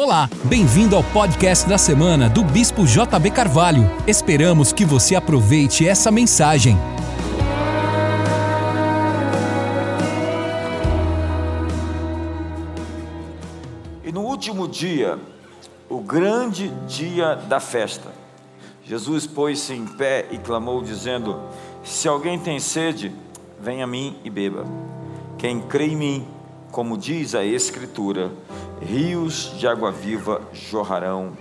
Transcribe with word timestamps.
Olá, 0.00 0.30
bem-vindo 0.44 0.94
ao 0.94 1.02
podcast 1.02 1.68
da 1.68 1.76
semana 1.76 2.28
do 2.28 2.44
Bispo 2.44 2.84
JB 2.86 3.32
Carvalho. 3.32 3.82
Esperamos 4.06 4.72
que 4.72 4.84
você 4.84 5.16
aproveite 5.16 5.88
essa 5.88 6.08
mensagem. 6.08 6.76
E 14.04 14.12
no 14.12 14.20
último 14.20 14.68
dia, 14.68 15.18
o 15.90 15.98
grande 15.98 16.68
dia 16.86 17.34
da 17.34 17.58
festa, 17.58 18.12
Jesus 18.84 19.26
pôs-se 19.26 19.74
em 19.74 19.84
pé 19.84 20.28
e 20.30 20.38
clamou, 20.38 20.80
dizendo: 20.80 21.40
Se 21.82 22.06
alguém 22.06 22.38
tem 22.38 22.60
sede, 22.60 23.12
venha 23.60 23.82
a 23.82 23.88
mim 23.88 24.16
e 24.22 24.30
beba. 24.30 24.64
Quem 25.36 25.60
crê 25.60 25.86
em 25.86 25.96
mim, 25.96 26.28
como 26.70 26.96
diz 26.96 27.34
a 27.34 27.44
Escritura, 27.44 28.30
rios 28.80 29.52
de 29.58 29.66
água 29.66 29.90
viva 29.90 30.42
jorrarão 30.52 31.36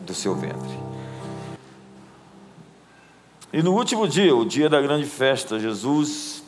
do 0.00 0.14
seu 0.14 0.34
ventre. 0.34 0.78
E 3.52 3.62
no 3.62 3.72
último 3.72 4.08
dia, 4.08 4.34
o 4.34 4.44
dia 4.44 4.68
da 4.68 4.80
grande 4.80 5.06
festa, 5.06 5.60
Jesus 5.60 6.42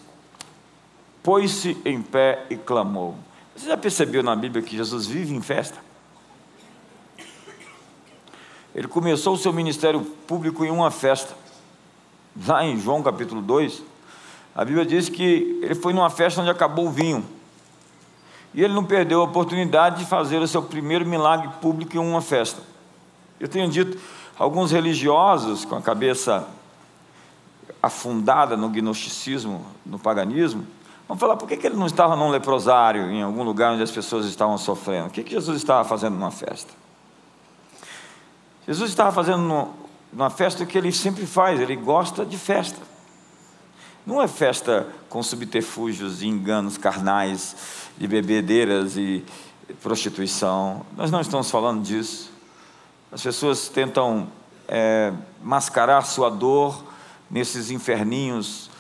pôs-se 1.23 1.77
em 1.85 2.03
pé 2.03 2.45
e 2.51 2.57
clamou. 2.57 3.17
Você 3.55 3.69
já 3.69 3.77
percebeu 3.77 4.23
na 4.23 4.35
Bíblia 4.35 4.63
que 4.63 4.77
Jesus 4.77 5.07
vive 5.07 5.35
em 5.35 5.41
festa? 5.41 5.79
Ele 8.75 8.89
começou 8.89 9.35
o 9.35 9.39
seu 9.39 9.53
ministério 9.53 10.03
público 10.27 10.65
em 10.65 10.71
uma 10.71 10.91
festa. 10.91 11.35
Lá 12.47 12.65
em 12.65 12.79
João 12.79 13.03
capítulo 13.03 13.41
2, 13.41 13.83
a 14.55 14.65
Bíblia 14.65 14.85
diz 14.85 15.09
que 15.09 15.61
ele 15.63 15.75
foi 15.75 15.93
numa 15.93 16.11
festa 16.11 16.41
onde 16.41 16.51
acabou 16.51 16.87
o 16.87 16.91
vinho. 16.91 17.25
E 18.57 18.65
ele 18.65 18.73
não 18.73 18.83
perdeu 18.83 19.21
a 19.21 19.25
oportunidade 19.25 19.99
de 19.99 20.07
fazer 20.07 20.39
o 20.39 20.49
seu 20.49 20.63
primeiro 20.63 21.05
milagre 21.05 21.51
público 21.61 21.95
em 21.95 22.01
uma 22.01 22.23
festa. 22.23 22.63
Eu 23.39 23.47
tenho 23.47 23.69
dito, 23.69 24.01
alguns 24.39 24.73
religiosos 24.73 25.67
com 25.67 25.77
a 25.77 25.83
cabeça 25.83 26.49
afundada 27.83 28.57
no 28.57 28.71
gnosticismo, 28.71 29.63
no 29.85 29.99
paganismo, 29.99 30.67
vão 31.07 31.19
falar 31.19 31.37
por 31.37 31.47
que, 31.47 31.67
ele 31.67 31.77
não 31.77 31.85
estava 31.85 32.17
num 32.17 32.31
leprosário, 32.31 33.11
em 33.11 33.23
algum 33.23 33.43
lugar 33.43 33.75
onde 33.75 33.83
as 33.83 33.91
pessoas 33.91 34.25
estavam 34.25 34.57
sofrendo? 34.57 35.09
O 35.09 35.11
que, 35.11 35.31
Jesus 35.31 35.59
estava 35.59 35.87
fazendo 35.87 36.15
numa 36.15 36.31
festa? 36.31 36.73
Jesus 38.67 38.89
estava 38.89 39.13
fazendo 39.13 39.69
numa 40.11 40.31
festa 40.31 40.65
que 40.65 40.79
ele 40.79 40.93
sempre 40.93 41.27
faz, 41.27 41.61
ele 41.61 41.77
gosta 41.77 42.25
de 42.25 42.39
festa. 42.39 42.81
Não 44.07 44.23
é 44.23 44.29
festa 44.29 44.87
com 45.09 45.21
subterfúgios 45.21 46.23
e 46.23 46.29
enganos 46.29 46.79
carnais, 46.79 47.57
de 47.99 48.07
bebedeiras 48.07 48.97
e 48.97 49.25
prostituição. 49.83 50.87
Nós 50.97 51.11
não 51.11 51.21
estamos 51.21 51.51
falando 51.51 51.83
disso. 51.83 52.31
As 53.11 53.21
pessoas 53.21 53.69
tentam 53.69 54.29
é, 54.69 55.13
mascarar 55.43 56.03
sua 56.03 56.31
dor 56.31 56.85
nesses 57.29 57.73
inferninhos 57.73 58.71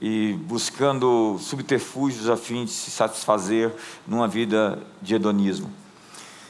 e 0.00 0.34
buscando 0.44 1.36
subterfúgios 1.40 2.28
a 2.28 2.36
fim 2.36 2.64
de 2.64 2.70
se 2.70 2.92
satisfazer 2.92 3.74
numa 4.06 4.28
vida 4.28 4.78
de 5.02 5.16
hedonismo. 5.16 5.68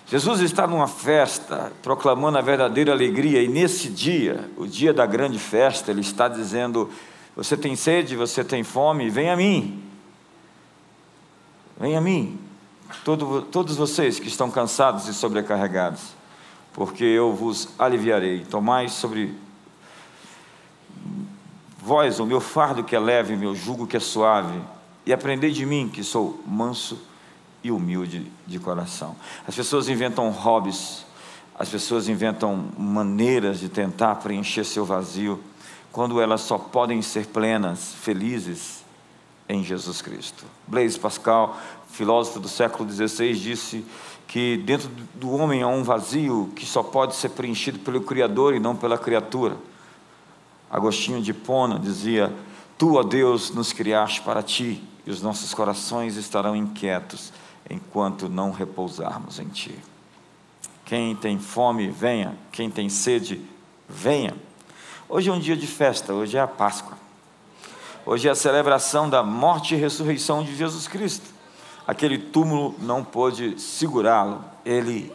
Jesus 0.08 0.40
está 0.40 0.66
numa 0.66 0.86
festa, 0.86 1.72
proclamando 1.82 2.36
a 2.36 2.42
verdadeira 2.42 2.92
alegria, 2.92 3.42
e 3.42 3.48
nesse 3.48 3.88
dia, 3.88 4.50
o 4.58 4.66
dia 4.66 4.92
da 4.92 5.06
grande 5.06 5.38
festa, 5.38 5.90
ele 5.90 6.02
está 6.02 6.28
dizendo: 6.28 6.90
você 7.36 7.54
tem 7.54 7.76
sede, 7.76 8.16
você 8.16 8.42
tem 8.42 8.64
fome, 8.64 9.10
vem 9.10 9.30
a 9.30 9.36
mim. 9.36 9.82
Vem 11.78 11.94
a 11.94 12.00
mim, 12.00 12.40
todo, 13.04 13.42
todos 13.42 13.76
vocês 13.76 14.18
que 14.18 14.28
estão 14.28 14.50
cansados 14.50 15.06
e 15.08 15.12
sobrecarregados, 15.12 16.14
porque 16.72 17.04
eu 17.04 17.34
vos 17.34 17.68
aliviarei. 17.78 18.46
Tomai 18.46 18.88
sobre 18.88 19.34
vós 21.78 22.18
o 22.18 22.24
meu 22.24 22.40
fardo 22.40 22.82
que 22.82 22.96
é 22.96 22.98
leve, 22.98 23.36
meu 23.36 23.54
jugo 23.54 23.86
que 23.86 23.98
é 23.98 24.00
suave, 24.00 24.58
e 25.04 25.12
aprendei 25.12 25.50
de 25.50 25.66
mim 25.66 25.90
que 25.92 26.02
sou 26.02 26.42
manso 26.46 26.98
e 27.62 27.70
humilde 27.70 28.32
de 28.46 28.58
coração. 28.58 29.14
As 29.46 29.54
pessoas 29.54 29.90
inventam 29.90 30.30
hobbies, 30.30 31.04
as 31.58 31.68
pessoas 31.68 32.08
inventam 32.08 32.70
maneiras 32.78 33.60
de 33.60 33.68
tentar 33.68 34.14
preencher 34.16 34.64
seu 34.64 34.86
vazio 34.86 35.38
quando 35.96 36.20
elas 36.20 36.42
só 36.42 36.58
podem 36.58 37.00
ser 37.00 37.24
plenas, 37.28 37.94
felizes 38.02 38.84
em 39.48 39.64
Jesus 39.64 40.02
Cristo. 40.02 40.44
Blaise 40.66 40.98
Pascal, 41.00 41.58
filósofo 41.88 42.38
do 42.38 42.50
século 42.50 42.86
XVI, 42.86 43.32
disse 43.32 43.82
que 44.28 44.58
dentro 44.58 44.90
do 45.14 45.30
homem 45.30 45.62
há 45.62 45.68
um 45.68 45.82
vazio 45.82 46.52
que 46.54 46.66
só 46.66 46.82
pode 46.82 47.14
ser 47.14 47.30
preenchido 47.30 47.78
pelo 47.78 48.02
Criador 48.02 48.54
e 48.54 48.60
não 48.60 48.76
pela 48.76 48.98
criatura. 48.98 49.56
Agostinho 50.70 51.22
de 51.22 51.32
Pona 51.32 51.78
dizia: 51.78 52.30
Tu, 52.76 52.94
ó 52.94 53.02
Deus, 53.02 53.48
nos 53.48 53.72
criaste 53.72 54.20
para 54.20 54.42
ti, 54.42 54.84
e 55.06 55.10
os 55.10 55.22
nossos 55.22 55.54
corações 55.54 56.16
estarão 56.16 56.54
inquietos 56.54 57.32
enquanto 57.70 58.28
não 58.28 58.50
repousarmos 58.50 59.38
em 59.38 59.48
ti. 59.48 59.74
Quem 60.84 61.16
tem 61.16 61.38
fome, 61.38 61.88
venha. 61.88 62.36
Quem 62.52 62.70
tem 62.70 62.90
sede, 62.90 63.40
venha. 63.88 64.34
Hoje 65.08 65.30
é 65.30 65.32
um 65.32 65.38
dia 65.38 65.56
de 65.56 65.68
festa, 65.68 66.12
hoje 66.12 66.36
é 66.36 66.40
a 66.40 66.48
Páscoa. 66.48 66.98
Hoje 68.04 68.26
é 68.26 68.30
a 68.32 68.34
celebração 68.34 69.08
da 69.08 69.22
morte 69.22 69.74
e 69.74 69.78
ressurreição 69.78 70.42
de 70.42 70.56
Jesus 70.56 70.88
Cristo. 70.88 71.26
Aquele 71.86 72.18
túmulo 72.18 72.74
não 72.80 73.04
pôde 73.04 73.60
segurá-lo, 73.60 74.44
ele 74.64 75.12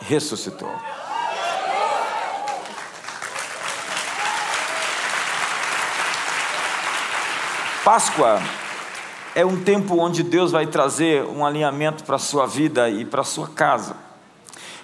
ressuscitou. 0.00 0.70
Páscoa 7.82 8.38
é 9.34 9.46
um 9.46 9.64
tempo 9.64 9.96
onde 9.96 10.22
Deus 10.22 10.52
vai 10.52 10.66
trazer 10.66 11.24
um 11.24 11.46
alinhamento 11.46 12.04
para 12.04 12.16
a 12.16 12.18
sua 12.18 12.46
vida 12.46 12.90
e 12.90 13.06
para 13.06 13.22
a 13.22 13.24
sua 13.24 13.48
casa. 13.48 14.07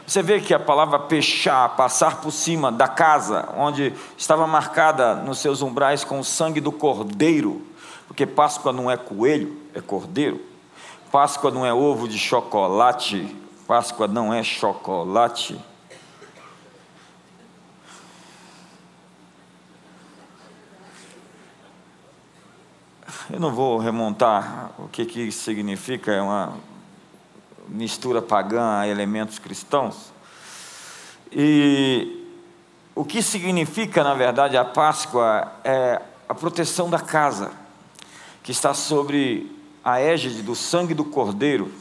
Você 0.07 0.23
vê 0.23 0.39
que 0.39 0.53
a 0.53 0.59
palavra 0.59 0.99
pechar, 0.99 1.77
passar 1.77 2.21
por 2.21 2.31
cima 2.31 2.71
da 2.71 2.87
casa, 2.87 3.49
onde 3.57 3.93
estava 4.19 4.47
marcada 4.47 5.15
nos 5.15 5.39
seus 5.39 5.63
umbrais 5.63 6.05
com 6.05 6.21
o 6.21 6.25
sangue 6.25 6.61
do 6.61 6.71
cordeiro, 6.71 7.67
porque 8.07 8.27
Páscoa 8.27 8.71
não 8.71 8.91
é 8.91 8.99
coelho, 8.99 9.57
é 9.75 9.81
cordeiro. 9.81 10.41
Páscoa 11.11 11.51
não 11.51 11.65
é 11.65 11.73
ovo 11.73 12.07
de 12.07 12.19
chocolate, 12.19 13.35
Páscoa 13.67 14.07
não 14.07 14.33
é 14.33 14.43
chocolate. 14.43 15.59
Eu 23.31 23.41
não 23.41 23.55
vou 23.55 23.79
remontar 23.79 24.73
o 24.79 24.87
que, 24.87 25.07
que 25.07 25.33
significa, 25.33 26.13
é 26.13 26.21
uma 26.21 26.53
mistura 27.69 28.23
pagã 28.23 28.79
a 28.79 28.89
elementos 28.89 29.39
cristãos. 29.39 30.13
E 31.31 32.27
o 32.95 33.05
que 33.05 33.23
significa, 33.23 34.05
na 34.05 34.15
verdade, 34.15 34.57
a 34.57 34.65
Páscoa 34.65 35.53
é 35.65 36.01
a 36.29 36.35
proteção 36.35 36.89
da 36.89 37.01
casa, 37.01 37.51
que 38.43 38.53
está 38.53 38.73
sobre 38.73 39.51
a 39.85 40.01
égide 40.01 40.43
do 40.43 40.55
sangue 40.55 40.95
do 40.95 41.05
Cordeiro, 41.05 41.73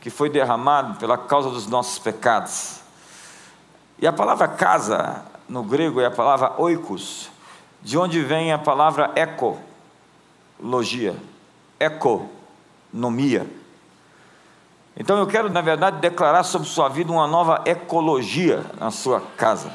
que 0.00 0.10
foi 0.10 0.30
derramado 0.30 0.98
pela 0.98 1.18
causa 1.18 1.50
dos 1.50 1.66
nossos 1.66 1.98
pecados. 1.98 2.80
E 3.98 4.06
a 4.06 4.12
palavra 4.12 4.48
casa, 4.48 5.24
no 5.48 5.62
grego, 5.62 6.00
é 6.00 6.06
a 6.06 6.10
palavra 6.10 6.54
oikos, 6.58 7.30
de 7.82 7.98
onde 7.98 8.20
vem 8.20 8.52
a 8.52 8.58
palavra 8.58 9.12
ecologia, 9.16 11.16
economia 11.80 13.46
então 14.96 15.18
eu 15.18 15.26
quero, 15.26 15.50
na 15.50 15.60
verdade, 15.60 16.00
declarar 16.00 16.42
sobre 16.42 16.68
sua 16.68 16.88
vida 16.88 17.10
uma 17.10 17.26
nova 17.26 17.62
ecologia 17.64 18.64
na 18.78 18.90
sua 18.90 19.22
casa. 19.36 19.72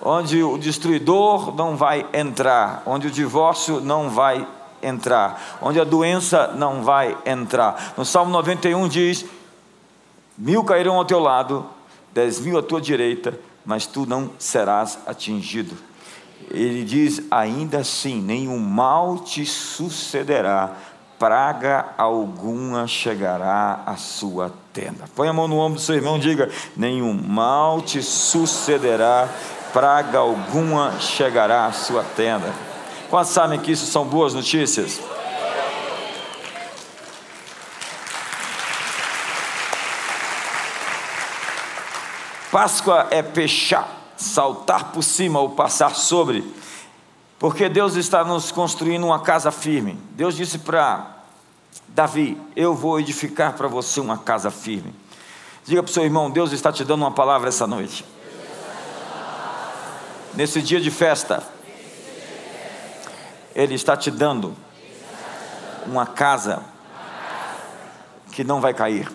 Onde 0.00 0.42
o 0.42 0.58
destruidor 0.58 1.54
não 1.54 1.76
vai 1.76 2.06
entrar, 2.12 2.82
onde 2.86 3.06
o 3.06 3.10
divórcio 3.10 3.80
não 3.80 4.10
vai 4.10 4.46
entrar, 4.82 5.58
onde 5.60 5.80
a 5.80 5.84
doença 5.84 6.48
não 6.56 6.82
vai 6.82 7.16
entrar. 7.26 7.94
No 7.96 8.04
Salmo 8.04 8.30
91 8.30 8.88
diz: 8.88 9.24
Mil 10.36 10.62
cairão 10.64 10.96
ao 10.96 11.04
teu 11.04 11.18
lado, 11.18 11.66
dez 12.12 12.40
mil 12.40 12.58
à 12.58 12.62
tua 12.62 12.80
direita, 12.80 13.38
mas 13.64 13.86
tu 13.86 14.06
não 14.06 14.30
serás 14.38 14.98
atingido. 15.06 15.76
Ele 16.50 16.84
diz: 16.84 17.22
ainda 17.30 17.78
assim, 17.78 18.20
nenhum 18.20 18.58
mal 18.58 19.18
te 19.18 19.44
sucederá, 19.44 20.76
praga 21.18 21.86
alguma 21.98 22.86
chegará 22.86 23.80
à 23.84 23.96
sua 23.96 24.52
tenda. 24.72 25.04
Põe 25.14 25.28
a 25.28 25.32
mão 25.32 25.48
no 25.48 25.58
ombro 25.58 25.78
do 25.78 25.84
seu 25.84 25.94
irmão 25.94 26.16
e 26.16 26.20
diga: 26.20 26.50
nenhum 26.76 27.12
mal 27.12 27.82
te 27.82 28.02
sucederá, 28.02 29.28
praga 29.72 30.18
alguma 30.18 30.98
chegará 31.00 31.66
à 31.66 31.72
sua 31.72 32.04
tenda. 32.16 32.52
Quantos 33.10 33.32
sabem 33.32 33.58
que 33.58 33.72
isso 33.72 33.86
são 33.86 34.04
boas 34.04 34.34
notícias? 34.34 35.00
Páscoa 42.50 43.08
é 43.10 43.22
pechar, 43.22 43.86
saltar 44.16 44.92
por 44.92 45.02
cima 45.02 45.38
ou 45.38 45.50
passar 45.50 45.94
sobre, 45.94 46.42
porque 47.38 47.68
Deus 47.68 47.94
está 47.94 48.24
nos 48.24 48.50
construindo 48.50 49.04
uma 49.06 49.20
casa 49.20 49.52
firme. 49.52 49.98
Deus 50.12 50.34
disse 50.34 50.58
para 50.58 51.18
Davi: 51.88 52.40
Eu 52.56 52.74
vou 52.74 52.98
edificar 52.98 53.54
para 53.54 53.68
você 53.68 54.00
uma 54.00 54.18
casa 54.18 54.50
firme. 54.50 54.94
Diga 55.64 55.82
para 55.82 55.90
o 55.90 55.92
seu 55.92 56.04
irmão: 56.04 56.30
Deus 56.30 56.52
está 56.52 56.72
te 56.72 56.84
dando 56.84 57.02
uma 57.02 57.12
palavra 57.12 57.48
essa 57.48 57.66
noite. 57.66 58.04
Nesse 60.34 60.60
dia 60.60 60.80
de 60.80 60.90
festa, 60.90 61.42
Ele 63.54 63.74
está 63.74 63.96
te 63.96 64.10
dando 64.10 64.54
uma 65.86 66.06
casa 66.06 66.62
que 68.32 68.44
não 68.44 68.60
vai 68.60 68.74
cair, 68.74 69.10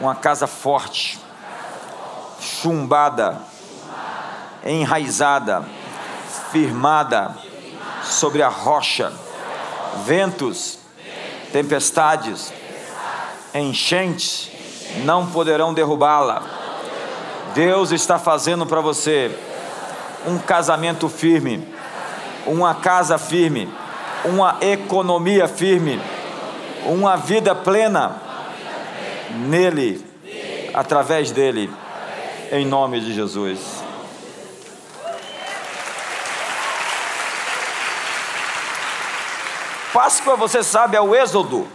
uma 0.00 0.14
casa 0.14 0.46
forte, 0.46 1.18
chumbada, 2.40 3.40
enraizada, 4.64 5.66
firmada 6.50 7.34
sobre 8.02 8.42
a 8.42 8.48
rocha, 8.48 9.12
ventos, 10.04 10.78
tempestades, 11.52 12.52
enchentes 13.54 14.50
não 15.04 15.26
poderão 15.26 15.74
derrubá-la. 15.74 16.42
Deus 17.54 17.90
está 17.90 18.18
fazendo 18.18 18.66
para 18.66 18.80
você 18.80 19.30
um 20.26 20.38
casamento 20.38 21.08
firme, 21.08 21.66
uma 22.46 22.74
casa 22.74 23.18
firme, 23.18 23.72
uma 24.24 24.58
economia 24.60 25.48
firme, 25.48 26.00
uma 26.84 27.16
vida 27.16 27.54
plena 27.54 28.16
nele, 29.48 30.04
através 30.74 31.30
dele, 31.30 31.70
em 32.52 32.64
nome 32.64 33.00
de 33.00 33.14
Jesus. 33.14 33.85
Páscoa, 39.96 40.36
você 40.36 40.62
sabe, 40.62 40.94
é 40.94 41.00
o 41.00 41.14
Êxodo, 41.14 41.66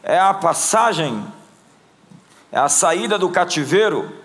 é 0.00 0.16
a 0.16 0.32
passagem, 0.32 1.26
é 2.52 2.58
a 2.60 2.68
saída 2.68 3.18
do 3.18 3.30
cativeiro, 3.30 4.16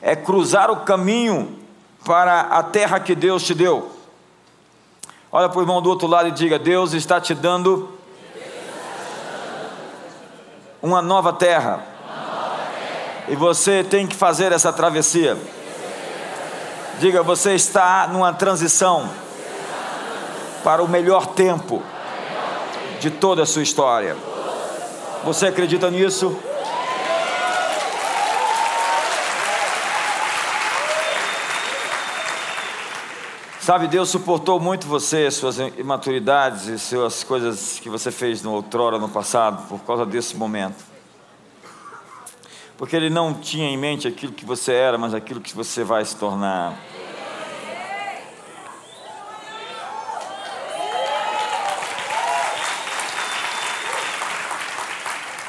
é 0.00 0.16
cruzar 0.16 0.68
o 0.68 0.80
caminho 0.80 1.60
para 2.04 2.40
a 2.40 2.60
terra 2.60 2.98
que 2.98 3.14
Deus 3.14 3.44
te 3.44 3.54
deu. 3.54 3.92
Olha 5.30 5.48
para 5.48 5.60
o 5.60 5.62
irmão 5.62 5.80
do 5.80 5.88
outro 5.88 6.08
lado 6.08 6.26
e 6.26 6.32
diga: 6.32 6.58
Deus 6.58 6.92
está 6.92 7.20
te 7.20 7.36
dando 7.36 7.96
uma 10.82 11.00
nova 11.00 11.32
terra. 11.32 11.84
E 13.28 13.36
você 13.36 13.84
tem 13.84 14.08
que 14.08 14.16
fazer 14.16 14.50
essa 14.50 14.72
travessia. 14.72 15.38
Diga, 16.98 17.22
você 17.22 17.54
está 17.54 18.08
numa 18.08 18.32
transição 18.32 19.08
para 20.64 20.82
o 20.82 20.88
melhor 20.88 21.26
tempo 21.28 21.91
de 23.02 23.10
toda 23.10 23.42
a 23.42 23.46
sua 23.46 23.64
história. 23.64 24.16
Você 25.24 25.46
acredita 25.46 25.90
nisso? 25.90 26.38
Sabe, 33.58 33.88
Deus 33.88 34.08
suportou 34.08 34.60
muito 34.60 34.86
você, 34.86 35.32
suas 35.32 35.58
imaturidades 35.58 36.66
e 36.66 36.78
suas 36.78 37.24
coisas 37.24 37.80
que 37.80 37.88
você 37.88 38.12
fez 38.12 38.40
no 38.40 38.52
outrora, 38.52 38.98
no 38.98 39.08
passado, 39.08 39.66
por 39.66 39.80
causa 39.80 40.06
desse 40.06 40.36
momento. 40.36 40.84
Porque 42.78 42.94
Ele 42.94 43.10
não 43.10 43.34
tinha 43.34 43.68
em 43.68 43.76
mente 43.76 44.06
aquilo 44.06 44.32
que 44.32 44.44
você 44.44 44.72
era, 44.72 44.96
mas 44.96 45.12
aquilo 45.12 45.40
que 45.40 45.56
você 45.56 45.82
vai 45.82 46.04
se 46.04 46.14
tornar. 46.14 46.78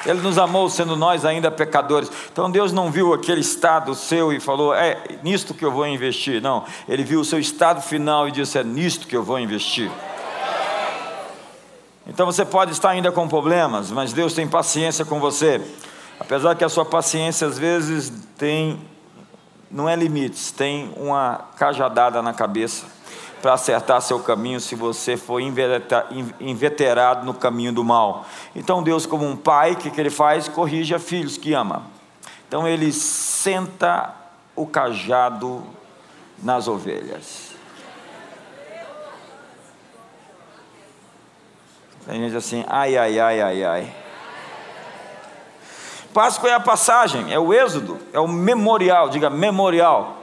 Ele 0.05 0.21
nos 0.21 0.37
amou 0.37 0.69
sendo 0.69 0.95
nós 0.95 1.23
ainda 1.25 1.49
pecadores. 1.49 2.11
Então 2.31 2.51
Deus 2.51 2.71
não 2.71 2.91
viu 2.91 3.13
aquele 3.13 3.41
estado 3.41 3.95
seu 3.95 4.33
e 4.33 4.39
falou, 4.39 4.73
é 4.73 4.97
nisto 5.23 5.53
que 5.53 5.63
eu 5.63 5.71
vou 5.71 5.87
investir. 5.87 6.41
Não, 6.41 6.65
Ele 6.87 7.03
viu 7.03 7.21
o 7.21 7.25
seu 7.25 7.39
estado 7.39 7.81
final 7.81 8.27
e 8.27 8.31
disse, 8.31 8.57
é 8.57 8.63
nisto 8.63 9.07
que 9.07 9.15
eu 9.15 9.23
vou 9.23 9.39
investir. 9.39 9.89
Então 12.05 12.25
você 12.25 12.43
pode 12.43 12.71
estar 12.71 12.89
ainda 12.89 13.11
com 13.11 13.27
problemas, 13.27 13.89
mas 13.89 14.11
Deus 14.11 14.33
tem 14.33 14.47
paciência 14.47 15.05
com 15.05 15.19
você. 15.19 15.61
Apesar 16.19 16.53
que 16.55 16.63
a 16.63 16.69
sua 16.69 16.85
paciência 16.85 17.47
às 17.47 17.57
vezes 17.57 18.11
tem, 18.37 18.79
não 19.71 19.87
é 19.87 19.95
limites, 19.95 20.51
tem 20.51 20.93
uma 20.97 21.45
cajadada 21.57 22.21
na 22.21 22.33
cabeça 22.33 22.92
para 23.43 23.55
acertar 23.55 24.01
seu 24.01 24.21
caminho 24.21 24.57
se 24.61 24.73
você 24.73 25.17
for 25.17 25.41
inveterado 25.41 27.25
no 27.25 27.33
caminho 27.33 27.73
do 27.73 27.83
mal. 27.83 28.25
Então 28.55 28.81
Deus, 28.81 29.05
como 29.05 29.27
um 29.27 29.35
pai, 29.35 29.73
o 29.73 29.75
que, 29.75 29.91
que 29.91 29.99
ele 29.99 30.09
faz? 30.09 30.47
Corrige 30.47 30.95
a 30.95 30.99
filhos 30.99 31.35
que 31.35 31.53
ama. 31.53 31.83
Então 32.47 32.65
ele 32.65 32.89
senta 32.93 34.15
o 34.55 34.65
cajado 34.65 35.61
nas 36.41 36.69
ovelhas. 36.69 37.51
Tem 42.05 42.21
gente 42.21 42.37
assim, 42.37 42.63
ai, 42.69 42.95
ai, 42.95 43.19
ai, 43.19 43.41
ai, 43.41 43.63
ai. 43.65 43.95
Páscoa 46.13 46.49
é 46.49 46.53
a 46.53 46.61
passagem, 46.61 47.33
é 47.33 47.37
o 47.37 47.53
êxodo, 47.53 47.99
é 48.13 48.21
o 48.21 48.27
memorial, 48.27 49.09
diga 49.09 49.29
memorial. 49.29 50.22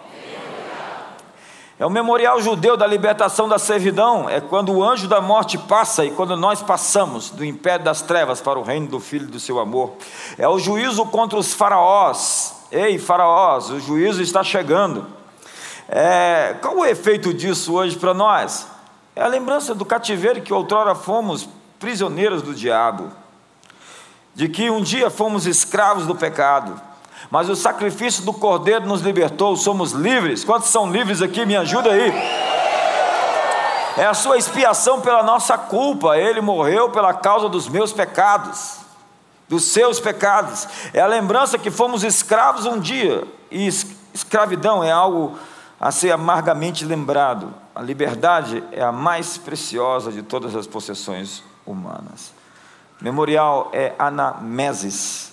É 1.80 1.86
o 1.86 1.88
memorial 1.88 2.42
judeu 2.42 2.76
da 2.76 2.86
libertação 2.86 3.48
da 3.48 3.58
servidão. 3.58 4.28
É 4.28 4.38
quando 4.38 4.70
o 4.70 4.84
anjo 4.84 5.08
da 5.08 5.18
morte 5.18 5.56
passa 5.56 6.04
e 6.04 6.10
quando 6.10 6.36
nós 6.36 6.60
passamos 6.60 7.30
do 7.30 7.42
império 7.42 7.82
das 7.82 8.02
trevas 8.02 8.38
para 8.38 8.58
o 8.58 8.62
reino 8.62 8.86
do 8.86 9.00
Filho 9.00 9.26
do 9.26 9.40
seu 9.40 9.58
amor. 9.58 9.94
É 10.36 10.46
o 10.46 10.58
juízo 10.58 11.06
contra 11.06 11.38
os 11.38 11.54
faraós. 11.54 12.66
Ei, 12.70 12.98
faraós, 12.98 13.70
o 13.70 13.80
juízo 13.80 14.20
está 14.20 14.44
chegando. 14.44 15.06
É, 15.88 16.54
qual 16.60 16.76
o 16.76 16.84
efeito 16.84 17.32
disso 17.32 17.72
hoje 17.72 17.96
para 17.96 18.12
nós? 18.12 18.66
É 19.16 19.22
a 19.22 19.26
lembrança 19.26 19.74
do 19.74 19.86
cativeiro 19.86 20.42
que 20.42 20.52
outrora 20.52 20.94
fomos 20.94 21.48
prisioneiros 21.78 22.42
do 22.42 22.54
diabo, 22.54 23.10
de 24.34 24.50
que 24.50 24.68
um 24.68 24.82
dia 24.82 25.08
fomos 25.08 25.46
escravos 25.46 26.06
do 26.06 26.14
pecado 26.14 26.89
mas 27.28 27.48
o 27.48 27.56
sacrifício 27.56 28.24
do 28.24 28.32
Cordeiro 28.32 28.86
nos 28.86 29.00
libertou, 29.00 29.56
somos 29.56 29.92
livres. 29.92 30.44
Quantos 30.44 30.68
são 30.68 30.90
livres 30.90 31.20
aqui? 31.20 31.44
Me 31.44 31.56
ajuda 31.56 31.90
aí. 31.90 32.12
É 33.96 34.06
a 34.06 34.14
sua 34.14 34.38
expiação 34.38 35.00
pela 35.00 35.22
nossa 35.22 35.58
culpa. 35.58 36.16
Ele 36.16 36.40
morreu 36.40 36.90
pela 36.90 37.12
causa 37.12 37.48
dos 37.48 37.68
meus 37.68 37.92
pecados, 37.92 38.78
dos 39.48 39.64
seus 39.64 40.00
pecados. 40.00 40.66
É 40.94 41.00
a 41.00 41.06
lembrança 41.06 41.58
que 41.58 41.70
fomos 41.70 42.04
escravos 42.04 42.64
um 42.64 42.78
dia. 42.78 43.24
E 43.50 43.66
escravidão 44.14 44.82
é 44.82 44.90
algo 44.90 45.36
a 45.78 45.90
ser 45.90 46.12
amargamente 46.12 46.84
lembrado. 46.84 47.52
A 47.74 47.82
liberdade 47.82 48.62
é 48.72 48.82
a 48.82 48.92
mais 48.92 49.36
preciosa 49.36 50.12
de 50.12 50.22
todas 50.22 50.54
as 50.54 50.66
possessões 50.66 51.42
humanas. 51.66 52.32
Memorial 53.00 53.70
é 53.72 53.94
anamesis 53.98 55.29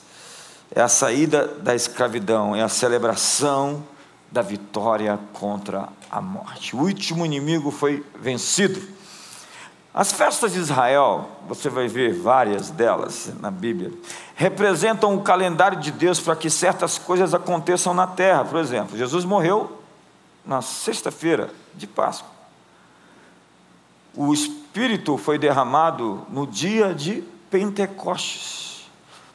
é 0.74 0.82
a 0.82 0.88
saída 0.88 1.48
da 1.48 1.74
escravidão, 1.76 2.56
é 2.56 2.62
a 2.62 2.70
celebração 2.70 3.84
da 4.32 4.42
vitória 4.42 5.20
contra 5.34 5.90
a 6.12 6.22
morte. 6.22 6.76
O 6.76 6.80
último 6.80 7.26
inimigo 7.26 7.72
foi 7.72 8.06
vencido. 8.20 8.82
As 9.94 10.12
festas 10.12 10.54
de 10.54 10.60
Israel, 10.60 11.28
você 11.48 11.70
vai 11.70 11.88
ver 11.88 12.14
várias 12.14 12.70
delas 12.70 13.32
na 13.40 13.50
Bíblia, 13.50 13.92
representam 14.36 15.16
o 15.16 15.24
calendário 15.24 15.80
de 15.80 15.92
Deus 15.92 16.20
para 16.20 16.36
que 16.36 16.50
certas 16.50 17.00
coisas 17.00 17.34
aconteçam 17.34 17.94
na 17.94 18.06
terra. 18.06 18.46
Por 18.46 18.60
exemplo, 18.60 18.96
Jesus 18.96 19.26
morreu 19.26 19.82
na 20.46 20.62
sexta-feira 20.62 21.50
de 21.74 21.88
Páscoa. 21.88 22.30
O 24.14 24.34
Espírito 24.34 25.18
foi 25.18 25.40
derramado 25.40 26.26
no 26.30 26.46
dia 26.46 26.94
de 26.94 27.24
Pentecostes. 27.50 28.67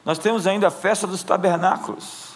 Nós 0.05 0.19
temos 0.19 0.47
ainda 0.47 0.69
a 0.69 0.71
festa 0.71 1.07
dos 1.07 1.23
tabernáculos. 1.23 2.33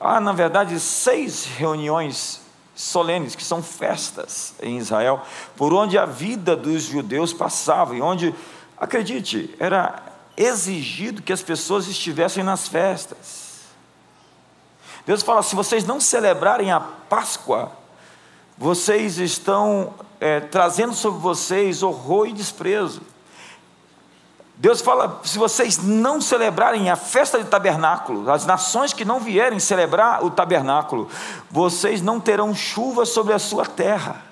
Há, 0.00 0.20
na 0.20 0.32
verdade, 0.32 0.78
seis 0.80 1.44
reuniões 1.44 2.40
solenes, 2.74 3.36
que 3.36 3.44
são 3.44 3.62
festas 3.62 4.54
em 4.60 4.78
Israel, 4.78 5.22
por 5.56 5.72
onde 5.72 5.96
a 5.96 6.06
vida 6.06 6.56
dos 6.56 6.82
judeus 6.82 7.32
passava, 7.32 7.94
e 7.94 8.02
onde, 8.02 8.34
acredite, 8.76 9.54
era 9.60 10.02
exigido 10.36 11.22
que 11.22 11.32
as 11.32 11.42
pessoas 11.42 11.86
estivessem 11.86 12.42
nas 12.42 12.66
festas. 12.66 13.60
Deus 15.06 15.22
fala: 15.22 15.42
se 15.42 15.54
vocês 15.54 15.84
não 15.84 16.00
celebrarem 16.00 16.72
a 16.72 16.80
Páscoa, 16.80 17.70
vocês 18.56 19.18
estão 19.18 19.94
é, 20.20 20.40
trazendo 20.40 20.94
sobre 20.94 21.20
vocês 21.20 21.82
horror 21.82 22.26
e 22.26 22.32
desprezo. 22.32 23.02
Deus 24.62 24.80
fala: 24.80 25.20
se 25.24 25.38
vocês 25.38 25.78
não 25.78 26.20
celebrarem 26.20 26.88
a 26.88 26.94
festa 26.94 27.36
de 27.36 27.50
tabernáculo, 27.50 28.30
as 28.30 28.46
nações 28.46 28.92
que 28.92 29.04
não 29.04 29.18
vierem 29.18 29.58
celebrar 29.58 30.24
o 30.24 30.30
tabernáculo, 30.30 31.10
vocês 31.50 32.00
não 32.00 32.20
terão 32.20 32.54
chuva 32.54 33.04
sobre 33.04 33.32
a 33.32 33.40
sua 33.40 33.66
terra. 33.66 34.22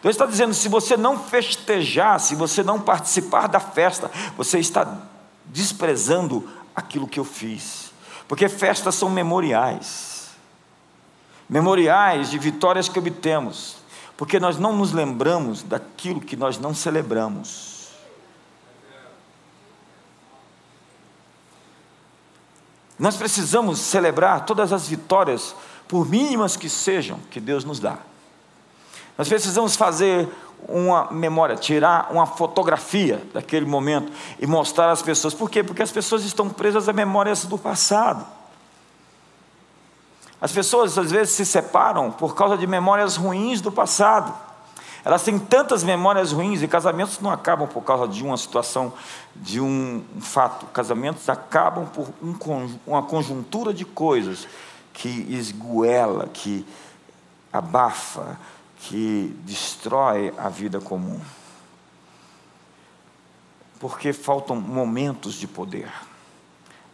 Deus 0.00 0.14
está 0.14 0.24
dizendo: 0.24 0.54
se 0.54 0.66
você 0.66 0.96
não 0.96 1.18
festejar, 1.18 2.18
se 2.20 2.34
você 2.34 2.62
não 2.62 2.80
participar 2.80 3.48
da 3.48 3.60
festa, 3.60 4.10
você 4.34 4.58
está 4.58 4.96
desprezando 5.44 6.48
aquilo 6.74 7.06
que 7.06 7.20
eu 7.20 7.24
fiz, 7.24 7.92
porque 8.26 8.48
festas 8.48 8.94
são 8.94 9.10
memoriais 9.10 10.10
memoriais 11.50 12.30
de 12.30 12.38
vitórias 12.38 12.88
que 12.88 12.98
obtemos, 12.98 13.76
porque 14.16 14.40
nós 14.40 14.56
não 14.56 14.74
nos 14.74 14.90
lembramos 14.90 15.62
daquilo 15.62 16.18
que 16.18 16.34
nós 16.34 16.58
não 16.58 16.74
celebramos. 16.74 17.71
Nós 22.98 23.16
precisamos 23.16 23.78
celebrar 23.78 24.44
todas 24.44 24.72
as 24.72 24.86
vitórias, 24.86 25.54
por 25.88 26.08
mínimas 26.08 26.56
que 26.56 26.68
sejam, 26.68 27.18
que 27.30 27.40
Deus 27.40 27.64
nos 27.64 27.80
dá. 27.80 27.98
Nós 29.18 29.28
precisamos 29.28 29.76
fazer 29.76 30.28
uma 30.68 31.10
memória, 31.10 31.56
tirar 31.56 32.08
uma 32.10 32.26
fotografia 32.26 33.22
daquele 33.34 33.66
momento 33.66 34.12
e 34.38 34.46
mostrar 34.46 34.90
às 34.90 35.02
pessoas. 35.02 35.34
Por 35.34 35.50
quê? 35.50 35.62
Porque 35.62 35.82
as 35.82 35.90
pessoas 35.90 36.24
estão 36.24 36.48
presas 36.48 36.88
a 36.88 36.92
memórias 36.92 37.44
do 37.44 37.58
passado. 37.58 38.24
As 40.40 40.52
pessoas 40.52 40.96
às 40.98 41.10
vezes 41.10 41.34
se 41.34 41.46
separam 41.46 42.10
por 42.10 42.34
causa 42.34 42.56
de 42.56 42.66
memórias 42.66 43.16
ruins 43.16 43.60
do 43.60 43.70
passado. 43.70 44.34
Elas 45.04 45.24
têm 45.24 45.38
tantas 45.38 45.82
memórias 45.82 46.30
ruins 46.30 46.62
e 46.62 46.68
casamentos 46.68 47.18
não 47.18 47.30
acabam 47.30 47.66
por 47.66 47.82
causa 47.82 48.06
de 48.06 48.22
uma 48.22 48.36
situação, 48.36 48.92
de 49.34 49.60
um, 49.60 50.04
fato. 50.20 50.66
Casamentos 50.66 51.28
acabam 51.28 51.86
por 51.86 52.08
um, 52.22 52.78
uma 52.86 53.02
conjuntura 53.02 53.74
de 53.74 53.84
coisas 53.84 54.46
que 54.92 55.08
esguela, 55.08 56.28
que 56.32 56.64
abafa, 57.52 58.38
que 58.76 59.36
destrói 59.44 60.32
a 60.38 60.48
vida 60.48 60.80
comum. 60.80 61.20
Porque 63.80 64.12
faltam 64.12 64.54
momentos 64.54 65.34
de 65.34 65.48
poder. 65.48 65.92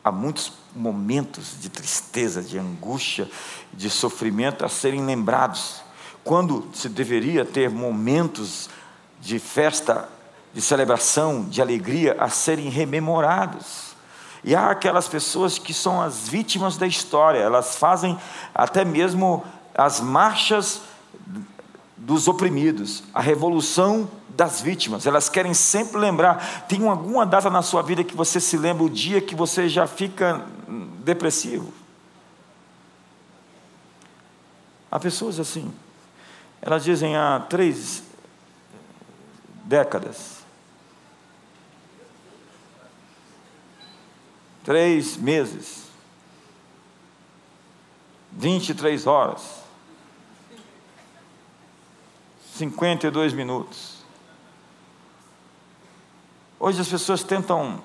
Há 0.02 0.10
muitos 0.10 0.54
momentos 0.74 1.60
de 1.60 1.68
tristeza, 1.68 2.42
de 2.42 2.58
angústia, 2.58 3.28
de 3.70 3.90
sofrimento 3.90 4.64
a 4.64 4.68
serem 4.70 5.04
lembrados 5.04 5.82
quando 6.28 6.68
se 6.75 6.90
deveria 6.90 7.42
ter 7.42 7.70
momentos 7.70 8.68
de 9.18 9.38
festa, 9.38 10.06
de 10.52 10.61
celebração, 10.61 11.44
de 11.44 11.62
alegria 11.62 12.16
a 12.18 12.28
serem 12.28 12.68
rememorados. 12.68 13.97
E 14.44 14.54
há 14.54 14.70
aquelas 14.70 15.08
pessoas 15.08 15.58
que 15.58 15.73
são 15.73 16.02
as 16.02 16.28
vítimas 16.28 16.76
da 16.76 16.87
história, 16.87 17.38
elas 17.38 17.76
fazem 17.76 18.18
até 18.54 18.85
mesmo 18.85 19.42
as 19.75 20.02
marchas 20.02 20.82
dos 21.97 22.28
oprimidos, 22.28 23.04
a 23.14 23.23
revolução 23.23 24.06
das 24.28 24.61
vítimas, 24.61 25.06
elas 25.06 25.30
querem 25.30 25.54
sempre 25.54 25.99
lembrar. 25.99 26.66
Tem 26.68 26.87
alguma 26.87 27.25
data 27.25 27.49
na 27.49 27.62
sua 27.62 27.80
vida 27.80 28.04
que 28.04 28.14
você 28.14 28.38
se 28.38 28.58
lembra 28.58 28.85
o 28.85 28.90
dia 28.90 29.23
que 29.23 29.35
você 29.35 29.66
já 29.66 29.87
fica 29.87 30.44
depressivo? 31.02 31.73
Há 34.90 35.00
pessoas 35.00 35.40
assim. 35.40 35.73
Elas 36.60 36.84
dizem 36.84 37.16
há 37.16 37.40
três 37.40 38.02
décadas, 39.64 40.38
três 44.64 45.16
meses, 45.16 45.84
23 48.32 49.06
horas, 49.06 49.62
52 52.54 53.32
minutos. 53.32 53.98
Hoje 56.58 56.80
as 56.80 56.88
pessoas 56.88 57.22
tentam 57.22 57.80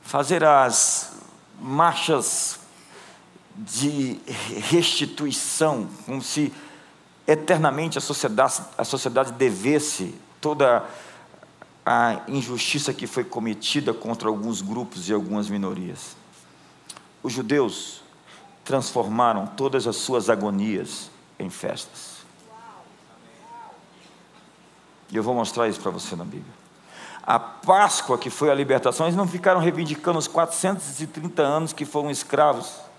fazer 0.00 0.44
as 0.44 1.12
marchas 1.60 2.60
de 3.56 4.20
restituição, 4.70 5.88
como 6.06 6.22
se 6.22 6.52
eternamente 7.30 7.96
a 7.96 8.00
sociedade, 8.00 8.60
a 8.76 8.82
sociedade 8.82 9.30
devesse 9.32 10.16
toda 10.40 10.84
a 11.86 12.22
injustiça 12.26 12.92
que 12.92 13.06
foi 13.06 13.22
cometida 13.22 13.94
contra 13.94 14.28
alguns 14.28 14.60
grupos 14.60 15.08
e 15.08 15.12
algumas 15.12 15.48
minorias. 15.48 16.16
Os 17.22 17.32
judeus 17.32 18.02
transformaram 18.64 19.46
todas 19.46 19.86
as 19.86 19.94
suas 19.94 20.28
agonias 20.28 21.08
em 21.38 21.48
festas. 21.48 22.16
E 25.08 25.16
eu 25.16 25.22
vou 25.22 25.34
mostrar 25.34 25.68
isso 25.68 25.80
para 25.80 25.92
você 25.92 26.16
na 26.16 26.24
Bíblia. 26.24 26.52
A 27.22 27.38
Páscoa, 27.38 28.18
que 28.18 28.28
foi 28.28 28.50
a 28.50 28.54
libertação, 28.54 29.06
eles 29.06 29.16
não 29.16 29.26
ficaram 29.26 29.60
reivindicando 29.60 30.18
os 30.18 30.26
430 30.26 31.42
anos 31.42 31.72
que 31.72 31.84
foram 31.84 32.10
escravos 32.10 32.89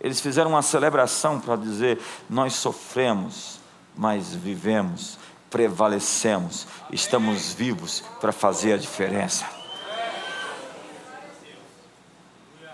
eles 0.00 0.20
fizeram 0.20 0.50
uma 0.50 0.62
celebração 0.62 1.40
para 1.40 1.56
dizer: 1.56 2.00
nós 2.28 2.54
sofremos, 2.54 3.60
mas 3.96 4.34
vivemos, 4.34 5.18
prevalecemos, 5.50 6.66
estamos 6.92 7.52
vivos 7.52 8.02
para 8.20 8.32
fazer 8.32 8.74
a 8.74 8.76
diferença. 8.76 9.46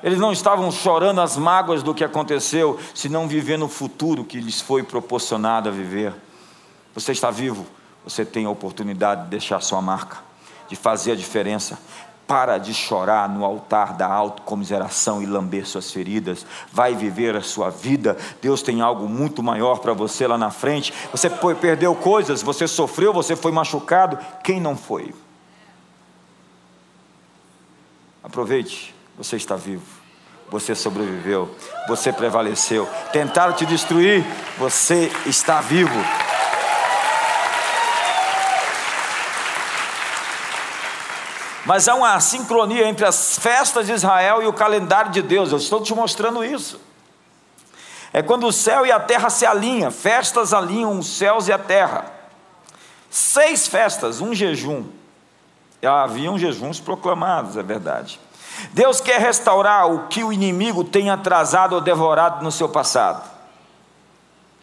Eles 0.02 0.18
não 0.18 0.32
estavam 0.32 0.72
chorando 0.72 1.20
as 1.20 1.36
mágoas 1.36 1.80
do 1.80 1.94
que 1.94 2.02
aconteceu, 2.02 2.78
senão 2.92 3.28
vivendo 3.28 3.66
o 3.66 3.68
futuro 3.68 4.24
que 4.24 4.40
lhes 4.40 4.60
foi 4.60 4.82
proporcionado 4.82 5.68
a 5.68 5.72
viver. 5.72 6.12
Você 6.92 7.12
está 7.12 7.30
vivo, 7.30 7.64
você 8.04 8.24
tem 8.24 8.44
a 8.44 8.50
oportunidade 8.50 9.24
de 9.24 9.28
deixar 9.28 9.60
sua 9.60 9.80
marca, 9.80 10.18
de 10.68 10.74
fazer 10.74 11.12
a 11.12 11.16
diferença. 11.16 11.78
Para 12.26 12.58
de 12.58 12.72
chorar 12.72 13.28
no 13.28 13.44
altar 13.44 13.94
da 13.94 14.06
autocomiseração 14.06 15.22
e 15.22 15.26
lamber 15.26 15.66
suas 15.66 15.90
feridas. 15.90 16.46
Vai 16.72 16.94
viver 16.94 17.36
a 17.36 17.42
sua 17.42 17.68
vida. 17.68 18.16
Deus 18.40 18.62
tem 18.62 18.80
algo 18.80 19.08
muito 19.08 19.42
maior 19.42 19.80
para 19.80 19.92
você 19.92 20.26
lá 20.26 20.38
na 20.38 20.50
frente. 20.50 20.94
Você 21.10 21.28
perdeu 21.60 21.94
coisas, 21.94 22.42
você 22.42 22.66
sofreu, 22.66 23.12
você 23.12 23.36
foi 23.36 23.52
machucado. 23.52 24.18
Quem 24.42 24.60
não 24.60 24.76
foi? 24.76 25.12
Aproveite, 28.22 28.94
você 29.16 29.36
está 29.36 29.56
vivo. 29.56 29.84
Você 30.50 30.74
sobreviveu, 30.74 31.54
você 31.88 32.12
prevaleceu. 32.12 32.86
Tentaram 33.10 33.54
te 33.54 33.64
destruir, 33.64 34.24
você 34.58 35.10
está 35.26 35.60
vivo. 35.60 35.98
Mas 41.64 41.86
há 41.86 41.94
uma 41.94 42.18
sincronia 42.20 42.88
entre 42.88 43.06
as 43.06 43.38
festas 43.38 43.86
de 43.86 43.92
Israel 43.92 44.42
e 44.42 44.46
o 44.46 44.52
calendário 44.52 45.12
de 45.12 45.22
Deus. 45.22 45.52
Eu 45.52 45.58
estou 45.58 45.80
te 45.80 45.94
mostrando 45.94 46.44
isso. 46.44 46.80
É 48.12 48.20
quando 48.20 48.46
o 48.46 48.52
céu 48.52 48.84
e 48.84 48.92
a 48.92 49.00
terra 49.00 49.30
se 49.30 49.46
alinham, 49.46 49.90
festas 49.90 50.52
alinham 50.52 50.98
os 50.98 51.06
céus 51.06 51.48
e 51.48 51.52
a 51.52 51.58
terra. 51.58 52.04
Seis 53.08 53.68
festas, 53.68 54.20
um 54.20 54.34
jejum. 54.34 54.84
Haviam 55.82 56.38
jejuns 56.38 56.78
proclamados, 56.78 57.56
é 57.56 57.62
verdade. 57.62 58.20
Deus 58.72 59.00
quer 59.00 59.18
restaurar 59.20 59.90
o 59.90 60.08
que 60.08 60.22
o 60.22 60.32
inimigo 60.32 60.84
tem 60.84 61.10
atrasado 61.10 61.74
ou 61.74 61.80
devorado 61.80 62.44
no 62.44 62.52
seu 62.52 62.68
passado. 62.68 63.30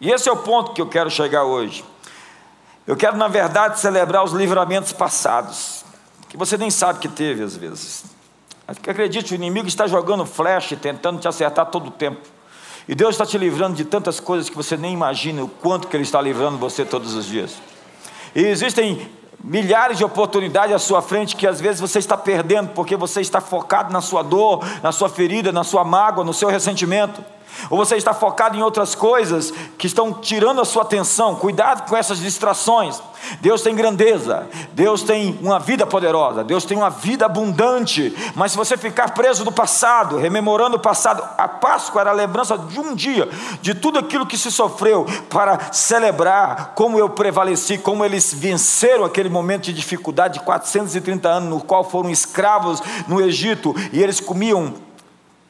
E 0.00 0.10
esse 0.10 0.28
é 0.28 0.32
o 0.32 0.36
ponto 0.36 0.72
que 0.72 0.80
eu 0.80 0.88
quero 0.88 1.10
chegar 1.10 1.44
hoje. 1.44 1.84
Eu 2.86 2.96
quero, 2.96 3.16
na 3.16 3.28
verdade, 3.28 3.80
celebrar 3.80 4.24
os 4.24 4.32
livramentos 4.32 4.92
passados 4.92 5.84
que 6.30 6.36
você 6.36 6.56
nem 6.56 6.70
sabe 6.70 7.00
que 7.00 7.08
teve 7.08 7.42
às 7.42 7.56
vezes. 7.56 8.04
Acredite, 8.66 9.32
o 9.32 9.34
inimigo 9.34 9.66
está 9.66 9.88
jogando 9.88 10.24
flash, 10.24 10.74
tentando 10.80 11.18
te 11.18 11.26
acertar 11.26 11.66
todo 11.66 11.88
o 11.88 11.90
tempo. 11.90 12.20
E 12.88 12.94
Deus 12.94 13.10
está 13.16 13.26
te 13.26 13.36
livrando 13.36 13.74
de 13.74 13.84
tantas 13.84 14.20
coisas 14.20 14.48
que 14.48 14.56
você 14.56 14.76
nem 14.76 14.94
imagina 14.94 15.42
o 15.42 15.48
quanto 15.48 15.88
que 15.88 15.96
Ele 15.96 16.04
está 16.04 16.22
livrando 16.22 16.56
você 16.56 16.84
todos 16.84 17.14
os 17.14 17.26
dias. 17.26 17.56
E 18.32 18.42
existem 18.42 19.10
milhares 19.42 19.98
de 19.98 20.04
oportunidades 20.04 20.74
à 20.74 20.78
sua 20.78 21.02
frente 21.02 21.34
que 21.34 21.48
às 21.48 21.60
vezes 21.60 21.80
você 21.80 21.98
está 21.98 22.16
perdendo 22.16 22.68
porque 22.68 22.94
você 22.94 23.20
está 23.20 23.40
focado 23.40 23.92
na 23.92 24.00
sua 24.00 24.22
dor, 24.22 24.64
na 24.84 24.92
sua 24.92 25.08
ferida, 25.08 25.50
na 25.50 25.64
sua 25.64 25.84
mágoa, 25.84 26.24
no 26.24 26.32
seu 26.32 26.48
ressentimento. 26.48 27.24
Ou 27.68 27.76
você 27.76 27.96
está 27.96 28.12
focado 28.12 28.56
em 28.56 28.62
outras 28.62 28.94
coisas 28.94 29.52
que 29.76 29.86
estão 29.86 30.12
tirando 30.12 30.60
a 30.60 30.64
sua 30.64 30.82
atenção? 30.82 31.34
Cuidado 31.36 31.88
com 31.88 31.96
essas 31.96 32.18
distrações. 32.18 33.00
Deus 33.40 33.62
tem 33.62 33.74
grandeza, 33.74 34.48
Deus 34.72 35.02
tem 35.02 35.38
uma 35.42 35.58
vida 35.58 35.86
poderosa, 35.86 36.42
Deus 36.42 36.64
tem 36.64 36.76
uma 36.76 36.90
vida 36.90 37.26
abundante. 37.26 38.14
Mas 38.34 38.52
se 38.52 38.58
você 38.58 38.76
ficar 38.76 39.14
preso 39.14 39.44
no 39.44 39.52
passado, 39.52 40.16
rememorando 40.16 40.76
o 40.76 40.80
passado, 40.80 41.22
a 41.36 41.46
Páscoa 41.46 42.00
era 42.00 42.10
a 42.10 42.14
lembrança 42.14 42.56
de 42.56 42.80
um 42.80 42.94
dia, 42.94 43.28
de 43.60 43.74
tudo 43.74 43.98
aquilo 43.98 44.26
que 44.26 44.38
se 44.38 44.50
sofreu, 44.50 45.06
para 45.28 45.72
celebrar 45.72 46.72
como 46.74 46.98
eu 46.98 47.10
prevaleci, 47.10 47.78
como 47.78 48.04
eles 48.04 48.32
venceram 48.32 49.04
aquele 49.04 49.28
momento 49.28 49.64
de 49.64 49.72
dificuldade 49.72 50.34
de 50.34 50.40
430 50.40 51.28
anos, 51.28 51.50
no 51.50 51.60
qual 51.60 51.84
foram 51.84 52.10
escravos 52.10 52.82
no 53.06 53.20
Egito 53.20 53.74
e 53.92 54.02
eles 54.02 54.20
comiam 54.20 54.74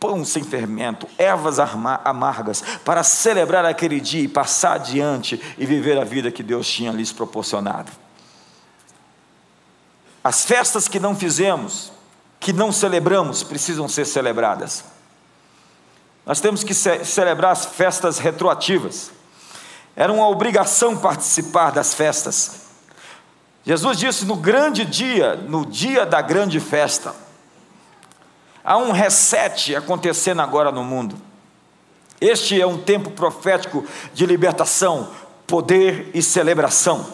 pão 0.01 0.25
sem 0.25 0.43
fermento, 0.43 1.07
ervas 1.19 1.59
amargas, 1.59 2.65
para 2.85 3.05
celebrar 3.05 3.67
aquele 3.67 4.01
dia 4.01 4.23
e 4.23 4.29
passar 4.29 4.77
adiante 4.77 5.41
e 5.59 5.67
viver 5.67 5.99
a 5.99 6.05
vida 6.05 6.33
que 6.33 6.43
Deus 6.43 6.67
tinha 6.67 6.91
lhes 6.91 7.13
proporcionado. 7.13 7.93
As 10.25 10.45
festas 10.45 10.89
que 10.89 10.99
não 10.99 11.15
fizemos, 11.15 11.93
que 12.41 12.53
não 12.53 12.73
celebramos, 12.73 13.43
precisam 13.43 13.87
ser 13.87 14.07
celebradas. 14.07 14.85
Nós 16.25 16.41
temos 16.41 16.65
que 16.65 16.75
ce 16.75 17.05
celebrar 17.05 17.53
as 17.53 17.67
festas 17.67 18.19
retroativas. 18.19 19.11
Era 19.95 20.13
uma 20.13 20.29
obrigação 20.29 20.97
participar 20.97 21.73
das 21.73 21.93
festas. 21.93 22.61
Jesus 23.65 23.99
disse 23.99 24.25
no 24.25 24.37
grande 24.37 24.85
dia, 24.85 25.37
no 25.37 25.67
dia 25.67 26.07
da 26.07 26.23
grande 26.23 26.61
festa, 26.61 27.15
Há 28.65 28.77
um 28.77 28.93
reset 28.93 29.75
acontecendo 29.75 30.41
agora 30.41 30.71
no 30.71 30.85
mundo. 30.85 31.17
Este 32.21 32.61
é 32.61 32.67
um 32.67 32.79
tempo 32.79 33.11
profético 33.11 33.85
de 34.13 34.27
libertação, 34.27 35.09
poder 35.47 36.11
e 36.13 36.23
celebração. 36.23 37.07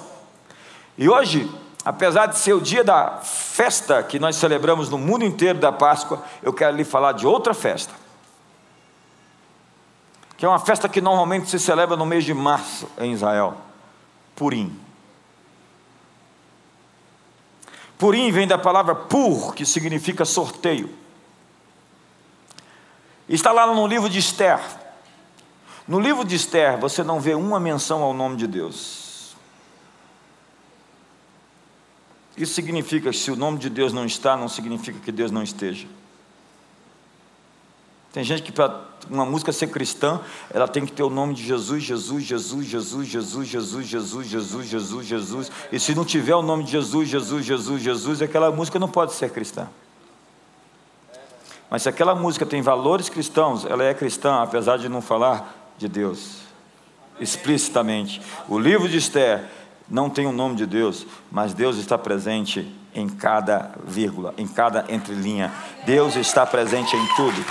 E 0.98 1.08
hoje, 1.08 1.48
apesar 1.84 2.26
de 2.26 2.38
ser 2.38 2.54
o 2.54 2.60
dia 2.60 2.82
da 2.82 3.20
festa 3.22 4.02
que 4.02 4.18
nós 4.18 4.34
celebramos 4.34 4.88
no 4.88 4.98
mundo 4.98 5.24
inteiro 5.24 5.60
da 5.60 5.70
Páscoa, 5.70 6.24
eu 6.42 6.52
quero 6.52 6.76
lhe 6.76 6.84
falar 6.84 7.12
de 7.12 7.26
outra 7.26 7.54
festa. 7.54 7.94
Que 10.36 10.44
é 10.44 10.48
uma 10.48 10.58
festa 10.58 10.88
que 10.88 11.00
normalmente 11.00 11.48
se 11.48 11.58
celebra 11.58 11.96
no 11.96 12.04
mês 12.04 12.24
de 12.24 12.34
março 12.34 12.88
em 12.98 13.12
Israel, 13.12 13.56
Purim. 14.34 14.76
Purim 17.96 18.30
vem 18.30 18.46
da 18.46 18.58
palavra 18.58 18.94
pur, 18.94 19.54
que 19.54 19.64
significa 19.64 20.24
sorteio. 20.24 21.05
Está 23.28 23.52
lá 23.52 23.66
no 23.72 23.86
livro 23.86 24.08
de 24.08 24.18
Esther. 24.18 24.60
No 25.86 26.00
livro 26.00 26.24
de 26.24 26.34
Esther, 26.34 26.78
você 26.78 27.02
não 27.02 27.20
vê 27.20 27.34
uma 27.34 27.60
menção 27.60 28.02
ao 28.02 28.12
nome 28.12 28.36
de 28.36 28.46
Deus. 28.46 29.36
Isso 32.36 32.54
significa 32.54 33.10
que 33.10 33.16
se 33.16 33.30
o 33.30 33.36
nome 33.36 33.58
de 33.58 33.70
Deus 33.70 33.92
não 33.92 34.04
está, 34.04 34.36
não 34.36 34.48
significa 34.48 34.98
que 34.98 35.10
Deus 35.10 35.30
não 35.30 35.42
esteja. 35.42 35.86
Tem 38.12 38.24
gente 38.24 38.42
que 38.42 38.52
para 38.52 38.82
uma 39.10 39.24
música 39.24 39.52
ser 39.52 39.68
cristã, 39.68 40.20
ela 40.50 40.66
tem 40.66 40.84
que 40.84 40.92
ter 40.92 41.02
o 41.02 41.10
nome 41.10 41.34
de 41.34 41.44
Jesus, 41.44 41.82
Jesus, 41.82 42.24
Jesus, 42.24 42.66
Jesus, 42.66 43.06
Jesus, 43.06 43.48
Jesus, 43.48 43.86
Jesus, 43.86 44.26
Jesus, 44.26 44.66
Jesus, 44.66 45.06
Jesus. 45.06 45.52
E 45.70 45.78
se 45.78 45.94
não 45.94 46.04
tiver 46.04 46.34
o 46.34 46.42
nome 46.42 46.64
de 46.64 46.72
Jesus, 46.72 47.08
Jesus, 47.08 47.44
Jesus, 47.44 47.82
Jesus, 47.82 48.22
aquela 48.22 48.50
música 48.50 48.78
não 48.78 48.88
pode 48.88 49.12
ser 49.12 49.30
cristã. 49.30 49.68
Mas 51.70 51.82
se 51.82 51.88
aquela 51.88 52.14
música 52.14 52.46
tem 52.46 52.62
valores 52.62 53.08
cristãos, 53.08 53.64
ela 53.64 53.82
é 53.82 53.92
cristã, 53.92 54.42
apesar 54.42 54.76
de 54.78 54.88
não 54.88 55.02
falar 55.02 55.74
de 55.76 55.88
Deus 55.88 56.46
explicitamente. 57.20 58.20
O 58.48 58.58
livro 58.58 58.88
de 58.88 58.98
Esther 58.98 59.44
não 59.88 60.10
tem 60.10 60.26
o 60.26 60.32
nome 60.32 60.56
de 60.56 60.66
Deus, 60.66 61.06
mas 61.30 61.54
Deus 61.54 61.76
está 61.76 61.96
presente 61.96 62.74
em 62.94 63.08
cada 63.08 63.72
vírgula, 63.84 64.34
em 64.36 64.46
cada 64.46 64.84
entrelinha. 64.88 65.52
Deus 65.84 66.16
está 66.16 66.46
presente 66.46 66.96
em 66.96 67.06
tudo. 67.14 67.44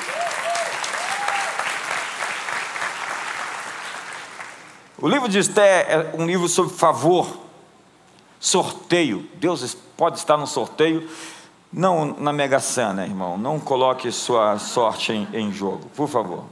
O 4.98 5.08
livro 5.08 5.28
de 5.28 5.40
Esther 5.40 5.86
é 5.88 6.16
um 6.18 6.26
livro 6.26 6.48
sobre 6.48 6.74
favor, 6.74 7.28
sorteio. 8.40 9.30
Deus 9.36 9.76
pode 9.96 10.18
estar 10.18 10.38
no 10.38 10.48
sorteio 10.48 11.08
não 11.76 12.16
na 12.18 12.32
Mega 12.32 12.62
Sena, 12.62 13.06
irmão. 13.06 13.38
Não 13.38 13.60
coloque 13.60 14.10
sua 14.10 14.58
sorte 14.58 15.12
em, 15.12 15.28
em 15.34 15.52
jogo, 15.52 15.90
por 15.94 16.08
favor. 16.08 16.46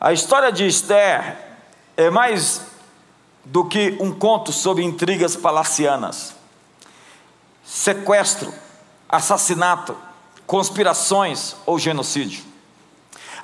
A 0.00 0.12
história 0.12 0.50
de 0.50 0.66
Esther 0.66 1.38
é 1.96 2.10
mais 2.10 2.66
do 3.44 3.64
que 3.64 3.96
um 4.00 4.12
conto 4.12 4.50
sobre 4.52 4.82
intrigas 4.82 5.36
palacianas, 5.36 6.34
sequestro, 7.64 8.52
assassinato, 9.08 9.96
conspirações 10.44 11.54
ou 11.64 11.78
genocídio. 11.78 12.44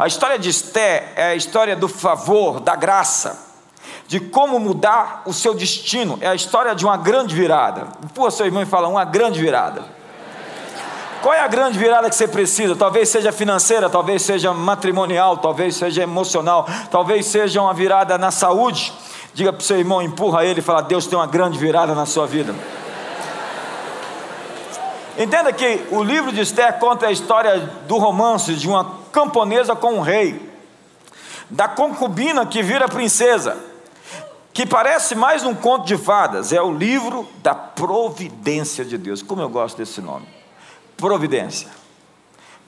A 0.00 0.08
história 0.08 0.38
de 0.38 0.48
Esther 0.48 1.12
é 1.14 1.28
a 1.28 1.34
história 1.36 1.76
do 1.76 1.86
favor, 1.86 2.58
da 2.58 2.74
graça, 2.74 3.46
de 4.08 4.18
como 4.18 4.58
mudar 4.58 5.22
o 5.26 5.32
seu 5.32 5.54
destino. 5.54 6.18
É 6.20 6.26
a 6.26 6.34
história 6.34 6.74
de 6.74 6.84
uma 6.84 6.96
grande 6.96 7.36
virada. 7.36 7.86
Por 8.14 8.32
seu 8.32 8.46
irmão 8.46 8.66
fala, 8.66 8.88
uma 8.88 9.04
grande 9.04 9.40
virada. 9.40 9.97
Qual 11.22 11.34
é 11.34 11.40
a 11.40 11.48
grande 11.48 11.76
virada 11.78 12.08
que 12.08 12.14
você 12.14 12.28
precisa? 12.28 12.76
Talvez 12.76 13.08
seja 13.08 13.32
financeira, 13.32 13.90
talvez 13.90 14.22
seja 14.22 14.54
matrimonial, 14.54 15.38
talvez 15.38 15.74
seja 15.74 16.02
emocional, 16.02 16.66
talvez 16.90 17.26
seja 17.26 17.60
uma 17.60 17.74
virada 17.74 18.16
na 18.16 18.30
saúde. 18.30 18.92
Diga 19.34 19.52
para 19.52 19.60
o 19.60 19.64
seu 19.64 19.78
irmão, 19.78 20.00
empurra 20.00 20.44
ele 20.44 20.60
e 20.60 20.62
fala: 20.62 20.80
Deus 20.80 21.06
tem 21.06 21.18
uma 21.18 21.26
grande 21.26 21.58
virada 21.58 21.92
na 21.92 22.06
sua 22.06 22.26
vida. 22.26 22.54
Entenda 25.18 25.52
que 25.52 25.84
o 25.90 26.04
livro 26.04 26.30
de 26.30 26.40
Esther 26.40 26.78
conta 26.78 27.08
a 27.08 27.12
história 27.12 27.58
do 27.88 27.98
romance 27.98 28.54
de 28.54 28.68
uma 28.68 28.98
camponesa 29.10 29.74
com 29.74 29.94
um 29.94 30.00
rei, 30.00 30.40
da 31.50 31.66
concubina 31.66 32.46
que 32.46 32.62
vira 32.62 32.86
princesa, 32.86 33.56
que 34.52 34.64
parece 34.64 35.16
mais 35.16 35.42
um 35.42 35.52
conto 35.52 35.84
de 35.84 35.96
fadas, 35.96 36.52
é 36.52 36.62
o 36.62 36.72
livro 36.72 37.28
da 37.42 37.56
providência 37.56 38.84
de 38.84 38.96
Deus. 38.96 39.20
Como 39.20 39.42
eu 39.42 39.48
gosto 39.48 39.78
desse 39.78 40.00
nome 40.00 40.37
providência. 40.98 41.68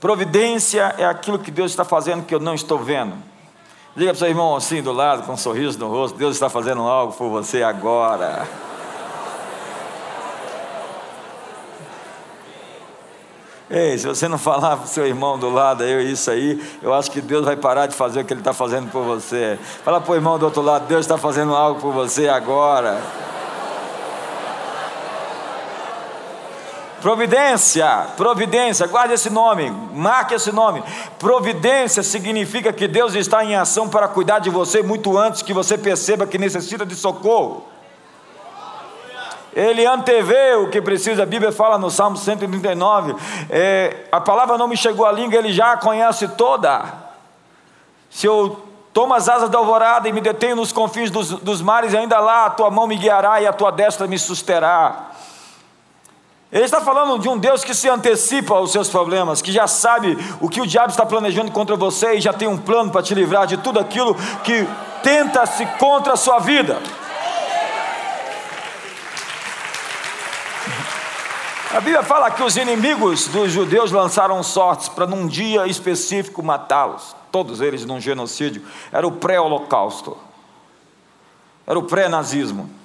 Providência 0.01 0.95
é 0.97 1.05
aquilo 1.05 1.39
que 1.39 1.51
Deus 1.51 1.73
está 1.73 1.85
fazendo 1.85 2.25
que 2.25 2.35
eu 2.35 2.41
não 2.41 2.55
estou 2.55 2.79
vendo. 2.79 3.15
Diga 3.95 4.13
para 4.13 4.17
o 4.17 4.19
seu 4.19 4.29
irmão 4.29 4.57
assim 4.57 4.81
do 4.81 4.93
lado, 4.93 5.25
com 5.25 5.33
um 5.33 5.37
sorriso 5.37 5.79
no 5.79 5.89
rosto: 5.89 6.17
Deus 6.17 6.37
está 6.37 6.49
fazendo 6.49 6.81
algo 6.83 7.13
por 7.13 7.29
você 7.29 7.63
agora. 7.63 8.49
Ei, 13.69 13.99
se 13.99 14.07
você 14.07 14.27
não 14.27 14.39
falar 14.39 14.77
para 14.77 14.85
o 14.85 14.89
seu 14.89 15.07
irmão 15.07 15.39
do 15.39 15.49
lado, 15.49 15.85
eu 15.85 16.01
isso 16.01 16.29
aí, 16.31 16.61
eu 16.83 16.93
acho 16.93 17.09
que 17.11 17.21
Deus 17.21 17.45
vai 17.45 17.57
parar 17.57 17.87
de 17.87 17.95
fazer 17.95 18.21
o 18.21 18.25
que 18.25 18.33
Ele 18.33 18.41
está 18.41 18.53
fazendo 18.53 18.91
por 18.91 19.05
você. 19.05 19.59
Fala 19.85 20.01
para 20.01 20.11
o 20.11 20.15
irmão 20.15 20.39
do 20.39 20.45
outro 20.45 20.63
lado: 20.63 20.87
Deus 20.87 21.01
está 21.01 21.19
fazendo 21.19 21.55
algo 21.55 21.81
por 21.81 21.93
você 21.93 22.29
agora. 22.29 23.01
Providência, 27.01 28.09
providência, 28.17 28.87
guarde 28.87 29.15
esse 29.15 29.31
nome, 29.31 29.71
marque 29.95 30.35
esse 30.35 30.53
nome. 30.53 30.83
Providência 31.19 32.03
significa 32.03 32.73
que 32.73 32.87
Deus 32.87 33.15
está 33.15 33.43
em 33.43 33.57
ação 33.57 33.89
para 33.89 34.07
cuidar 34.07 34.39
de 34.39 34.51
você 34.51 34.83
muito 34.83 35.17
antes 35.17 35.41
que 35.41 35.55
você 35.55 35.79
perceba 35.79 36.27
que 36.27 36.37
necessita 36.37 36.85
de 36.85 36.95
socorro. 36.95 37.65
Ele 39.53 39.85
antevê 39.85 40.55
o 40.55 40.69
que 40.69 40.81
precisa, 40.81 41.23
a 41.23 41.27
Bíblia 41.27 41.51
fala 41.51 41.79
no 41.79 41.91
Salmo 41.91 42.17
139. 42.17 43.17
É, 43.49 44.05
a 44.13 44.21
palavra 44.21 44.57
não 44.57 44.69
me 44.69 44.77
chegou 44.77 45.07
à 45.07 45.11
língua, 45.11 45.39
ele 45.39 45.53
já 45.53 45.73
a 45.73 45.77
conhece 45.77 46.29
toda. 46.29 46.85
Se 48.11 48.27
eu 48.27 48.63
tomo 48.93 49.15
as 49.15 49.29
asas 49.29 49.49
da 49.49 49.59
alvorada 49.59 50.09
e 50.09 50.13
me 50.13 50.21
detenho 50.21 50.57
nos 50.57 50.71
confins 50.71 51.11
dos, 51.11 51.31
dos 51.31 51.63
mares, 51.63 51.95
ainda 51.95 52.21
lá 52.21 52.47
a 52.47 52.51
tua 52.51 52.71
mão 52.71 52.87
me 52.87 52.97
guiará 52.97 53.41
e 53.41 53.47
a 53.47 53.53
tua 53.53 53.73
destra 53.73 54.07
me 54.07 54.19
susterá. 54.19 55.11
Ele 56.53 56.65
está 56.65 56.81
falando 56.81 57.17
de 57.21 57.29
um 57.29 57.39
Deus 57.39 57.63
que 57.63 57.75
se 57.75 57.89
antecipa 57.89 58.55
aos 58.55 58.73
seus 58.73 58.89
problemas, 58.89 59.41
que 59.41 59.53
já 59.53 59.69
sabe 59.69 60.19
o 60.41 60.49
que 60.49 60.61
o 60.61 60.67
diabo 60.67 60.91
está 60.91 61.07
planejando 61.07 61.53
contra 61.53 61.77
você 61.77 62.15
e 62.15 62.21
já 62.21 62.33
tem 62.33 62.49
um 62.49 62.59
plano 62.59 62.91
para 62.91 63.03
te 63.03 63.15
livrar 63.15 63.47
de 63.47 63.57
tudo 63.57 63.79
aquilo 63.79 64.17
que 64.43 64.67
tenta-se 65.01 65.65
contra 65.79 66.15
a 66.15 66.17
sua 66.17 66.41
vida. 66.41 66.81
A 71.73 71.79
Bíblia 71.79 72.03
fala 72.03 72.33
que 72.33 72.43
os 72.43 72.57
inimigos 72.57 73.29
dos 73.29 73.53
judeus 73.53 73.93
lançaram 73.93 74.43
sortes 74.43 74.89
para 74.89 75.07
num 75.07 75.29
dia 75.29 75.69
específico 75.69 76.43
matá-los, 76.43 77.15
todos 77.31 77.61
eles 77.61 77.87
num 77.87 78.01
genocídio. 78.01 78.65
Era 78.91 79.07
o 79.07 79.13
pré-holocausto, 79.13 80.19
era 81.65 81.79
o 81.79 81.85
pré-nazismo. 81.85 82.80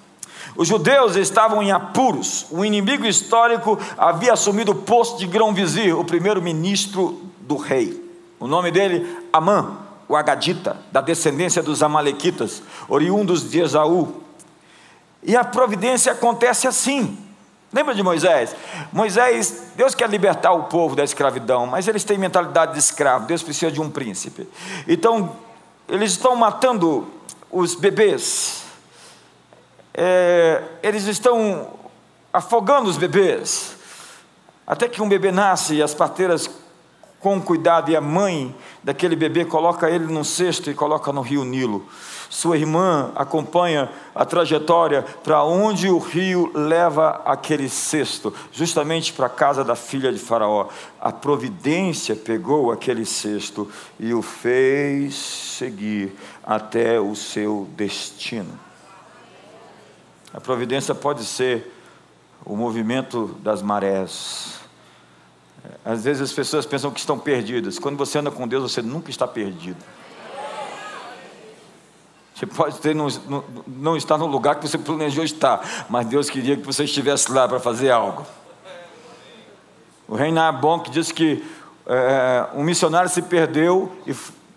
Os 0.56 0.68
judeus 0.68 1.16
estavam 1.16 1.62
em 1.62 1.72
apuros. 1.72 2.46
O 2.50 2.64
inimigo 2.64 3.06
histórico 3.06 3.78
havia 3.98 4.34
assumido 4.34 4.72
o 4.72 4.76
posto 4.76 5.18
de 5.18 5.28
grão-vizir, 5.28 5.98
o 5.98 6.06
primeiro 6.06 6.42
ministro 6.42 7.22
do 7.42 7.58
rei. 7.58 8.04
O 8.40 8.48
nome 8.48 8.72
dele, 8.72 9.06
Amã, 9.34 9.78
o 10.08 10.16
Agadita, 10.16 10.78
da 10.92 11.02
descendência 11.02 11.62
dos 11.62 11.84
Amalequitas, 11.84 12.62
oriundos 12.88 13.50
de 13.50 13.60
Esaú. 13.60 14.22
E 15.24 15.36
a 15.36 15.44
providência 15.44 16.12
acontece 16.12 16.68
assim. 16.68 17.18
Lembra 17.74 17.94
de 17.94 18.04
Moisés? 18.04 18.56
Moisés, 18.94 19.72
Deus 19.76 19.94
quer 19.94 20.10
libertar 20.10 20.54
o 20.54 20.64
povo 20.64 20.96
da 20.96 21.04
escravidão, 21.04 21.66
mas 21.66 21.88
eles 21.88 22.04
têm 22.04 22.18
mentalidade 22.18 22.74
de 22.74 22.80
escravo. 22.80 23.26
Deus 23.26 23.44
precisa 23.44 23.72
de 23.72 23.82
um 23.82 23.90
príncipe. 23.90 24.48
Então, 24.88 25.36
eles 25.90 26.12
estão 26.12 26.36
matando 26.36 27.08
os 27.52 27.76
bebês. 27.76 28.65
É, 29.98 30.62
eles 30.84 31.06
estão 31.06 31.70
afogando 32.34 32.90
os 32.90 32.98
bebês. 32.98 33.78
Até 34.68 34.90
que 34.90 35.02
um 35.02 35.08
bebê 35.08 35.32
nasce 35.32 35.76
e 35.76 35.82
as 35.82 35.94
parteiras, 35.94 36.50
com 37.20 37.42
cuidado, 37.42 37.90
e 37.90 37.96
a 37.96 38.02
mãe 38.02 38.54
daquele 38.84 39.16
bebê 39.16 39.46
coloca 39.46 39.90
ele 39.90 40.06
num 40.06 40.24
cesto 40.24 40.70
e 40.70 40.74
coloca 40.74 41.14
no 41.14 41.22
rio 41.22 41.46
Nilo. 41.46 41.88
Sua 42.30 42.58
irmã 42.58 43.12
acompanha 43.16 43.90
a 44.14 44.26
trajetória 44.26 45.04
para 45.24 45.44
onde 45.44 45.88
o 45.88 45.98
rio 45.98 46.52
leva 46.54 47.22
aquele 47.24 47.70
cesto, 47.70 48.34
justamente 48.52 49.14
para 49.14 49.28
a 49.28 49.30
casa 49.30 49.64
da 49.64 49.76
filha 49.76 50.12
de 50.12 50.20
Faraó. 50.20 50.68
A 51.00 51.14
providência 51.14 52.16
pegou 52.16 52.72
aquele 52.72 53.06
cesto 53.06 53.72
e 53.98 54.14
o 54.14 54.22
fez 54.22 55.16
seguir 55.16 56.14
até 56.44 57.00
o 57.00 57.16
seu 57.16 57.70
destino. 57.78 58.60
A 60.36 60.42
providência 60.42 60.94
pode 60.94 61.24
ser 61.24 61.74
o 62.46 62.58
movimento 62.58 63.38
das 63.42 63.62
marés. 63.62 64.60
Às 65.86 66.04
vezes 66.04 66.24
as 66.24 66.34
pessoas 66.34 66.66
pensam 66.66 66.92
que 66.92 67.00
estão 67.00 67.18
perdidas. 67.18 67.80
Quando 67.80 67.96
você 67.96 68.20
anda 68.20 68.30
com 68.30 68.46
Deus, 68.46 68.70
você 68.70 68.82
nunca 68.82 69.10
está 69.10 69.26
perdido. 69.26 69.82
Você 72.36 72.46
pode 72.46 72.80
ter, 72.80 72.94
não, 72.94 73.08
não 73.66 73.96
estar 73.96 74.18
no 74.18 74.26
lugar 74.26 74.56
que 74.56 74.68
você 74.68 74.78
planejou 74.78 75.24
estar, 75.24 75.86
mas 75.90 76.06
Deus 76.06 76.30
queria 76.30 76.58
que 76.58 76.66
você 76.66 76.84
estivesse 76.84 77.32
lá 77.32 77.48
para 77.48 77.62
fazer 77.62 77.90
algo. 77.90 78.28
O 80.06 80.16
Reinar 80.16 80.60
Bonk 80.60 80.92
diz 80.92 81.14
que 81.14 81.46
é, 81.88 82.46
um 82.54 82.62
missionário 82.62 83.10
se 83.10 83.22
perdeu 83.22 83.90
e 84.06 84.14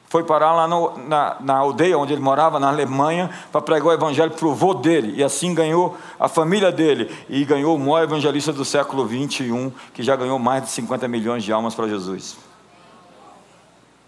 foi 0.09 0.25
parar 0.25 0.53
lá 0.53 0.67
no, 0.67 0.97
na, 1.07 1.37
na, 1.41 1.57
aldeia 1.57 1.99
onde 1.99 2.15
ele 2.15 2.23
morava, 2.23 2.59
na 2.59 2.69
Alemanha, 2.69 3.31
para 3.53 3.61
pregar 3.61 3.89
o 3.89 3.93
evangelho 3.93 4.31
para 4.31 4.47
o 4.47 4.55
vô 4.55 4.73
dele, 4.73 5.15
e 5.17 5.23
assim 5.23 5.55
ganhou 5.55 5.97
a 6.19 6.29
família 6.29 6.73
dele, 6.73 7.15
e 7.29 7.45
ganhou 7.45 7.77
o 7.77 7.79
maior 7.79 8.05
evangelista 8.05 8.53
do 8.53 8.65
século 8.65 9.05
21, 9.05 9.71
que 9.93 10.03
já 10.03 10.17
ganhou 10.17 10.39
mais 10.39 10.65
de 10.65 10.71
50 10.71 11.07
milhões 11.09 11.45
de 11.45 11.53
almas 11.53 11.75
para 11.75 11.89
Jesus. 11.89 12.39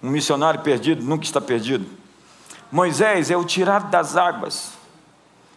Um 0.02 0.08
missionário 0.08 0.60
perdido 0.60 1.04
nunca 1.04 1.24
está 1.24 1.40
perdido. 1.40 1.84
Moisés 2.72 3.30
é 3.30 3.36
o 3.36 3.44
tirado 3.44 3.90
das 3.90 4.16
águas. 4.16 4.72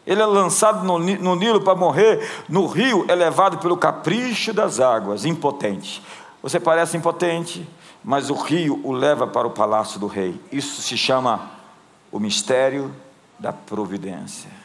Ele 0.05 0.21
é 0.21 0.25
lançado 0.25 0.83
no, 0.83 0.99
no 0.99 1.35
Nilo 1.35 1.61
para 1.61 1.75
morrer, 1.75 2.29
no 2.49 2.67
rio 2.67 3.05
é 3.07 3.15
levado 3.15 3.59
pelo 3.59 3.77
capricho 3.77 4.51
das 4.51 4.81
águas, 4.81 5.23
impotente. 5.23 6.03
Você 6.41 6.59
parece 6.59 6.97
impotente, 6.97 7.65
mas 8.03 8.29
o 8.29 8.33
rio 8.33 8.79
o 8.83 8.91
leva 8.91 9.25
para 9.25 9.47
o 9.47 9.51
palácio 9.51 9.99
do 9.99 10.07
rei. 10.07 10.39
Isso 10.51 10.81
se 10.81 10.97
chama 10.97 11.51
o 12.11 12.19
mistério 12.19 12.93
da 13.39 13.53
providência. 13.53 14.63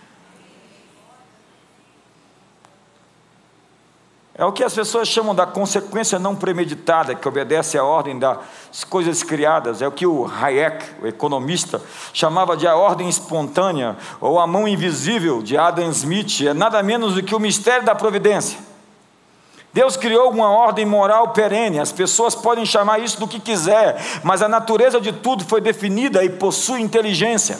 É 4.38 4.44
o 4.44 4.52
que 4.52 4.62
as 4.62 4.72
pessoas 4.72 5.08
chamam 5.08 5.34
da 5.34 5.44
consequência 5.44 6.16
não 6.16 6.36
premeditada, 6.36 7.12
que 7.12 7.26
obedece 7.26 7.76
à 7.76 7.82
ordem 7.82 8.16
das 8.16 8.84
coisas 8.88 9.24
criadas. 9.24 9.82
É 9.82 9.88
o 9.88 9.90
que 9.90 10.06
o 10.06 10.26
Hayek, 10.26 11.02
o 11.02 11.08
economista, 11.08 11.82
chamava 12.12 12.56
de 12.56 12.64
a 12.64 12.76
ordem 12.76 13.08
espontânea, 13.08 13.96
ou 14.20 14.38
a 14.38 14.46
mão 14.46 14.68
invisível 14.68 15.42
de 15.42 15.58
Adam 15.58 15.90
Smith. 15.90 16.42
É 16.42 16.54
nada 16.54 16.80
menos 16.84 17.14
do 17.14 17.22
que 17.22 17.34
o 17.34 17.40
mistério 17.40 17.84
da 17.84 17.96
providência. 17.96 18.67
Deus 19.78 19.96
criou 19.96 20.28
uma 20.32 20.50
ordem 20.50 20.84
moral 20.84 21.28
perene, 21.28 21.78
as 21.78 21.92
pessoas 21.92 22.34
podem 22.34 22.66
chamar 22.66 22.98
isso 22.98 23.20
do 23.20 23.28
que 23.28 23.38
quiser, 23.38 23.96
mas 24.24 24.42
a 24.42 24.48
natureza 24.48 25.00
de 25.00 25.12
tudo 25.12 25.44
foi 25.44 25.60
definida 25.60 26.24
e 26.24 26.28
possui 26.28 26.80
inteligência. 26.80 27.56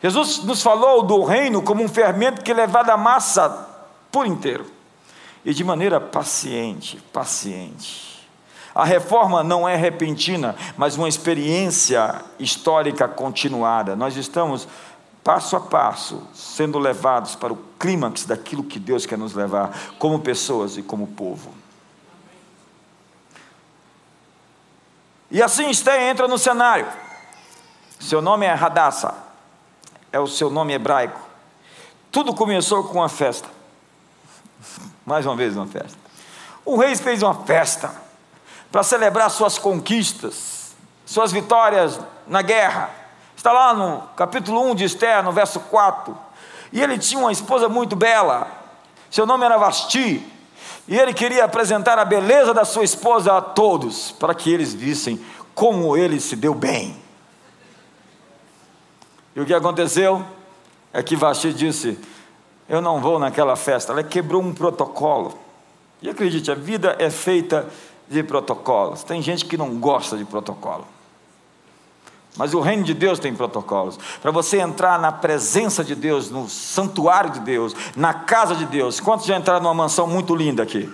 Jesus 0.00 0.44
nos 0.44 0.62
falou 0.62 1.02
do 1.02 1.24
reino 1.24 1.60
como 1.60 1.82
um 1.82 1.88
fermento 1.88 2.40
que 2.44 2.54
leva 2.54 2.82
a 2.82 2.96
massa 2.96 3.68
por 4.12 4.24
inteiro 4.24 4.64
e 5.44 5.52
de 5.52 5.64
maneira 5.64 6.00
paciente, 6.00 7.02
paciente. 7.12 8.24
A 8.72 8.84
reforma 8.84 9.42
não 9.42 9.68
é 9.68 9.74
repentina, 9.74 10.54
mas 10.76 10.96
uma 10.96 11.08
experiência 11.08 12.22
histórica 12.38 13.08
continuada. 13.08 13.96
Nós 13.96 14.16
estamos 14.16 14.68
passo 15.24 15.56
a 15.56 15.60
passo 15.60 16.26
sendo 16.34 16.78
levados 16.78 17.34
para 17.34 17.52
o 17.52 17.56
clímax 17.78 18.24
daquilo 18.24 18.64
que 18.64 18.78
Deus 18.78 19.06
quer 19.06 19.18
nos 19.18 19.34
levar, 19.34 19.94
como 19.98 20.20
pessoas 20.20 20.76
e 20.76 20.82
como 20.82 21.06
povo. 21.08 21.54
E 25.30 25.42
assim 25.42 25.70
Esté 25.70 26.10
entra 26.10 26.28
no 26.28 26.36
cenário. 26.36 26.86
Seu 27.98 28.20
nome 28.20 28.44
é 28.44 28.52
Radassa, 28.52 29.14
é 30.10 30.18
o 30.18 30.26
seu 30.26 30.50
nome 30.50 30.72
hebraico. 30.72 31.20
Tudo 32.10 32.34
começou 32.34 32.84
com 32.84 32.98
uma 32.98 33.08
festa. 33.08 33.48
Mais 35.06 35.24
uma 35.24 35.36
vez 35.36 35.56
uma 35.56 35.66
festa. 35.66 35.96
O 36.64 36.76
rei 36.76 36.94
fez 36.96 37.22
uma 37.22 37.34
festa 37.34 37.94
para 38.70 38.82
celebrar 38.82 39.30
suas 39.30 39.58
conquistas, 39.58 40.74
suas 41.06 41.32
vitórias 41.32 42.00
na 42.26 42.42
guerra. 42.42 43.01
Está 43.42 43.50
lá 43.50 43.74
no 43.74 44.02
capítulo 44.14 44.70
1 44.70 44.76
de 44.76 44.84
Esther, 44.84 45.20
no 45.24 45.32
verso 45.32 45.58
4. 45.58 46.16
E 46.72 46.80
ele 46.80 46.96
tinha 46.96 47.20
uma 47.20 47.32
esposa 47.32 47.68
muito 47.68 47.96
bela, 47.96 48.46
seu 49.10 49.26
nome 49.26 49.44
era 49.44 49.58
Vasti, 49.58 50.24
e 50.86 50.96
ele 50.96 51.12
queria 51.12 51.44
apresentar 51.44 51.98
a 51.98 52.04
beleza 52.04 52.54
da 52.54 52.64
sua 52.64 52.84
esposa 52.84 53.36
a 53.36 53.42
todos, 53.42 54.12
para 54.12 54.32
que 54.32 54.48
eles 54.48 54.72
vissem 54.72 55.20
como 55.56 55.96
ele 55.96 56.20
se 56.20 56.36
deu 56.36 56.54
bem. 56.54 56.96
E 59.34 59.40
o 59.40 59.44
que 59.44 59.52
aconteceu? 59.52 60.24
É 60.92 61.02
que 61.02 61.16
Vasti 61.16 61.52
disse: 61.52 61.98
eu 62.68 62.80
não 62.80 63.00
vou 63.00 63.18
naquela 63.18 63.56
festa. 63.56 63.90
Ela 63.90 64.04
quebrou 64.04 64.40
um 64.40 64.54
protocolo. 64.54 65.36
E 66.00 66.08
acredite, 66.08 66.52
a 66.52 66.54
vida 66.54 66.94
é 66.96 67.10
feita 67.10 67.66
de 68.08 68.22
protocolos. 68.22 69.02
Tem 69.02 69.20
gente 69.20 69.44
que 69.46 69.56
não 69.56 69.80
gosta 69.80 70.16
de 70.16 70.24
protocolo. 70.24 70.86
Mas 72.36 72.54
o 72.54 72.60
reino 72.60 72.82
de 72.82 72.94
Deus 72.94 73.18
tem 73.18 73.34
protocolos. 73.34 73.98
Para 74.20 74.30
você 74.30 74.58
entrar 74.58 74.98
na 74.98 75.12
presença 75.12 75.84
de 75.84 75.94
Deus, 75.94 76.30
no 76.30 76.48
santuário 76.48 77.30
de 77.30 77.40
Deus, 77.40 77.74
na 77.94 78.14
casa 78.14 78.54
de 78.54 78.64
Deus. 78.64 79.00
Quantos 79.00 79.26
já 79.26 79.36
entraram 79.36 79.62
numa 79.62 79.74
mansão 79.74 80.06
muito 80.06 80.34
linda 80.34 80.62
aqui? 80.62 80.90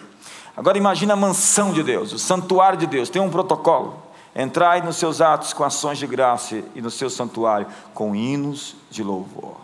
Agora 0.56 0.76
imagine 0.76 1.12
a 1.12 1.16
mansão 1.16 1.72
de 1.72 1.84
Deus, 1.84 2.12
o 2.12 2.18
santuário 2.18 2.76
de 2.76 2.86
Deus. 2.86 3.08
Tem 3.08 3.22
um 3.22 3.30
protocolo. 3.30 4.02
Entrai 4.34 4.82
nos 4.82 4.96
seus 4.96 5.20
atos 5.20 5.52
com 5.52 5.62
ações 5.62 5.98
de 5.98 6.06
graça 6.06 6.62
e 6.74 6.80
no 6.82 6.90
seu 6.90 7.08
santuário 7.08 7.68
com 7.94 8.14
hinos 8.14 8.74
de 8.90 9.04
louvor. 9.04 9.56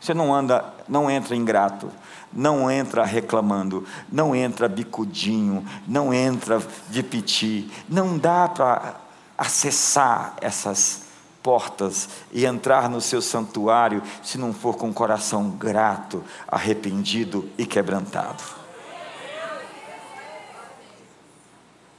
Você 0.00 0.14
não 0.14 0.34
anda, 0.34 0.64
não 0.88 1.10
entra 1.10 1.36
ingrato, 1.36 1.90
não 2.32 2.70
entra 2.70 3.04
reclamando, 3.04 3.84
não 4.10 4.34
entra 4.34 4.66
bicudinho, 4.68 5.64
não 5.86 6.12
entra 6.12 6.62
de 6.88 7.02
piti. 7.02 7.70
Não 7.86 8.16
dá 8.16 8.48
para 8.48 8.94
acessar 9.36 10.34
essas 10.40 11.09
portas 11.42 12.08
e 12.32 12.44
entrar 12.44 12.88
no 12.88 13.00
seu 13.00 13.22
santuário 13.22 14.02
se 14.22 14.38
não 14.38 14.52
for 14.52 14.76
com 14.76 14.90
o 14.90 14.94
coração 14.94 15.50
grato, 15.50 16.22
arrependido 16.46 17.48
e 17.56 17.64
quebrantado. 17.64 18.42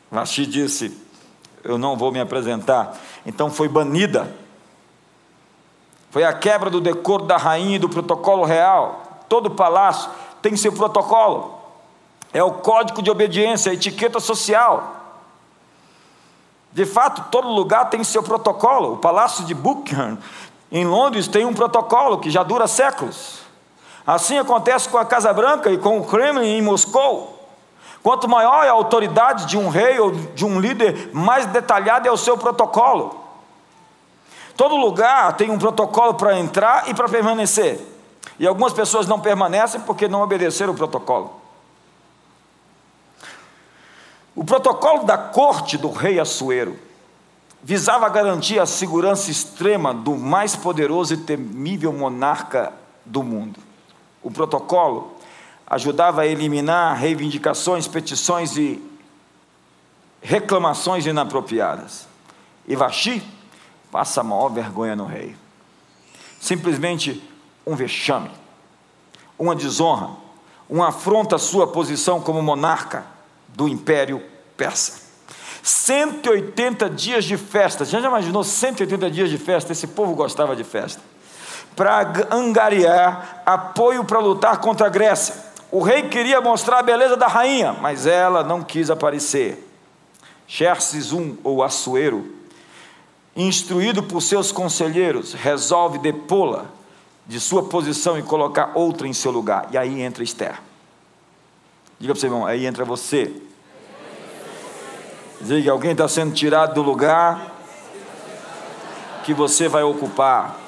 Vashi 0.09 0.45
disse: 0.45 0.97
Eu 1.63 1.77
não 1.77 1.97
vou 1.97 2.11
me 2.11 2.19
apresentar. 2.19 2.99
Então 3.25 3.49
foi 3.49 3.67
banida 3.67 4.41
foi 6.11 6.25
a 6.25 6.33
quebra 6.33 6.69
do 6.69 6.81
decoro 6.81 7.23
da 7.23 7.37
rainha 7.37 7.77
e 7.77 7.79
do 7.79 7.87
protocolo 7.87 8.43
real. 8.43 9.23
Todo 9.29 9.49
palácio 9.49 10.11
tem 10.41 10.57
seu 10.57 10.73
protocolo. 10.73 11.57
É 12.33 12.43
o 12.43 12.51
código 12.51 13.01
de 13.01 13.09
obediência, 13.09 13.71
a 13.71 13.73
etiqueta 13.73 14.19
social. 14.19 15.00
De 16.73 16.85
fato, 16.85 17.29
todo 17.29 17.47
lugar 17.47 17.89
tem 17.89 18.03
seu 18.03 18.23
protocolo. 18.23 18.93
O 18.93 18.97
palácio 18.97 19.43
de 19.45 19.53
Buckingham, 19.53 20.17
em 20.71 20.85
Londres, 20.85 21.27
tem 21.27 21.45
um 21.45 21.53
protocolo 21.53 22.19
que 22.19 22.29
já 22.29 22.43
dura 22.43 22.67
séculos. 22.67 23.41
Assim 24.05 24.37
acontece 24.37 24.87
com 24.89 24.97
a 24.97 25.05
Casa 25.05 25.33
Branca 25.33 25.69
e 25.69 25.77
com 25.77 25.99
o 25.99 26.05
Kremlin 26.05 26.57
em 26.57 26.61
Moscou. 26.61 27.39
Quanto 28.01 28.27
maior 28.27 28.65
é 28.65 28.69
a 28.69 28.73
autoridade 28.73 29.45
de 29.45 29.57
um 29.57 29.69
rei 29.69 29.99
ou 29.99 30.11
de 30.11 30.43
um 30.43 30.59
líder, 30.59 31.11
mais 31.13 31.45
detalhado 31.45 32.07
é 32.07 32.11
o 32.11 32.17
seu 32.17 32.37
protocolo. 32.37 33.19
Todo 34.55 34.75
lugar 34.75 35.33
tem 35.37 35.51
um 35.51 35.59
protocolo 35.59 36.15
para 36.15 36.37
entrar 36.37 36.89
e 36.89 36.93
para 36.93 37.07
permanecer. 37.07 37.79
E 38.39 38.47
algumas 38.47 38.73
pessoas 38.73 39.07
não 39.07 39.19
permanecem 39.19 39.81
porque 39.81 40.07
não 40.07 40.21
obedeceram 40.21 40.73
o 40.73 40.75
protocolo. 40.75 41.40
O 44.41 44.43
protocolo 44.43 45.03
da 45.03 45.19
corte 45.19 45.77
do 45.77 45.91
rei 45.91 46.19
Assuero 46.19 46.75
visava 47.61 48.09
garantir 48.09 48.57
a 48.57 48.65
segurança 48.65 49.29
extrema 49.29 49.93
do 49.93 50.17
mais 50.17 50.55
poderoso 50.55 51.13
e 51.13 51.17
temível 51.17 51.93
monarca 51.93 52.73
do 53.05 53.21
mundo. 53.21 53.59
O 54.19 54.31
protocolo 54.31 55.15
ajudava 55.67 56.21
a 56.21 56.25
eliminar 56.25 56.97
reivindicações, 56.97 57.87
petições 57.87 58.57
e 58.57 58.83
reclamações 60.23 61.05
inapropriadas. 61.05 62.07
E 62.67 62.75
Vaxi 62.75 63.21
passa 63.91 64.21
a 64.21 64.23
maior 64.23 64.49
vergonha 64.49 64.95
no 64.95 65.05
rei. 65.05 65.35
Simplesmente 66.39 67.23
um 67.63 67.75
vexame, 67.75 68.31
uma 69.37 69.55
desonra, 69.55 70.09
uma 70.67 70.87
afronta 70.87 71.35
à 71.35 71.39
sua 71.39 71.67
posição 71.67 72.19
como 72.19 72.41
monarca 72.41 73.05
do 73.49 73.67
império 73.67 74.30
persa. 74.61 75.01
180 75.63 76.87
dias 76.91 77.25
de 77.25 77.35
festa. 77.35 77.83
Você 77.83 77.99
já 77.99 78.07
imaginou 78.07 78.43
180 78.43 79.09
dias 79.09 79.29
de 79.29 79.39
festa? 79.39 79.71
Esse 79.71 79.87
povo 79.87 80.13
gostava 80.13 80.55
de 80.55 80.63
festa. 80.63 81.01
Para 81.75 82.27
angariar 82.29 83.41
apoio 83.43 84.03
para 84.03 84.19
lutar 84.19 84.59
contra 84.59 84.85
a 84.85 84.89
Grécia. 84.89 85.33
O 85.71 85.81
rei 85.81 86.03
queria 86.09 86.39
mostrar 86.41 86.79
a 86.79 86.83
beleza 86.83 87.17
da 87.17 87.27
rainha, 87.27 87.73
mas 87.73 88.05
ela 88.05 88.43
não 88.43 88.61
quis 88.61 88.91
aparecer. 88.91 89.67
Xerxes 90.47 91.11
I, 91.11 91.39
ou 91.43 91.63
Assuero, 91.63 92.35
instruído 93.35 94.03
por 94.03 94.21
seus 94.21 94.51
conselheiros, 94.51 95.33
resolve 95.33 95.97
depô-la 95.97 96.65
de 97.25 97.39
sua 97.39 97.63
posição 97.63 98.19
e 98.19 98.21
colocar 98.21 98.71
outra 98.75 99.07
em 99.07 99.13
seu 99.13 99.31
lugar. 99.31 99.69
E 99.71 99.77
aí 99.77 100.01
entra 100.01 100.23
Esther. 100.23 100.59
Diga 101.99 102.13
para 102.13 102.19
você, 102.19 102.27
irmão, 102.27 102.45
aí 102.45 102.65
entra 102.65 102.83
você. 102.83 103.33
Diga 105.43 105.71
alguém 105.71 105.91
está 105.91 106.07
sendo 106.07 106.33
tirado 106.33 106.75
do 106.75 106.83
lugar 106.83 107.51
que 109.23 109.33
você 109.33 109.67
vai 109.67 109.81
ocupar. 109.81 110.60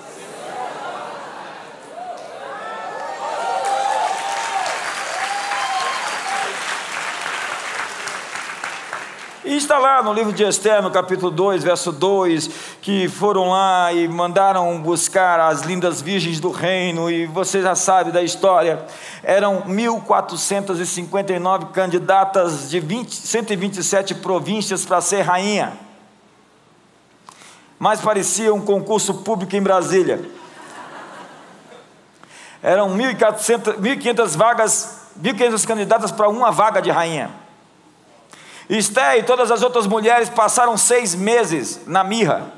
E 9.45 9.57
está 9.57 9.77
lá 9.77 10.01
no 10.01 10.13
livro 10.13 10.31
de 10.31 10.41
Esther, 10.41 10.81
no 10.81 10.89
capítulo 10.89 11.29
2, 11.29 11.65
verso 11.65 11.91
2, 11.91 12.49
que 12.81 13.09
foram 13.09 13.49
lá 13.49 13.91
e 13.91 14.07
mandaram 14.07 14.81
buscar 14.81 15.37
as 15.37 15.63
lindas 15.63 16.01
virgens 16.01 16.39
do 16.39 16.49
reino, 16.49 17.11
e 17.11 17.25
você 17.25 17.61
já 17.61 17.75
sabe 17.75 18.09
da 18.09 18.23
história. 18.23 18.85
Eram 19.21 19.63
1.459 19.63 21.71
candidatas 21.71 22.69
de 22.69 22.79
20, 22.79 23.13
127 23.13 24.15
províncias 24.15 24.85
para 24.85 25.01
ser 25.01 25.23
rainha. 25.23 25.73
Mas 27.77 27.99
parecia 27.99 28.53
um 28.53 28.61
concurso 28.61 29.15
público 29.15 29.57
em 29.57 29.61
Brasília. 29.61 30.23
Eram 32.61 32.95
1.500 32.95 34.37
vagas, 34.37 35.01
1.500 35.21 35.67
candidatas 35.67 36.13
para 36.13 36.29
uma 36.29 36.49
vaga 36.49 36.81
de 36.81 36.89
rainha. 36.89 37.42
Esté 38.69 39.19
e 39.19 39.23
todas 39.23 39.51
as 39.51 39.61
outras 39.61 39.85
mulheres 39.85 40.29
passaram 40.29 40.77
seis 40.77 41.13
meses 41.13 41.81
na 41.85 42.03
mirra, 42.03 42.51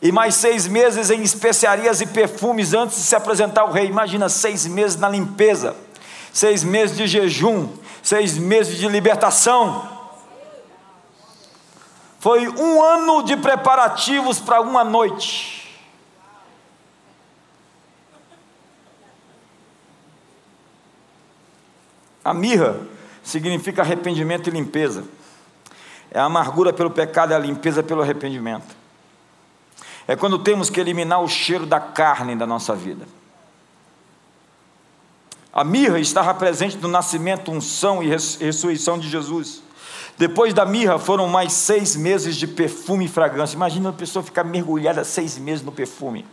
e 0.00 0.12
mais 0.12 0.34
seis 0.34 0.66
meses 0.66 1.10
em 1.10 1.22
especiarias 1.22 2.00
e 2.00 2.06
perfumes 2.06 2.74
antes 2.74 2.96
de 2.96 3.02
se 3.02 3.16
apresentar 3.16 3.62
ao 3.62 3.72
rei. 3.72 3.86
Imagina 3.86 4.28
seis 4.28 4.66
meses 4.66 4.96
na 4.96 5.08
limpeza, 5.08 5.76
seis 6.32 6.62
meses 6.62 6.96
de 6.96 7.06
jejum, 7.06 7.68
seis 8.02 8.36
meses 8.36 8.76
de 8.76 8.88
libertação. 8.88 9.96
Foi 12.20 12.48
um 12.48 12.82
ano 12.82 13.22
de 13.22 13.36
preparativos 13.36 14.40
para 14.40 14.60
uma 14.60 14.82
noite. 14.82 15.56
A 22.24 22.34
mirra 22.34 22.76
significa 23.22 23.82
arrependimento 23.82 24.48
e 24.48 24.50
limpeza. 24.50 25.04
É 26.16 26.18
a 26.18 26.24
amargura 26.24 26.72
pelo 26.72 26.90
pecado 26.90 27.32
e 27.32 27.34
a 27.34 27.38
limpeza 27.38 27.82
pelo 27.82 28.00
arrependimento. 28.00 28.74
É 30.08 30.16
quando 30.16 30.38
temos 30.38 30.70
que 30.70 30.80
eliminar 30.80 31.20
o 31.20 31.28
cheiro 31.28 31.66
da 31.66 31.78
carne 31.78 32.34
da 32.34 32.46
nossa 32.46 32.74
vida. 32.74 33.06
A 35.52 35.62
mirra 35.62 36.00
estava 36.00 36.32
presente 36.32 36.78
no 36.78 36.88
nascimento, 36.88 37.52
unção 37.52 38.02
e 38.02 38.08
ressurreição 38.08 38.98
de 38.98 39.10
Jesus. 39.10 39.62
Depois 40.16 40.54
da 40.54 40.64
mirra 40.64 40.98
foram 40.98 41.28
mais 41.28 41.52
seis 41.52 41.94
meses 41.94 42.34
de 42.34 42.46
perfume 42.46 43.04
e 43.04 43.08
fragrância. 43.08 43.54
Imagina 43.54 43.90
uma 43.90 43.94
pessoa 43.94 44.22
ficar 44.22 44.42
mergulhada 44.42 45.04
seis 45.04 45.36
meses 45.36 45.62
no 45.62 45.70
perfume. 45.70 46.24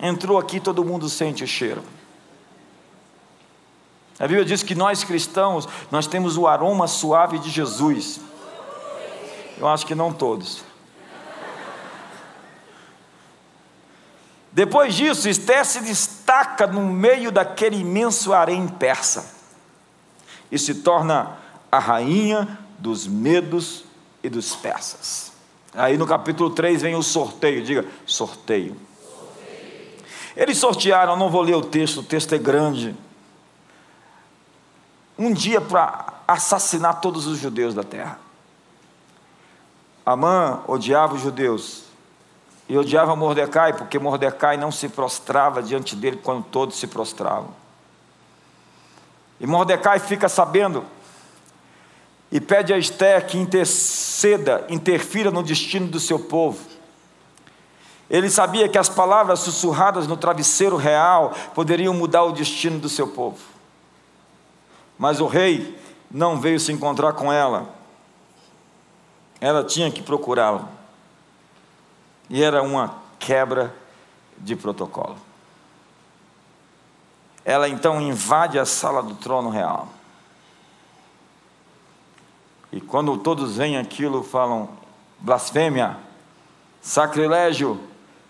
Entrou 0.00 0.36
aqui, 0.36 0.58
todo 0.58 0.84
mundo 0.84 1.08
sente 1.08 1.44
o 1.44 1.46
cheiro. 1.46 1.84
A 4.18 4.26
Bíblia 4.26 4.44
diz 4.44 4.64
que 4.64 4.74
nós 4.74 5.04
cristãos, 5.04 5.68
nós 5.92 6.08
temos 6.08 6.36
o 6.36 6.48
aroma 6.48 6.88
suave 6.88 7.38
de 7.38 7.50
Jesus. 7.50 8.26
Eu 9.58 9.66
acho 9.66 9.84
que 9.84 9.94
não 9.94 10.12
todos. 10.12 10.62
Depois 14.52 14.94
disso, 14.94 15.28
Esther 15.28 15.64
se 15.64 15.80
destaca 15.80 16.66
no 16.66 16.84
meio 16.84 17.30
daquele 17.30 17.76
imenso 17.76 18.32
harém 18.32 18.66
persa 18.66 19.34
e 20.50 20.58
se 20.58 20.76
torna 20.76 21.36
a 21.70 21.78
rainha 21.78 22.58
dos 22.78 23.06
medos 23.06 23.84
e 24.22 24.28
dos 24.28 24.54
persas. 24.56 25.32
Aí 25.74 25.96
no 25.96 26.06
capítulo 26.06 26.50
3 26.50 26.82
vem 26.82 26.94
o 26.94 27.02
sorteio, 27.02 27.62
diga 27.62 27.84
sorteio. 28.06 28.76
sorteio. 29.00 29.98
Eles 30.36 30.58
sortearam, 30.58 31.16
não 31.16 31.30
vou 31.30 31.42
ler 31.42 31.54
o 31.54 31.62
texto, 31.62 32.00
o 32.00 32.02
texto 32.02 32.34
é 32.34 32.38
grande. 32.38 32.96
Um 35.18 35.32
dia 35.32 35.60
para 35.60 36.14
assassinar 36.26 37.00
todos 37.00 37.26
os 37.26 37.38
judeus 37.38 37.74
da 37.74 37.82
terra. 37.82 38.27
Amã 40.10 40.62
odiava 40.66 41.16
os 41.16 41.20
judeus 41.20 41.82
e 42.66 42.78
odiava 42.78 43.14
Mordecai, 43.14 43.74
porque 43.74 43.98
Mordecai 43.98 44.56
não 44.56 44.72
se 44.72 44.88
prostrava 44.88 45.62
diante 45.62 45.94
dele 45.94 46.16
quando 46.16 46.44
todos 46.44 46.78
se 46.78 46.86
prostravam. 46.86 47.50
E 49.38 49.46
Mordecai 49.46 49.98
fica 49.98 50.26
sabendo 50.26 50.82
e 52.32 52.40
pede 52.40 52.72
a 52.72 52.78
Esther 52.78 53.26
que 53.26 53.36
interceda, 53.36 54.64
interfira 54.70 55.30
no 55.30 55.42
destino 55.42 55.88
do 55.88 56.00
seu 56.00 56.18
povo. 56.18 56.58
Ele 58.08 58.30
sabia 58.30 58.66
que 58.66 58.78
as 58.78 58.88
palavras 58.88 59.40
sussurradas 59.40 60.06
no 60.06 60.16
travesseiro 60.16 60.78
real 60.78 61.34
poderiam 61.54 61.92
mudar 61.92 62.24
o 62.24 62.32
destino 62.32 62.78
do 62.78 62.88
seu 62.88 63.08
povo. 63.08 63.40
Mas 64.98 65.20
o 65.20 65.26
rei 65.26 65.78
não 66.10 66.40
veio 66.40 66.58
se 66.58 66.72
encontrar 66.72 67.12
com 67.12 67.30
ela 67.30 67.76
ela 69.40 69.64
tinha 69.64 69.90
que 69.90 70.02
procurá-lo. 70.02 70.68
E 72.28 72.42
era 72.42 72.62
uma 72.62 72.96
quebra 73.18 73.74
de 74.36 74.54
protocolo. 74.54 75.16
Ela 77.44 77.68
então 77.68 78.00
invade 78.00 78.58
a 78.58 78.66
sala 78.66 79.02
do 79.02 79.14
trono 79.14 79.48
real. 79.48 79.88
E 82.70 82.80
quando 82.80 83.16
todos 83.16 83.56
veem 83.56 83.78
aquilo, 83.78 84.22
falam 84.22 84.68
blasfêmia, 85.18 85.96
sacrilégio, 86.82 87.80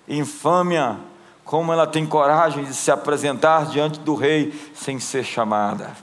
infâmia, 0.07 0.99
como 1.45 1.73
ela 1.73 1.87
tem 1.87 2.07
coragem 2.07 2.65
de 2.65 2.75
se 2.75 2.91
apresentar 2.91 3.67
diante 3.67 3.99
do 3.99 4.15
rei 4.15 4.53
sem 4.75 5.01
ser 5.01 5.25
chamada. 5.25 5.97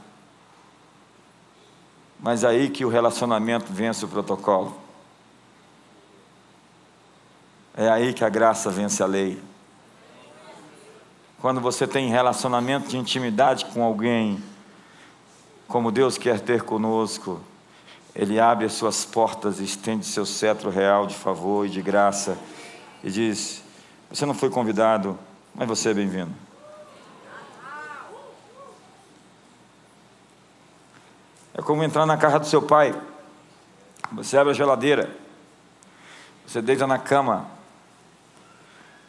Mas 2.20 2.44
aí 2.44 2.70
que 2.70 2.84
o 2.84 2.90
relacionamento 2.90 3.72
vence 3.72 4.04
o 4.04 4.08
protocolo. 4.08 4.85
É 7.78 7.90
aí 7.90 8.14
que 8.14 8.24
a 8.24 8.30
graça 8.30 8.72
vence 8.72 9.04
a 9.04 9.06
lei. 9.06 9.38
Quando 11.42 11.60
você 11.60 11.86
tem 11.86 12.10
relacionamento 12.10 12.88
de 12.88 12.98
intimidade 12.98 13.66
com 13.66 13.84
alguém, 13.84 14.42
como 15.68 15.92
Deus 15.92 16.18
quer 16.18 16.40
ter 16.40 16.62
conosco, 16.62 17.42
Ele 18.16 18.40
abre 18.40 18.66
as 18.66 18.72
suas 18.72 19.04
portas, 19.04 19.60
estende 19.60 20.06
seu 20.06 20.26
cetro 20.26 20.70
real 20.70 21.06
de 21.06 21.16
favor 21.16 21.66
e 21.66 21.70
de 21.70 21.82
graça 21.82 22.38
e 23.04 23.12
diz: 23.12 23.62
Você 24.10 24.26
não 24.26 24.34
foi 24.34 24.50
convidado, 24.50 25.20
mas 25.54 25.68
você 25.68 25.90
é 25.90 25.94
bem-vindo. 25.94 26.32
É 31.54 31.62
como 31.62 31.84
entrar 31.84 32.06
na 32.06 32.16
casa 32.16 32.40
do 32.40 32.46
seu 32.46 32.62
pai. 32.62 32.96
Você 34.14 34.38
abre 34.38 34.52
a 34.52 34.56
geladeira, 34.56 35.14
você 36.48 36.62
deita 36.62 36.88
na 36.88 36.98
cama, 36.98 37.54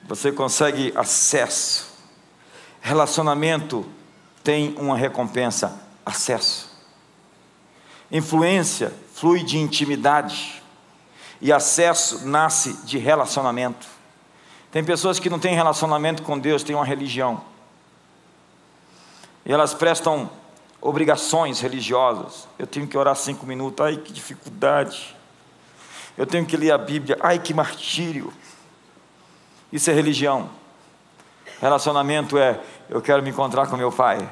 você 0.09 0.31
consegue 0.31 0.93
acesso. 0.97 1.95
Relacionamento 2.81 3.85
tem 4.43 4.75
uma 4.79 4.97
recompensa: 4.97 5.81
acesso. 6.05 6.71
Influência 8.11 8.93
flui 9.15 9.43
de 9.43 9.59
intimidade. 9.59 10.63
E 11.41 11.53
acesso 11.53 12.27
nasce 12.27 12.73
de 12.85 12.97
relacionamento. 12.97 13.87
Tem 14.71 14.83
pessoas 14.83 15.19
que 15.19 15.29
não 15.29 15.39
têm 15.39 15.55
relacionamento 15.55 16.23
com 16.23 16.39
Deus, 16.39 16.63
têm 16.63 16.75
uma 16.75 16.85
religião. 16.85 17.43
E 19.45 19.53
elas 19.53 19.75
prestam 19.75 20.31
obrigações 20.81 21.61
religiosas. 21.61 22.49
Eu 22.59 22.67
tenho 22.67 22.87
que 22.87 22.97
orar 22.97 23.17
cinco 23.17 23.45
minutos, 23.45 23.85
ai 23.85 23.97
que 23.97 24.13
dificuldade. 24.13 25.17
Eu 26.17 26.27
tenho 26.27 26.47
que 26.47 26.57
ler 26.57 26.73
a 26.73 26.79
Bíblia, 26.79 27.19
ai 27.21 27.39
que 27.39 27.53
martírio. 27.53 28.33
Isso 29.73 29.91
é 29.91 29.95
religião. 29.95 30.49
Relacionamento 31.61 32.39
é 32.39 32.61
eu 32.89 33.01
quero 33.01 33.23
me 33.23 33.31
encontrar 33.31 33.67
com 33.67 33.77
meu 33.77 33.91
Pai, 33.91 34.29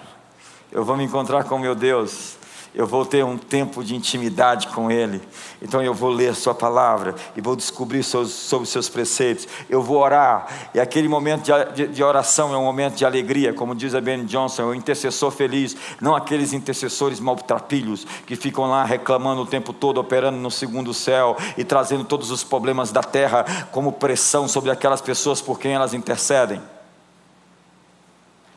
eu 0.70 0.84
vou 0.84 0.96
me 0.96 1.04
encontrar 1.04 1.44
com 1.44 1.58
meu 1.58 1.74
Deus, 1.74 2.36
eu 2.74 2.88
vou 2.88 3.06
ter 3.06 3.24
um 3.24 3.38
tempo 3.38 3.84
de 3.84 3.94
intimidade 3.94 4.66
com 4.68 4.90
Ele. 4.90 5.22
Então 5.62 5.80
eu 5.80 5.94
vou 5.94 6.10
ler 6.10 6.34
Sua 6.34 6.52
palavra 6.52 7.14
e 7.36 7.40
vou 7.40 7.54
descobrir 7.54 8.02
sobre 8.02 8.66
seus 8.66 8.88
preceitos. 8.88 9.46
Eu 9.70 9.80
vou 9.80 9.98
orar. 9.98 10.48
E 10.74 10.80
aquele 10.80 11.06
momento 11.06 11.44
de, 11.72 12.02
oração 12.02 12.52
é 12.52 12.58
um 12.58 12.64
momento 12.64 12.96
de 12.96 13.04
alegria, 13.04 13.52
como 13.52 13.76
diz 13.76 13.94
a 13.94 14.00
Ben 14.00 14.24
Johnson, 14.24 14.62
é 14.62 14.64
o 14.66 14.74
intercessor 14.74 15.30
feliz, 15.30 15.76
não 16.00 16.16
aqueles 16.16 16.52
intercessores 16.52 17.20
maltrapilhos 17.20 18.04
que 18.26 18.34
ficam 18.34 18.68
lá 18.68 18.84
reclamando 18.84 19.42
o 19.42 19.46
tempo 19.46 19.72
todo, 19.72 19.98
operando 19.98 20.38
no 20.38 20.50
segundo 20.50 20.92
céu 20.92 21.36
e 21.56 21.62
trazendo 21.62 22.04
todos 22.04 22.32
os 22.32 22.42
problemas 22.42 22.90
da 22.90 23.02
terra 23.02 23.44
como 23.70 23.92
pressão 23.92 24.48
sobre 24.48 24.70
aquelas 24.70 25.00
pessoas 25.00 25.40
por 25.40 25.60
quem 25.60 25.74
elas 25.74 25.94
intercedem. 25.94 26.60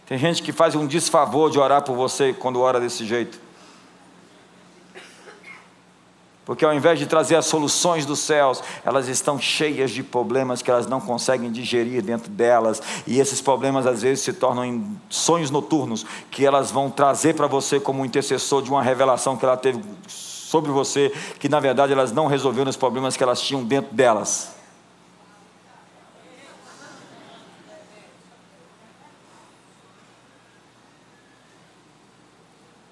Tem 0.08 0.18
gente 0.18 0.42
que 0.42 0.52
faz 0.52 0.74
um 0.74 0.88
desfavor 0.88 1.52
de 1.52 1.60
orar 1.60 1.84
por 1.84 1.96
você 1.96 2.34
quando 2.34 2.60
ora 2.62 2.80
desse 2.80 3.06
jeito. 3.06 3.47
Porque 6.48 6.64
ao 6.64 6.74
invés 6.74 6.98
de 6.98 7.06
trazer 7.06 7.36
as 7.36 7.46
soluções 7.46 8.06
dos 8.06 8.20
céus, 8.20 8.64
elas 8.86 9.10
estão 9.10 9.38
cheias 9.38 9.92
de 9.92 10.02
problemas 10.02 10.62
que 10.62 10.72
elas 10.72 10.88
não 10.88 11.02
conseguem 11.02 11.52
digerir 11.52 12.02
dentro 12.02 12.32
delas. 12.32 12.82
E 13.06 13.20
esses 13.20 13.42
problemas 13.42 13.86
às 13.86 14.02
vezes 14.02 14.24
se 14.24 14.32
tornam 14.32 14.64
em 14.64 14.98
sonhos 15.10 15.52
noturnos 15.52 16.06
que 16.32 16.46
elas 16.46 16.72
vão 16.72 16.90
trazer 16.90 17.36
para 17.36 17.48
você 17.48 17.82
como 17.82 18.06
intercessor 18.06 18.62
de 18.62 18.70
uma 18.70 18.82
revelação 18.82 19.36
que 19.36 19.44
ela 19.44 19.58
teve 19.58 19.84
sobre 20.08 20.72
você, 20.72 21.12
que 21.38 21.50
na 21.50 21.60
verdade 21.60 21.92
elas 21.92 22.14
não 22.14 22.28
resolveram 22.28 22.70
os 22.70 22.78
problemas 22.78 23.18
que 23.18 23.24
elas 23.24 23.42
tinham 23.42 23.62
dentro 23.62 23.94
delas. 23.94 24.56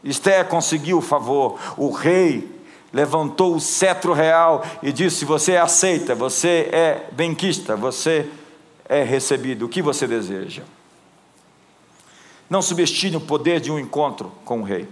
Esther 0.04 0.46
conseguiu 0.50 0.98
o 0.98 1.02
favor. 1.02 1.58
O 1.78 1.90
rei 1.90 2.55
levantou 2.96 3.54
o 3.54 3.60
cetro 3.60 4.14
real 4.14 4.64
e 4.82 4.90
disse: 4.90 5.26
Você 5.26 5.52
é 5.52 5.60
aceita, 5.60 6.16
você 6.16 6.70
é 6.72 7.10
benquista, 7.12 7.76
você 7.76 8.30
é 8.88 9.04
recebido. 9.04 9.66
O 9.66 9.70
que 9.70 9.82
você 9.82 10.08
deseja? 10.08 10.64
Não 12.50 12.62
subestime 12.62 13.18
o 13.18 13.22
poder 13.22 13.60
de 13.60 13.70
um 13.70 13.78
encontro 13.78 14.32
com 14.46 14.62
o 14.62 14.64
rei. 14.64 14.88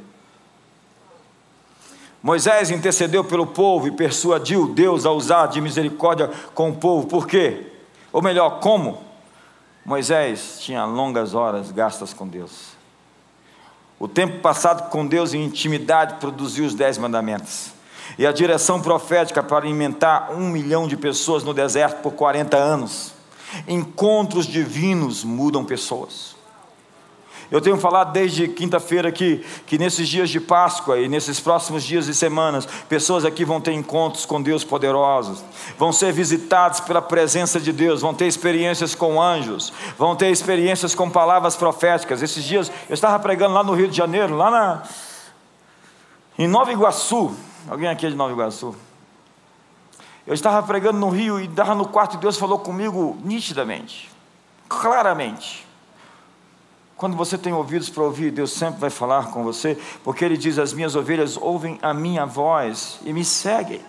Moisés 2.22 2.72
intercedeu 2.72 3.24
pelo 3.24 3.48
povo 3.48 3.88
e 3.88 3.92
persuadiu 3.92 4.68
Deus 4.68 5.06
a 5.06 5.12
usar 5.12 5.48
de 5.48 5.62
misericórdia 5.62 6.30
com 6.54 6.72
o 6.72 6.76
povo. 6.76 7.08
Por 7.08 7.26
quê? 7.26 7.68
Ou 8.12 8.22
melhor, 8.22 8.60
como? 8.60 9.02
Moisés 9.86 10.58
tinha 10.60 10.84
longas 10.84 11.34
horas 11.34 11.72
gastas 11.72 12.14
com 12.14 12.28
Deus. 12.28 12.74
O 13.98 14.10
tempo 14.10 14.40
passado 14.40 14.90
com 14.90 15.06
Deus 15.06 15.34
em 15.34 15.46
intimidade 15.46 16.16
produziu 16.16 16.66
os 16.66 16.76
dez 16.76 16.98
mandamentos. 16.98 17.72
E 18.18 18.26
a 18.26 18.32
direção 18.32 18.82
profética 18.82 19.42
para 19.42 19.58
alimentar 19.58 20.32
um 20.32 20.50
milhão 20.50 20.88
de 20.88 20.96
pessoas 20.98 21.44
no 21.44 21.54
deserto 21.54 22.02
por 22.02 22.14
40 22.14 22.58
anos. 22.58 23.14
Encontros 23.68 24.46
divinos 24.46 25.24
mudam 25.24 25.64
pessoas. 25.64 26.34
Eu 27.54 27.62
tenho 27.62 27.78
falado 27.78 28.12
desde 28.12 28.48
quinta-feira 28.48 29.10
aqui 29.10 29.46
que 29.68 29.78
nesses 29.78 30.10
dias 30.10 30.32
de 30.32 30.40
Páscoa 30.40 31.00
e 31.00 31.08
nesses 31.08 31.40
próximos 31.40 31.84
dias 31.84 32.08
e 32.08 32.14
semanas, 32.16 32.66
pessoas 32.90 33.26
aqui 33.26 33.46
vão 33.46 33.62
ter 33.62 33.74
encontros 33.74 34.26
com 34.26 34.42
Deus 34.42 34.64
poderosos, 34.64 35.44
vão 35.78 35.94
ser 35.94 36.12
visitados 36.12 36.80
pela 36.80 37.00
presença 37.00 37.60
de 37.60 37.72
Deus, 37.72 38.02
vão 38.02 38.12
ter 38.12 38.26
experiências 38.26 38.96
com 38.96 39.22
anjos, 39.22 39.72
vão 40.00 40.16
ter 40.16 40.32
experiências 40.32 40.96
com 40.96 41.12
palavras 41.12 41.56
proféticas. 41.56 42.24
Esses 42.24 42.44
dias 42.44 42.72
eu 42.90 42.96
estava 42.96 43.20
pregando 43.20 43.54
lá 43.54 43.64
no 43.64 43.76
Rio 43.76 43.88
de 43.88 43.96
Janeiro, 43.96 44.36
lá 44.36 44.50
na 44.50 44.84
em 46.40 46.48
Nova 46.48 46.72
Iguaçu. 46.72 47.36
Alguém 47.68 47.88
aqui 47.88 48.06
é 48.06 48.10
de 48.10 48.16
Nova 48.16 48.34
Iguaçu? 48.34 48.76
Eu 50.26 50.34
estava 50.34 50.66
pregando 50.66 51.00
no 51.00 51.10
Rio 51.10 51.40
e 51.40 51.46
estava 51.46 51.76
no 51.76 51.88
quarto 51.88 52.16
e 52.16 52.20
Deus 52.20 52.38
falou 52.38 52.60
comigo 52.60 53.18
nitidamente, 53.24 54.10
claramente. 54.68 55.68
Quando 56.96 57.18
você 57.18 57.38
tem 57.38 57.52
ouvidos 57.52 57.90
para 57.90 58.04
ouvir, 58.04 58.32
Deus 58.32 58.52
sempre 58.52 58.80
vai 58.80 58.90
falar 58.90 59.32
com 59.32 59.44
você, 59.44 59.78
porque 60.04 60.24
Ele 60.24 60.38
diz: 60.38 60.58
As 60.58 60.72
minhas 60.72 60.96
ovelhas 60.96 61.36
ouvem 61.36 61.78
a 61.82 61.94
minha 61.94 62.26
voz 62.26 63.00
e 63.04 63.12
me 63.12 63.26
seguem. 63.26 63.82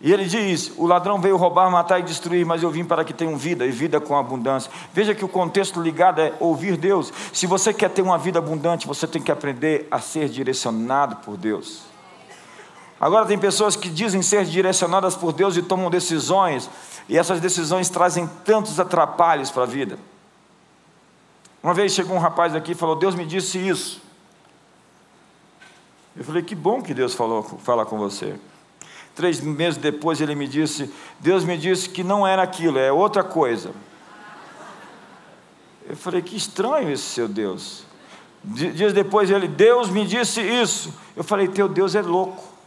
E 0.00 0.12
ele 0.12 0.24
diz: 0.24 0.72
O 0.76 0.86
ladrão 0.86 1.20
veio 1.20 1.36
roubar, 1.36 1.70
matar 1.70 1.98
e 1.98 2.02
destruir, 2.02 2.46
mas 2.46 2.62
eu 2.62 2.70
vim 2.70 2.84
para 2.84 3.04
que 3.04 3.12
tenham 3.12 3.36
vida 3.36 3.66
e 3.66 3.70
vida 3.70 4.00
com 4.00 4.16
abundância. 4.16 4.70
Veja 4.94 5.14
que 5.14 5.24
o 5.24 5.28
contexto 5.28 5.80
ligado 5.80 6.20
é 6.20 6.32
ouvir 6.40 6.76
Deus. 6.76 7.12
Se 7.32 7.46
você 7.46 7.74
quer 7.74 7.90
ter 7.90 8.02
uma 8.02 8.16
vida 8.16 8.38
abundante, 8.38 8.86
você 8.86 9.06
tem 9.06 9.20
que 9.20 9.30
aprender 9.30 9.86
a 9.90 10.00
ser 10.00 10.28
direcionado 10.28 11.16
por 11.16 11.36
Deus. 11.36 11.89
Agora, 13.00 13.24
tem 13.24 13.38
pessoas 13.38 13.76
que 13.76 13.88
dizem 13.88 14.20
ser 14.20 14.44
direcionadas 14.44 15.16
por 15.16 15.32
Deus 15.32 15.56
e 15.56 15.62
tomam 15.62 15.88
decisões, 15.88 16.68
e 17.08 17.16
essas 17.16 17.40
decisões 17.40 17.88
trazem 17.88 18.28
tantos 18.44 18.78
atrapalhos 18.78 19.50
para 19.50 19.62
a 19.62 19.66
vida. 19.66 19.98
Uma 21.62 21.72
vez 21.72 21.92
chegou 21.92 22.14
um 22.14 22.20
rapaz 22.20 22.54
aqui 22.54 22.72
e 22.72 22.74
falou: 22.74 22.94
Deus 22.94 23.14
me 23.14 23.24
disse 23.24 23.56
isso. 23.58 24.02
Eu 26.14 26.24
falei: 26.24 26.42
Que 26.42 26.54
bom 26.54 26.82
que 26.82 26.92
Deus 26.92 27.14
falou, 27.14 27.42
fala 27.42 27.86
com 27.86 27.96
você. 27.96 28.38
Três 29.14 29.40
meses 29.40 29.78
depois 29.78 30.20
ele 30.20 30.34
me 30.34 30.46
disse: 30.46 30.92
Deus 31.18 31.42
me 31.42 31.56
disse 31.56 31.88
que 31.88 32.04
não 32.04 32.26
era 32.26 32.42
aquilo, 32.42 32.78
é 32.78 32.92
outra 32.92 33.24
coisa. 33.24 33.72
Eu 35.88 35.96
falei: 35.96 36.20
Que 36.20 36.36
estranho 36.36 36.90
esse 36.90 37.04
seu 37.04 37.26
Deus. 37.26 37.84
Dias 38.44 38.92
depois 38.92 39.30
ele: 39.30 39.48
Deus 39.48 39.88
me 39.88 40.06
disse 40.06 40.40
isso. 40.42 40.92
Eu 41.16 41.24
falei: 41.24 41.48
Teu 41.48 41.66
Deus 41.66 41.94
é 41.94 42.02
louco. 42.02 42.59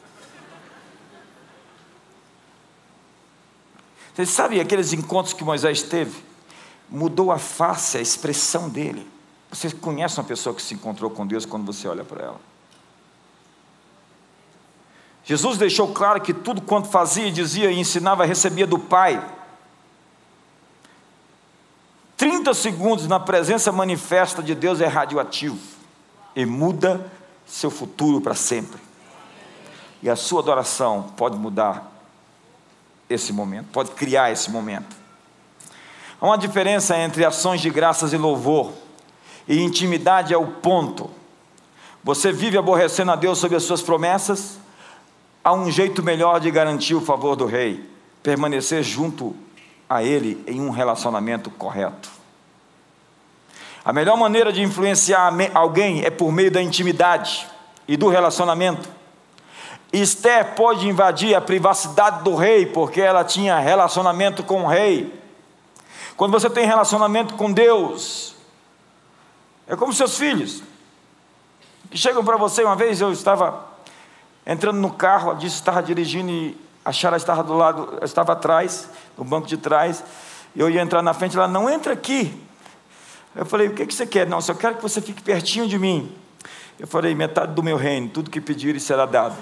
Você 4.14 4.26
sabe 4.26 4.60
aqueles 4.60 4.94
encontros 4.94 5.34
que 5.34 5.44
Moisés 5.44 5.82
teve? 5.82 6.34
mudou 6.94 7.32
a 7.32 7.40
face, 7.40 7.98
a 7.98 8.02
expressão 8.02 8.70
dele. 8.70 9.08
Você 9.52 9.72
conhece 9.72 10.20
uma 10.20 10.24
pessoa 10.24 10.54
que 10.54 10.62
se 10.62 10.76
encontrou 10.76 11.10
com 11.10 11.26
Deus 11.26 11.44
quando 11.44 11.66
você 11.66 11.88
olha 11.88 12.04
para 12.04 12.24
ela? 12.24 12.40
Jesus 15.24 15.58
deixou 15.58 15.92
claro 15.92 16.22
que 16.22 16.34
tudo 16.34 16.62
quanto 16.62 16.90
fazia, 16.90 17.32
dizia 17.32 17.72
e 17.72 17.80
ensinava, 17.80 18.26
recebia 18.26 18.68
do 18.68 18.78
Pai. 18.78 19.24
30 22.16 22.54
segundos 22.54 23.08
na 23.08 23.20
presença 23.20 23.72
manifesta 23.72 24.44
de 24.44 24.54
Deus 24.54 24.80
é 24.80 24.88
radioativo 24.88 25.58
e 26.36 26.46
muda 26.46 27.12
seu 27.46 27.72
futuro 27.72 28.22
para 28.22 28.36
sempre. 28.36 28.80
E 30.02 30.10
a 30.10 30.16
sua 30.16 30.42
adoração 30.42 31.12
pode 31.16 31.38
mudar 31.38 31.92
esse 33.10 33.34
momento, 33.34 33.68
pode 33.72 33.92
criar 33.92 34.32
esse 34.32 34.50
momento. 34.52 34.96
Há 36.20 36.26
uma 36.26 36.38
diferença 36.38 36.98
entre 36.98 37.26
ações 37.26 37.62
de 37.62 37.70
graças 37.70 38.14
e 38.14 38.18
louvor, 38.18 38.72
e 39.48 39.62
intimidade 39.62 40.34
é 40.34 40.38
o 40.38 40.48
ponto. 40.48 41.10
Você 42.04 42.32
vive 42.32 42.58
aborrecendo 42.58 43.12
a 43.12 43.16
Deus 43.16 43.38
sobre 43.38 43.58
as 43.58 43.64
suas 43.64 43.82
promessas? 43.82 44.58
Há 45.44 45.54
um 45.54 45.70
jeito 45.70 46.02
melhor 46.02 46.40
de 46.40 46.50
garantir 46.50 46.96
o 46.96 47.02
favor 47.02 47.36
do 47.36 47.46
Rei: 47.46 47.90
permanecer 48.22 48.84
junto 48.84 49.36
a 49.90 50.02
Ele 50.02 50.42
em 50.48 50.62
um 50.62 50.70
relacionamento 50.70 51.50
correto. 51.50 52.10
A 53.86 53.92
melhor 53.92 54.16
maneira 54.16 54.54
de 54.54 54.62
influenciar 54.62 55.34
alguém 55.54 56.04
é 56.04 56.10
por 56.10 56.32
meio 56.32 56.50
da 56.50 56.62
intimidade 56.62 57.46
e 57.86 57.98
do 57.98 58.08
relacionamento. 58.08 58.88
Esther 59.94 60.56
pode 60.56 60.88
invadir 60.88 61.36
a 61.36 61.42
privacidade 61.42 62.24
do 62.24 62.34
rei, 62.34 62.66
porque 62.66 63.00
ela 63.00 63.24
tinha 63.24 63.60
relacionamento 63.60 64.44
com 64.44 64.64
o 64.64 64.68
rei. 64.68 65.22
Quando 66.18 66.32
você 66.32 66.50
tem 66.50 66.66
relacionamento 66.66 67.36
com 67.36 67.52
Deus, 67.52 68.36
é 69.68 69.76
como 69.76 69.94
seus 69.94 70.18
filhos, 70.18 70.64
que 71.92 71.98
chegam 71.98 72.26
para 72.26 72.38
você. 72.38 72.64
Uma 72.64 72.76
vez 72.76 73.02
eu 73.02 73.12
estava 73.12 73.68
entrando 74.46 74.80
no 74.80 74.92
carro, 74.92 75.30
a 75.30 75.34
disse 75.36 75.58
estava 75.58 75.82
dirigindo 75.84 76.32
e 76.32 76.58
a 76.84 76.92
Chara 76.92 77.16
estava 77.16 77.44
do 77.44 77.54
lado, 77.54 78.00
estava 78.02 78.34
atrás, 78.34 78.90
no 79.16 79.24
banco 79.24 79.48
de 79.48 79.58
trás, 79.58 80.04
e 80.56 80.60
eu 80.60 80.72
ia 80.72 80.82
entrar 80.82 81.04
na 81.04 81.14
frente, 81.14 81.38
ela 81.38 81.48
não 81.48 81.70
entra 81.70 81.94
aqui. 81.94 82.36
Eu 83.36 83.46
falei, 83.46 83.68
o 83.68 83.74
que, 83.74 83.86
que 83.86 83.94
você 83.94 84.08
quer? 84.08 84.28
Não, 84.28 84.42
só 84.42 84.56
quero 84.56 84.76
que 84.76 84.82
você 84.82 85.02
fique 85.02 85.22
pertinho 85.22 85.68
de 85.68 85.78
mim. 85.78 86.16
Eu 86.80 86.88
falei, 86.88 87.14
metade 87.16 87.54
do 87.54 87.64
meu 87.64 87.78
reino, 87.78 88.10
tudo 88.10 88.30
que 88.30 88.42
pedirem 88.42 88.80
será 88.80 89.06
dado. 89.06 89.36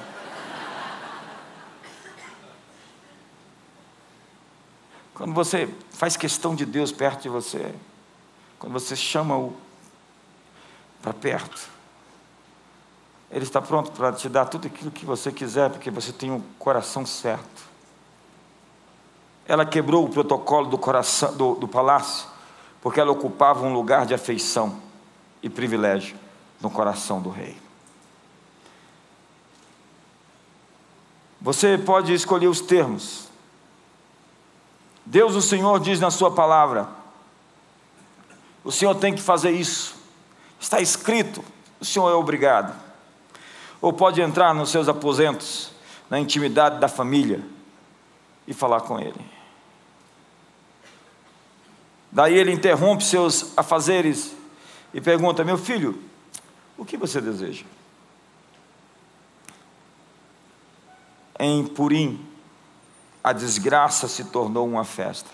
Quando 5.14 5.34
você 5.34 5.70
faz 5.91 6.16
questão 6.16 6.55
de 6.55 6.66
Deus 6.66 6.91
perto 6.91 7.24
de 7.24 7.30
você, 7.30 7.74
quando 8.57 8.74
você 8.74 8.95
chama-o 8.95 9.53
para 11.01 11.14
perto, 11.14 11.70
Ele 13.30 13.43
está 13.43 13.62
pronto 13.62 13.91
para 13.91 14.12
te 14.14 14.30
dar 14.30 14.45
tudo 14.45 14.68
aquilo 14.68 14.91
que 14.91 15.05
você 15.05 15.32
quiser, 15.32 15.70
porque 15.70 15.89
você 15.89 16.12
tem 16.12 16.32
o 16.32 16.36
um 16.36 16.41
coração 16.57 17.05
certo. 17.05 17.70
Ela 19.45 19.66
quebrou 19.66 20.05
o 20.05 20.09
protocolo 20.09 20.68
do, 20.68 20.78
coração, 20.78 21.36
do, 21.36 21.55
do 21.55 21.68
palácio, 21.68 22.28
porque 22.82 22.99
ela 22.99 23.12
ocupava 23.12 23.66
um 23.66 23.74
lugar 23.74 24.05
de 24.05 24.14
afeição 24.14 24.80
e 25.41 25.49
privilégio 25.49 26.18
no 26.62 26.70
coração 26.70 27.22
do 27.22 27.30
rei. 27.30 27.57
Você 31.41 31.76
pode 31.76 32.14
escolher 32.14 32.47
os 32.47 32.62
termos. 32.62 33.31
Deus, 35.06 35.36
o 35.36 35.41
Senhor, 35.41 35.80
diz 35.80 35.99
na 35.99 36.12
Sua 36.12 36.32
palavra: 36.32 36.88
o 38.64 38.72
Senhor 38.72 38.95
tem 38.95 39.14
que 39.14 39.22
fazer 39.22 39.52
isso. 39.52 39.95
Está 40.60 40.80
escrito, 40.80 41.43
o 41.80 41.86
Senhor 41.86 42.10
é 42.10 42.14
obrigado. 42.14 42.76
Ou 43.82 43.91
pode 43.91 44.22
entrar 44.22 44.54
nos 44.54 44.70
seus 44.70 44.88
aposentos, 44.88 45.72
na 46.10 46.20
intimidade 46.20 46.80
da 46.80 46.88
família, 46.88 47.43
e 48.47 48.54
falar 48.54 48.82
com 48.82 48.99
Ele. 48.99 49.20
Daí 52.12 52.36
ele 52.38 52.52
interrompe 52.52 53.04
seus 53.04 53.58
afazeres 53.58 54.36
e 54.93 55.02
pergunta: 55.02 55.43
Meu 55.43 55.58
filho, 55.58 56.04
o 56.78 56.86
que 56.86 56.97
você 56.97 57.22
deseja? 57.22 57.64
Em 61.39 61.66
Purim, 61.66 62.24
a 63.24 63.34
desgraça 63.34 64.08
se 64.08 64.26
tornou 64.26 64.68
uma 64.68 64.84
festa. 64.84 65.30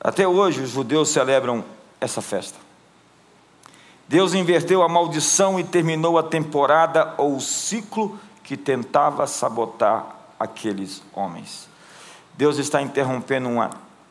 Até 0.00 0.26
hoje 0.26 0.60
os 0.60 0.70
judeus 0.70 1.10
celebram 1.10 1.64
essa 2.00 2.20
festa. 2.20 2.58
Deus 4.08 4.34
inverteu 4.34 4.82
a 4.82 4.88
maldição 4.88 5.58
e 5.58 5.64
terminou 5.64 6.18
a 6.18 6.22
temporada 6.22 7.14
ou 7.16 7.36
o 7.36 7.40
ciclo 7.40 8.18
que 8.42 8.56
tentava 8.56 9.26
sabotar 9.26 10.04
aqueles 10.38 11.02
homens. 11.14 11.68
Deus 12.34 12.58
está 12.58 12.82
interrompendo 12.82 13.48
uma 13.48 13.70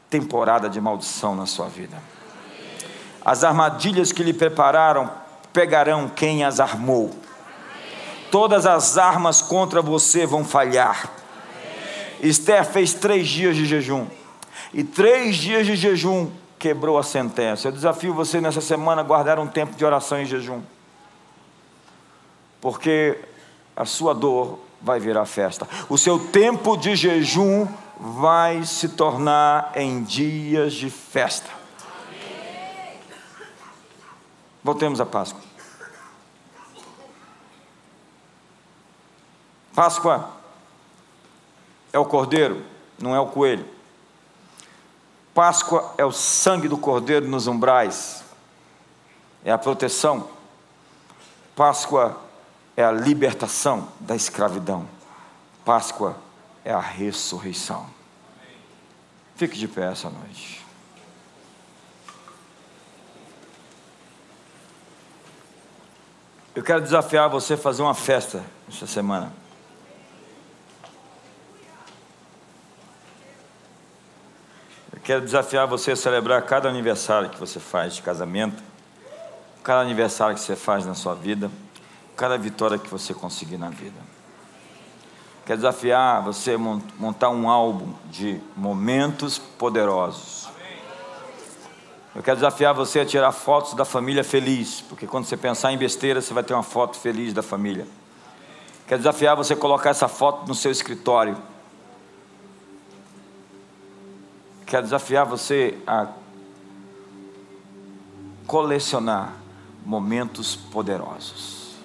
temporada 0.09 0.69
de 0.69 0.79
maldição 0.79 1.35
na 1.35 1.45
sua 1.45 1.67
vida. 1.67 2.01
As 3.23 3.43
armadilhas 3.43 4.11
que 4.11 4.23
lhe 4.23 4.33
prepararam 4.33 5.11
pegarão 5.51 6.09
quem 6.09 6.43
as 6.43 6.59
armou. 6.59 7.13
Todas 8.31 8.65
as 8.65 8.97
armas 8.97 9.41
contra 9.41 9.81
você 9.81 10.25
vão 10.25 10.45
falhar. 10.45 11.11
Esther 12.21 12.63
fez 12.65 12.93
três 12.93 13.27
dias 13.27 13.55
de 13.55 13.65
jejum. 13.65 14.07
E 14.73 14.83
três 14.83 15.35
dias 15.35 15.65
de 15.65 15.75
jejum 15.75 16.31
quebrou 16.57 16.97
a 16.97 17.03
sentença. 17.03 17.67
Eu 17.67 17.71
desafio 17.73 18.13
você 18.13 18.39
nessa 18.39 18.61
semana 18.61 19.01
a 19.01 19.03
guardar 19.03 19.37
um 19.37 19.47
tempo 19.47 19.75
de 19.75 19.83
oração 19.83 20.21
e 20.21 20.25
jejum. 20.25 20.61
Porque 22.61 23.19
a 23.75 23.83
sua 23.83 24.13
dor 24.13 24.59
vai 24.81 24.99
virar 24.99 25.25
festa. 25.25 25.67
O 25.89 25.97
seu 25.97 26.17
tempo 26.17 26.77
de 26.77 26.95
jejum 26.95 27.67
vai 27.99 28.63
se 28.63 28.89
tornar 28.89 29.73
em 29.75 30.03
dias 30.03 30.73
de 30.73 30.89
festa. 30.89 31.49
Voltemos 34.63 35.01
à 35.01 35.05
Páscoa. 35.05 35.50
Páscoa 39.73 40.29
é 41.93 41.99
o 41.99 42.05
cordeiro, 42.05 42.63
não 42.99 43.15
é 43.15 43.19
o 43.19 43.27
coelho. 43.27 43.65
Páscoa 45.33 45.93
é 45.97 46.03
o 46.03 46.11
sangue 46.11 46.67
do 46.67 46.77
cordeiro 46.77 47.27
nos 47.27 47.47
umbrais, 47.47 48.23
é 49.45 49.51
a 49.51 49.57
proteção. 49.57 50.27
Páscoa 51.55 52.19
é 52.75 52.83
a 52.83 52.91
libertação 52.91 53.87
da 53.99 54.15
escravidão. 54.15 54.87
Páscoa 55.63 56.17
é 56.65 56.73
a 56.73 56.79
ressurreição. 56.79 57.87
Fique 59.35 59.57
de 59.57 59.67
pé 59.67 59.91
essa 59.91 60.09
noite. 60.09 60.65
Eu 66.53 66.63
quero 66.63 66.81
desafiar 66.81 67.29
você 67.29 67.53
a 67.53 67.57
fazer 67.57 67.81
uma 67.81 67.93
festa 67.93 68.43
essa 68.67 68.85
semana. 68.85 69.40
Quero 75.03 75.21
desafiar 75.21 75.65
você 75.65 75.91
a 75.91 75.95
celebrar 75.95 76.43
cada 76.43 76.69
aniversário 76.69 77.29
que 77.29 77.39
você 77.39 77.59
faz 77.59 77.95
de 77.95 78.03
casamento, 78.03 78.61
cada 79.63 79.81
aniversário 79.81 80.35
que 80.35 80.41
você 80.41 80.55
faz 80.55 80.85
na 80.85 80.93
sua 80.93 81.15
vida, 81.15 81.49
cada 82.15 82.37
vitória 82.37 82.77
que 82.77 82.87
você 82.87 83.11
conseguir 83.11 83.57
na 83.57 83.69
vida. 83.69 83.99
Quero 85.43 85.57
desafiar 85.57 86.21
você 86.21 86.53
a 86.53 86.57
montar 86.57 87.29
um 87.29 87.49
álbum 87.49 87.93
de 88.11 88.39
momentos 88.55 89.39
poderosos. 89.39 90.47
Eu 92.15 92.21
quero 92.21 92.37
desafiar 92.37 92.75
você 92.75 92.99
a 92.99 93.05
tirar 93.05 93.31
fotos 93.31 93.73
da 93.73 93.85
família 93.85 94.23
feliz, 94.23 94.81
porque 94.81 95.07
quando 95.07 95.25
você 95.25 95.35
pensar 95.35 95.71
em 95.71 95.77
besteira, 95.77 96.21
você 96.21 96.31
vai 96.31 96.43
ter 96.43 96.53
uma 96.53 96.61
foto 96.61 96.99
feliz 96.99 97.33
da 97.33 97.41
família. 97.41 97.87
Quero 98.85 98.99
desafiar 98.99 99.35
você 99.35 99.53
a 99.53 99.57
colocar 99.57 99.89
essa 99.89 100.07
foto 100.07 100.47
no 100.47 100.53
seu 100.53 100.71
escritório 100.71 101.35
Quero 104.71 104.83
desafiar 104.83 105.25
você 105.25 105.77
a 105.85 106.07
colecionar 108.47 109.33
momentos 109.85 110.55
poderosos. 110.55 111.75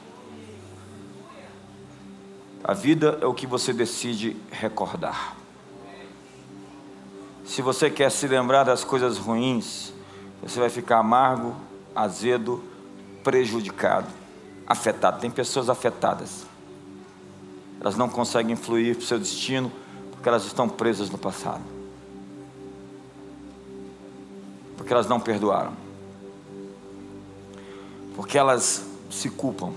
A 2.63 2.73
vida 2.73 3.19
é 3.21 3.27
o 3.27 3.35
que 3.35 3.45
você 3.45 3.73
decide 3.73 4.37
recordar. 4.53 5.35
Se 7.45 7.61
você 7.61 7.91
quer 7.91 8.09
se 8.09 8.29
lembrar 8.29 8.63
das 8.63 8.85
coisas 8.85 9.19
ruins, 9.19 9.93
você 10.41 10.61
vai 10.61 10.71
ficar 10.71 10.99
amargo, 10.99 11.57
azedo, 11.93 12.63
prejudicado, 13.25 14.07
afetado. 14.65 15.19
Tem 15.19 15.29
pessoas 15.29 15.69
afetadas. 15.69 16.47
Elas 17.81 17.97
não 17.97 18.09
conseguem 18.09 18.55
fluir 18.55 18.95
para 18.95 19.03
o 19.03 19.07
seu 19.07 19.19
destino 19.19 19.73
porque 20.13 20.29
elas 20.29 20.45
estão 20.45 20.69
presas 20.69 21.11
no 21.11 21.19
passado. 21.19 21.76
Porque 24.87 24.95
elas 24.95 25.09
não 25.09 25.19
perdoaram. 25.19 25.73
Porque 28.15 28.39
elas 28.39 28.87
se 29.11 29.29
culpam. 29.29 29.73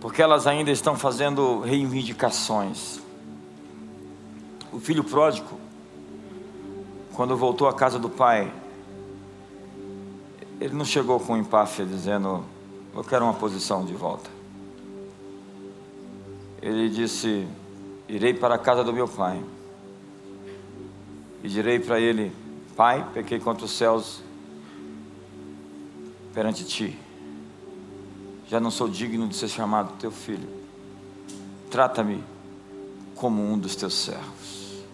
Porque 0.00 0.22
elas 0.22 0.46
ainda 0.46 0.70
estão 0.70 0.94
fazendo 0.94 1.58
reivindicações. 1.58 3.00
O 4.72 4.78
filho 4.78 5.02
pródigo, 5.02 5.58
quando 7.14 7.36
voltou 7.36 7.66
à 7.66 7.74
casa 7.74 7.98
do 7.98 8.08
pai, 8.08 8.52
ele 10.60 10.72
não 10.72 10.84
chegou 10.84 11.18
com 11.18 11.36
empáfia 11.36 11.84
dizendo: 11.84 12.44
Eu 12.94 13.02
quero 13.02 13.24
uma 13.24 13.34
posição 13.34 13.84
de 13.84 13.92
volta. 13.92 14.30
Ele 16.62 16.88
disse: 16.90 17.44
Irei 18.08 18.32
para 18.32 18.54
a 18.54 18.58
casa 18.58 18.84
do 18.84 18.92
meu 18.92 19.08
pai 19.08 19.42
e 21.42 21.48
direi 21.48 21.78
para 21.78 22.00
ele: 22.00 22.32
Pai, 22.76 23.06
pequei 23.12 23.38
contra 23.38 23.64
os 23.64 23.72
céus 23.72 24.22
perante 26.34 26.64
ti. 26.64 26.98
Já 28.48 28.60
não 28.60 28.70
sou 28.70 28.88
digno 28.88 29.26
de 29.26 29.34
ser 29.34 29.48
chamado 29.48 29.98
teu 29.98 30.10
filho. 30.10 30.48
Trata-me 31.70 32.22
como 33.14 33.42
um 33.42 33.58
dos 33.58 33.74
teus 33.74 33.94
servos. 33.94 34.84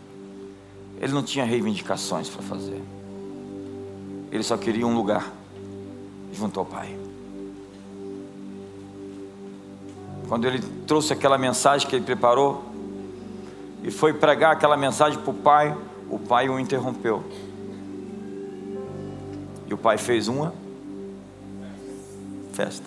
Ele 1.01 1.13
não 1.13 1.23
tinha 1.23 1.45
reivindicações 1.45 2.29
para 2.29 2.43
fazer. 2.43 2.81
Ele 4.31 4.43
só 4.43 4.57
queria 4.57 4.87
um 4.87 4.95
lugar 4.95 5.31
junto 6.33 6.61
ao 6.61 6.65
Pai. 6.65 6.97
Quando 10.29 10.47
ele 10.47 10.61
trouxe 10.87 11.13
aquela 11.13 11.37
mensagem 11.37 11.87
que 11.87 11.97
ele 11.97 12.05
preparou 12.05 12.65
e 13.83 13.91
foi 13.91 14.15
pregar 14.15 14.53
aquela 14.53 14.77
mensagem 14.77 15.19
para 15.19 15.31
o 15.31 15.35
Pai, 15.35 15.77
o 16.13 16.19
pai 16.19 16.47
o 16.47 16.61
interrompeu. 16.61 17.25
E 19.67 19.73
o 19.73 19.79
pai 19.79 19.97
fez 19.97 20.29
uma 20.29 20.53
festa. 22.53 22.85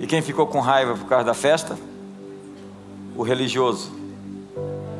E 0.00 0.06
quem 0.08 0.20
ficou 0.20 0.48
com 0.48 0.58
raiva 0.58 0.96
por 0.96 1.06
causa 1.06 1.24
da 1.24 1.34
festa? 1.34 1.78
O 3.16 3.22
religioso. 3.22 3.92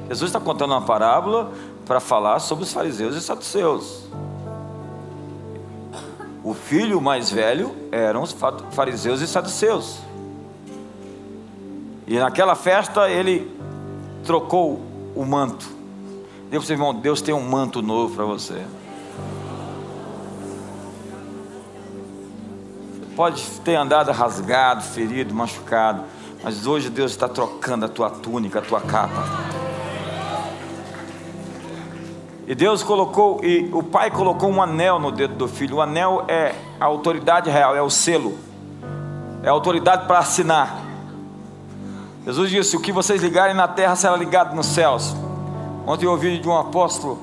Jesus 0.07 0.29
está 0.29 0.39
contando 0.39 0.71
uma 0.71 0.83
parábola 0.83 1.53
para 1.85 1.99
falar 1.99 2.39
sobre 2.39 2.63
os 2.63 2.73
fariseus 2.73 3.17
e 3.17 3.21
saduceus. 3.21 4.05
O 6.45 6.55
filho 6.55 7.01
mais 7.01 7.33
velho 7.33 7.75
eram 7.91 8.23
os 8.23 8.33
fariseus 8.71 9.21
e 9.21 9.27
saduceus. 9.27 9.99
E 12.07 12.17
naquela 12.17 12.55
festa 12.55 13.11
ele 13.11 13.51
trocou 14.25 14.98
o 15.19 15.27
manto. 15.27 15.67
Deus, 16.49 16.71
irmão, 16.71 16.95
Deus 16.95 17.21
tem 17.21 17.35
um 17.35 17.43
manto 17.43 17.83
novo 17.83 18.15
para 18.15 18.25
você. 18.25 18.65
Pode 23.17 23.43
ter 23.65 23.75
andado 23.75 24.13
rasgado, 24.13 24.85
ferido, 24.85 25.35
machucado, 25.35 26.05
mas 26.45 26.69
hoje 26.69 26.89
Deus 26.89 27.11
está 27.11 27.29
trocando 27.29 27.85
a 27.85 27.89
tua 27.89 28.09
túnica, 28.09 28.61
a 28.61 28.63
tua 28.63 28.81
capa. 28.81 29.25
E 32.47 32.55
Deus 32.55 32.85
colocou, 32.85 33.45
e 33.45 33.69
o 33.73 33.83
pai 33.83 34.13
colocou 34.13 34.49
um 34.49 34.63
anel 34.63 35.01
no 35.01 35.11
dedo 35.11 35.35
do 35.35 35.49
filho. 35.49 35.79
O 35.79 35.81
anel 35.83 36.27
é 36.29 36.55
a 36.79 36.85
autoridade 36.85 37.51
real, 37.51 37.75
é 37.75 37.83
o 37.83 37.91
selo, 37.91 38.39
é 39.43 39.49
a 39.49 39.53
autoridade 39.53 40.07
para 40.07 40.21
assinar. 40.21 40.88
Jesus 42.25 42.51
disse: 42.51 42.77
O 42.77 42.81
que 42.81 42.93
vocês 42.93 43.23
ligarem 43.23 43.55
na 43.55 43.69
terra 43.69 43.97
será 43.97 44.17
ligado 44.17 44.55
nos 44.55 44.67
céus. 44.67 45.15
Ontem 45.87 46.05
eu 46.05 46.11
ouvi 46.11 46.39
de 46.39 46.49
um 46.49 46.57
apóstolo 46.57 47.19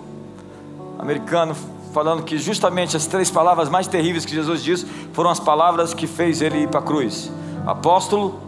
americano 0.97 1.55
falando 1.93 2.23
que 2.23 2.37
justamente 2.37 2.97
as 2.97 3.05
três 3.05 3.31
palavras 3.31 3.69
mais 3.69 3.87
terríveis 3.87 4.25
que 4.25 4.33
Jesus 4.33 4.61
disse 4.61 4.85
foram 5.13 5.29
as 5.29 5.39
palavras 5.39 5.93
que 5.93 6.07
fez 6.07 6.41
ele 6.41 6.63
ir 6.63 6.67
para 6.67 6.79
a 6.79 6.83
cruz: 6.83 7.31
apóstolo, 7.65 8.39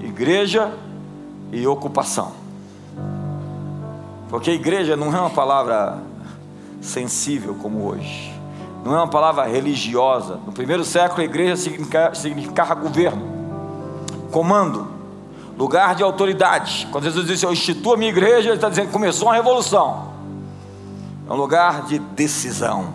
igreja 0.00 0.72
e 1.50 1.66
ocupação. 1.66 2.32
Porque 4.28 4.52
igreja 4.52 4.96
não 4.96 5.08
é 5.08 5.20
uma 5.20 5.30
palavra 5.30 5.98
sensível 6.80 7.56
como 7.60 7.84
hoje, 7.88 8.32
não 8.84 8.94
é 8.94 8.98
uma 8.98 9.08
palavra 9.08 9.44
religiosa. 9.46 10.38
No 10.46 10.52
primeiro 10.52 10.84
século, 10.84 11.22
a 11.22 11.24
igreja 11.24 11.56
significava, 11.56 12.14
significava 12.14 12.74
governo, 12.76 13.22
comando, 14.30 14.99
lugar 15.60 15.94
de 15.94 16.02
autoridade. 16.02 16.88
Quando 16.90 17.04
Jesus 17.04 17.26
disse 17.26 17.44
eu 17.44 17.52
instituo 17.52 17.92
a 17.92 17.96
minha 17.98 18.10
igreja, 18.10 18.48
ele 18.48 18.54
está 18.54 18.70
dizendo 18.70 18.86
que 18.86 18.92
começou 18.94 19.28
uma 19.28 19.34
revolução. 19.34 20.10
É 21.28 21.32
um 21.32 21.36
lugar 21.36 21.82
de 21.82 21.98
decisão. 21.98 22.94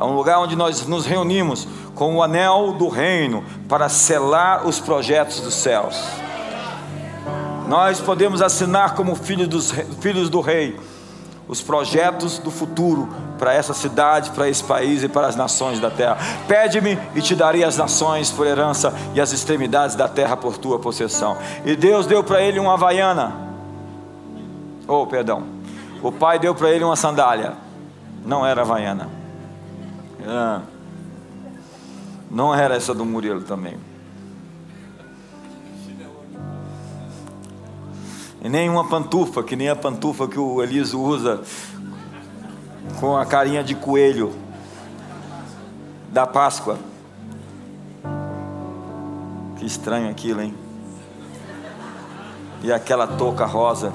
É 0.00 0.02
um 0.02 0.14
lugar 0.14 0.38
onde 0.38 0.56
nós 0.56 0.86
nos 0.86 1.04
reunimos 1.04 1.68
com 1.94 2.16
o 2.16 2.22
anel 2.22 2.72
do 2.72 2.88
reino 2.88 3.44
para 3.68 3.90
selar 3.90 4.66
os 4.66 4.80
projetos 4.80 5.40
dos 5.40 5.52
céus. 5.56 6.02
Nós 7.68 8.00
podemos 8.00 8.40
assinar 8.40 8.94
como 8.94 9.14
filhos, 9.14 9.48
dos, 9.48 9.72
filhos 10.00 10.30
do 10.30 10.40
rei 10.40 10.74
os 11.48 11.62
projetos 11.62 12.38
do 12.38 12.50
futuro 12.50 13.08
para 13.38 13.52
essa 13.52 13.72
cidade, 13.72 14.30
para 14.30 14.48
esse 14.48 14.64
país 14.64 15.02
e 15.02 15.08
para 15.08 15.26
as 15.26 15.36
nações 15.36 15.78
da 15.78 15.90
terra. 15.90 16.18
Pede-me 16.48 16.98
e 17.14 17.20
te 17.20 17.34
darei 17.34 17.62
as 17.62 17.76
nações 17.76 18.30
por 18.30 18.46
herança 18.46 18.92
e 19.14 19.20
as 19.20 19.32
extremidades 19.32 19.94
da 19.94 20.08
terra 20.08 20.36
por 20.36 20.58
tua 20.58 20.78
possessão. 20.78 21.36
E 21.64 21.76
Deus 21.76 22.06
deu 22.06 22.24
para 22.24 22.40
ele 22.40 22.58
uma 22.58 22.74
havaiana. 22.74 23.34
Oh, 24.88 25.06
perdão. 25.06 25.44
O 26.02 26.12
pai 26.12 26.38
deu 26.38 26.54
para 26.54 26.70
ele 26.70 26.84
uma 26.84 26.96
sandália. 26.96 27.54
Não 28.24 28.44
era 28.44 28.62
havaiana. 28.62 29.08
Ah. 30.26 30.60
Não 32.30 32.54
era 32.54 32.74
essa 32.74 32.92
do 32.92 33.04
Murilo 33.04 33.42
também. 33.42 33.76
E 38.42 38.48
nem 38.48 38.68
uma 38.68 38.88
pantufa, 38.88 39.42
que 39.42 39.56
nem 39.56 39.68
a 39.68 39.76
pantufa 39.76 40.28
que 40.28 40.38
o 40.38 40.62
Eliso 40.62 41.00
usa 41.00 41.42
com 43.00 43.16
a 43.16 43.26
carinha 43.26 43.62
de 43.64 43.74
coelho 43.74 44.32
da 46.10 46.26
Páscoa. 46.26 46.78
Que 49.56 49.66
estranho 49.66 50.10
aquilo, 50.10 50.42
hein? 50.42 50.54
E 52.62 52.72
aquela 52.72 53.06
touca 53.06 53.44
rosa. 53.44 53.92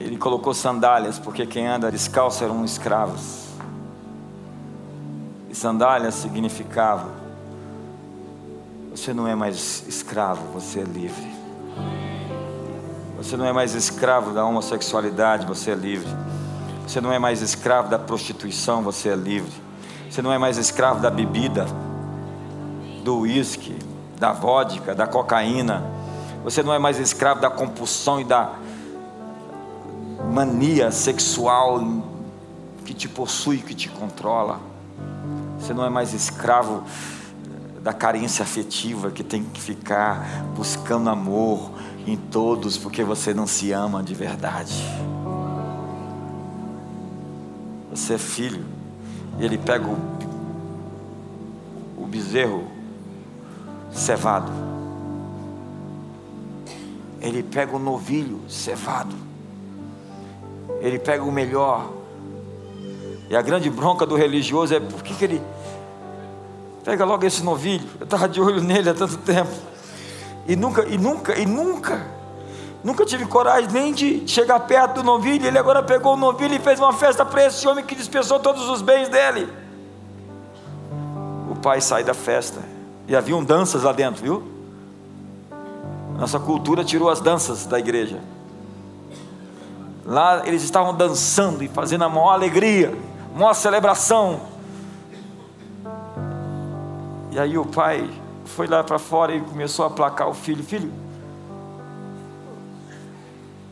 Ele 0.00 0.16
colocou 0.16 0.54
sandálias, 0.54 1.18
porque 1.18 1.44
quem 1.44 1.66
anda 1.66 1.90
descalço 1.90 2.42
eram 2.42 2.64
escravos. 2.64 3.47
Sandálias 5.58 6.14
significava: 6.14 7.08
você 8.92 9.12
não 9.12 9.26
é 9.26 9.34
mais 9.34 9.84
escravo, 9.88 10.40
você 10.52 10.80
é 10.80 10.84
livre. 10.84 11.26
Você 13.16 13.36
não 13.36 13.44
é 13.44 13.52
mais 13.52 13.74
escravo 13.74 14.32
da 14.32 14.44
homossexualidade, 14.44 15.44
você 15.46 15.72
é 15.72 15.74
livre. 15.74 16.08
Você 16.86 17.00
não 17.00 17.12
é 17.12 17.18
mais 17.18 17.42
escravo 17.42 17.88
da 17.90 17.98
prostituição, 17.98 18.82
você 18.82 19.08
é 19.08 19.16
livre. 19.16 19.52
Você 20.08 20.22
não 20.22 20.32
é 20.32 20.38
mais 20.38 20.56
escravo 20.58 21.00
da 21.00 21.10
bebida, 21.10 21.66
do 23.02 23.18
uísque, 23.18 23.76
da 24.16 24.32
vodka, 24.32 24.94
da 24.94 25.08
cocaína. 25.08 25.82
Você 26.44 26.62
não 26.62 26.72
é 26.72 26.78
mais 26.78 27.00
escravo 27.00 27.40
da 27.40 27.50
compulsão 27.50 28.20
e 28.20 28.24
da 28.24 28.52
mania 30.32 30.92
sexual 30.92 31.80
que 32.84 32.94
te 32.94 33.08
possui, 33.08 33.58
que 33.58 33.74
te 33.74 33.88
controla. 33.88 34.77
Você 35.58 35.74
não 35.74 35.84
é 35.84 35.90
mais 35.90 36.14
escravo 36.14 36.84
da 37.82 37.92
carência 37.92 38.42
afetiva 38.42 39.10
que 39.10 39.24
tem 39.24 39.42
que 39.42 39.60
ficar 39.60 40.44
buscando 40.54 41.08
amor 41.08 41.70
em 42.06 42.16
todos 42.16 42.76
porque 42.76 43.04
você 43.04 43.34
não 43.34 43.46
se 43.46 43.72
ama 43.72 44.02
de 44.02 44.14
verdade. 44.14 44.84
Você 47.90 48.14
é 48.14 48.18
filho, 48.18 48.64
e 49.38 49.44
ele 49.44 49.58
pega 49.58 49.86
o, 49.86 49.98
o 51.96 52.06
bezerro 52.06 52.64
cevado, 53.90 54.52
ele 57.20 57.42
pega 57.42 57.74
o 57.74 57.78
novilho 57.78 58.40
cevado, 58.48 59.14
ele 60.80 60.98
pega 60.98 61.24
o 61.24 61.32
melhor. 61.32 61.97
E 63.28 63.36
a 63.36 63.42
grande 63.42 63.68
bronca 63.68 64.06
do 64.06 64.16
religioso 64.16 64.74
é 64.74 64.80
por 64.80 65.02
que, 65.02 65.14
que 65.14 65.24
ele 65.24 65.42
pega 66.82 67.04
logo 67.04 67.26
esse 67.26 67.42
novilho? 67.42 67.86
Eu 68.00 68.04
estava 68.04 68.28
de 68.28 68.40
olho 68.40 68.62
nele 68.62 68.88
há 68.88 68.94
tanto 68.94 69.18
tempo. 69.18 69.50
E 70.46 70.56
nunca, 70.56 70.86
e 70.86 70.96
nunca, 70.96 71.38
e 71.38 71.44
nunca, 71.44 72.06
nunca 72.82 73.04
tive 73.04 73.26
coragem 73.26 73.70
nem 73.70 73.92
de 73.92 74.26
chegar 74.26 74.58
perto 74.60 74.94
do 74.94 75.02
novilho. 75.02 75.46
Ele 75.46 75.58
agora 75.58 75.82
pegou 75.82 76.14
o 76.14 76.16
novilho 76.16 76.54
e 76.54 76.58
fez 76.58 76.80
uma 76.80 76.94
festa 76.94 77.24
para 77.24 77.44
esse 77.44 77.68
homem 77.68 77.84
que 77.84 77.94
dispensou 77.94 78.40
todos 78.40 78.66
os 78.70 78.80
bens 78.80 79.10
dele. 79.10 79.46
O 81.50 81.56
pai 81.56 81.82
sai 81.82 82.02
da 82.02 82.14
festa. 82.14 82.60
E 83.06 83.14
haviam 83.14 83.44
danças 83.44 83.82
lá 83.82 83.92
dentro, 83.92 84.22
viu? 84.22 84.42
Nossa 86.18 86.40
cultura 86.40 86.82
tirou 86.82 87.10
as 87.10 87.20
danças 87.20 87.66
da 87.66 87.78
igreja. 87.78 88.20
Lá 90.04 90.46
eles 90.46 90.62
estavam 90.62 90.94
dançando 90.94 91.62
e 91.62 91.68
fazendo 91.68 92.04
a 92.04 92.08
maior 92.08 92.30
alegria, 92.30 92.96
a 93.38 93.40
maior 93.40 93.54
celebração. 93.54 94.40
E 97.30 97.38
aí 97.38 97.56
o 97.56 97.64
pai 97.64 98.10
foi 98.44 98.66
lá 98.66 98.82
para 98.82 98.98
fora 98.98 99.32
e 99.32 99.40
começou 99.40 99.84
a 99.84 99.88
aplacar 99.88 100.28
o 100.28 100.34
filho: 100.34 100.64
Filho, 100.64 100.92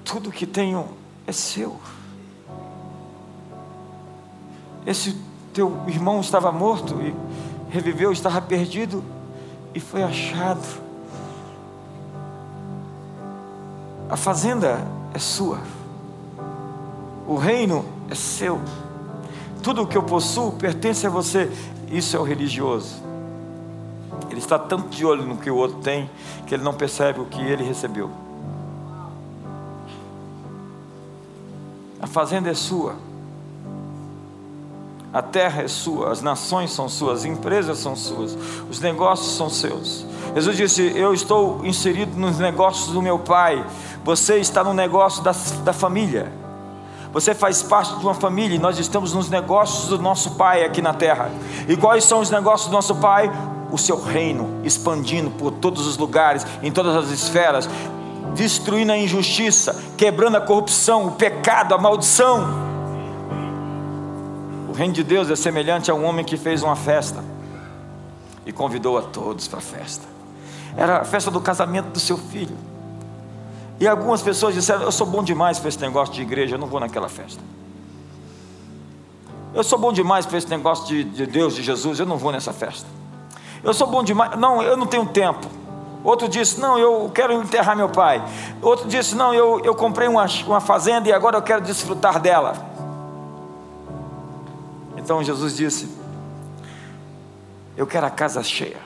tudo 0.05 0.31
que 0.31 0.47
tenho 0.47 0.87
é 1.27 1.33
seu. 1.33 1.81
Esse 4.87 5.21
teu 5.53 5.83
irmão 5.89 6.21
estava 6.21 6.53
morto 6.53 6.95
e 7.03 7.13
reviveu, 7.69 8.13
estava 8.13 8.41
perdido 8.41 9.03
e 9.75 9.81
foi 9.81 10.05
achado. 10.05 10.87
A 14.09 14.17
fazenda 14.17 14.87
é 15.13 15.19
sua, 15.19 15.59
o 17.27 17.35
reino 17.35 17.85
é 18.09 18.15
seu, 18.15 18.61
tudo 19.67 19.83
o 19.83 19.87
que 19.89 19.99
eu 19.99 20.03
possuo 20.05 20.53
pertence 20.53 21.05
a 21.09 21.11
você. 21.11 21.51
Isso 21.91 22.17
é 22.17 22.21
o 22.21 22.23
religioso. 22.23 23.03
Ele 24.31 24.39
está 24.39 24.57
tanto 24.57 24.89
de 24.91 25.05
olho 25.05 25.25
no 25.25 25.39
que 25.39 25.51
o 25.51 25.57
outro 25.57 25.79
tem 25.79 26.09
que 26.47 26.55
ele 26.55 26.63
não 26.63 26.73
percebe 26.73 27.19
o 27.19 27.25
que 27.25 27.41
ele 27.43 27.65
recebeu. 27.65 28.09
A 32.01 32.07
fazenda 32.07 32.49
é 32.49 32.55
sua. 32.55 32.95
A 35.13 35.21
terra 35.21 35.63
é 35.63 35.69
sua, 35.69 36.13
as 36.13 36.23
nações 36.23 36.71
são 36.71 36.89
suas, 36.89 37.21
as 37.21 37.25
empresas 37.25 37.79
são 37.79 37.97
suas, 37.97 38.39
os 38.71 38.79
negócios 38.79 39.37
são 39.37 39.51
seus. 39.51 40.07
Jesus 40.33 40.57
disse: 40.57 40.93
Eu 40.95 41.13
estou 41.13 41.67
inserido 41.67 42.17
nos 42.17 42.39
negócios 42.39 42.93
do 42.93 43.03
meu 43.03 43.19
pai, 43.19 43.67
você 44.05 44.37
está 44.37 44.63
no 44.63 44.73
negócio 44.73 45.25
da, 45.25 45.33
da 45.65 45.73
família. 45.73 46.46
Você 47.17 47.35
faz 47.35 47.63
parte 47.63 47.97
de 47.97 48.05
uma 48.05 48.13
família 48.13 48.57
e 48.57 48.59
nós 48.59 48.79
estamos 48.79 49.15
nos 49.15 49.31
negócios 49.31 49.89
do 49.89 49.99
nosso 49.99 50.33
pai 50.33 50.63
aqui 50.63 50.83
na 50.83 50.93
terra. 50.93 51.31
E 51.67 51.75
quais 51.75 52.05
são 52.05 52.21
os 52.21 52.31
negócios 52.31 52.69
do 52.69 52.73
nosso 52.75 52.95
pai? 52.97 53.33
o 53.71 53.79
seu 53.79 54.01
reino 54.01 54.61
expandindo 54.63 55.31
por 55.31 55.51
todos 55.51 55.87
os 55.87 55.97
lugares, 55.97 56.47
em 56.63 56.71
todas 56.71 56.95
as 56.95 57.11
esferas, 57.11 57.69
destruindo 58.35 58.93
a 58.93 58.99
injustiça, 58.99 59.83
quebrando 59.97 60.37
a 60.37 60.41
corrupção, 60.41 61.07
o 61.07 61.13
pecado, 61.13 61.75
a 61.75 61.79
maldição. 61.79 62.47
O 64.69 64.73
reino 64.73 64.93
de 64.93 65.03
Deus 65.03 65.31
é 65.31 65.37
semelhante 65.37 65.91
a 65.91 65.95
um 65.95 66.05
homem 66.05 66.25
que 66.25 66.37
fez 66.37 66.63
uma 66.63 66.77
festa 66.77 67.25
e 68.45 68.53
convidou 68.53 68.99
a 68.99 69.03
todos 69.03 69.49
para 69.49 69.59
a 69.59 69.63
festa. 69.63 70.05
Era 70.77 70.99
a 70.99 71.05
festa 71.05 71.31
do 71.31 71.41
casamento 71.41 71.87
do 71.87 71.99
seu 71.99 72.19
filho. 72.19 72.76
E 73.79 73.87
algumas 73.87 74.23
pessoas 74.23 74.55
disseram: 74.55 74.83
Eu 74.83 74.93
sou 74.93 75.07
bom 75.07 75.23
demais 75.23 75.59
para 75.59 75.69
esse 75.69 75.81
negócio 75.81 76.15
de 76.15 76.23
igreja, 76.23 76.55
eu 76.55 76.59
não 76.59 76.67
vou 76.67 76.81
naquela 76.81 77.09
festa. 77.09 77.43
Eu 79.55 79.65
sou 79.65 79.79
bom 79.79 79.93
demais 79.93 80.27
para 80.27 80.39
esse 80.39 80.49
negócio 80.49 80.87
de, 80.87 81.05
de 81.05 81.27
Deus, 81.27 81.55
de 81.55 81.63
Jesus, 81.63 81.99
eu 81.99 82.07
não 82.07 82.19
vou 82.19 82.31
nessa 82.31 82.53
festa. 82.53 82.87
Eu 83.63 83.73
sou 83.73 83.87
bom 83.87 84.03
demais, 84.03 84.39
não, 84.39 84.63
eu 84.63 84.77
não 84.77 84.87
tenho 84.87 85.07
tempo. 85.07 85.47
Outro 86.05 86.29
disse: 86.29 86.61
Não, 86.61 86.79
eu 86.79 87.11
quero 87.13 87.33
enterrar 87.33 87.77
meu 87.77 87.89
pai. 87.89 88.23
Outro 88.63 88.87
disse: 88.87 89.15
Não, 89.15 89.35
eu, 89.35 89.61
eu 89.65 89.75
comprei 89.75 90.07
uma, 90.07 90.27
uma 90.47 90.61
fazenda 90.61 91.09
e 91.09 91.13
agora 91.13 91.37
eu 91.37 91.43
quero 91.43 91.61
desfrutar 91.63 92.21
dela. 92.21 92.55
Então 94.97 95.23
Jesus 95.23 95.57
disse: 95.57 95.89
Eu 97.77 97.87
quero 97.87 98.07
a 98.07 98.11
casa 98.11 98.43
cheia. 98.43 98.86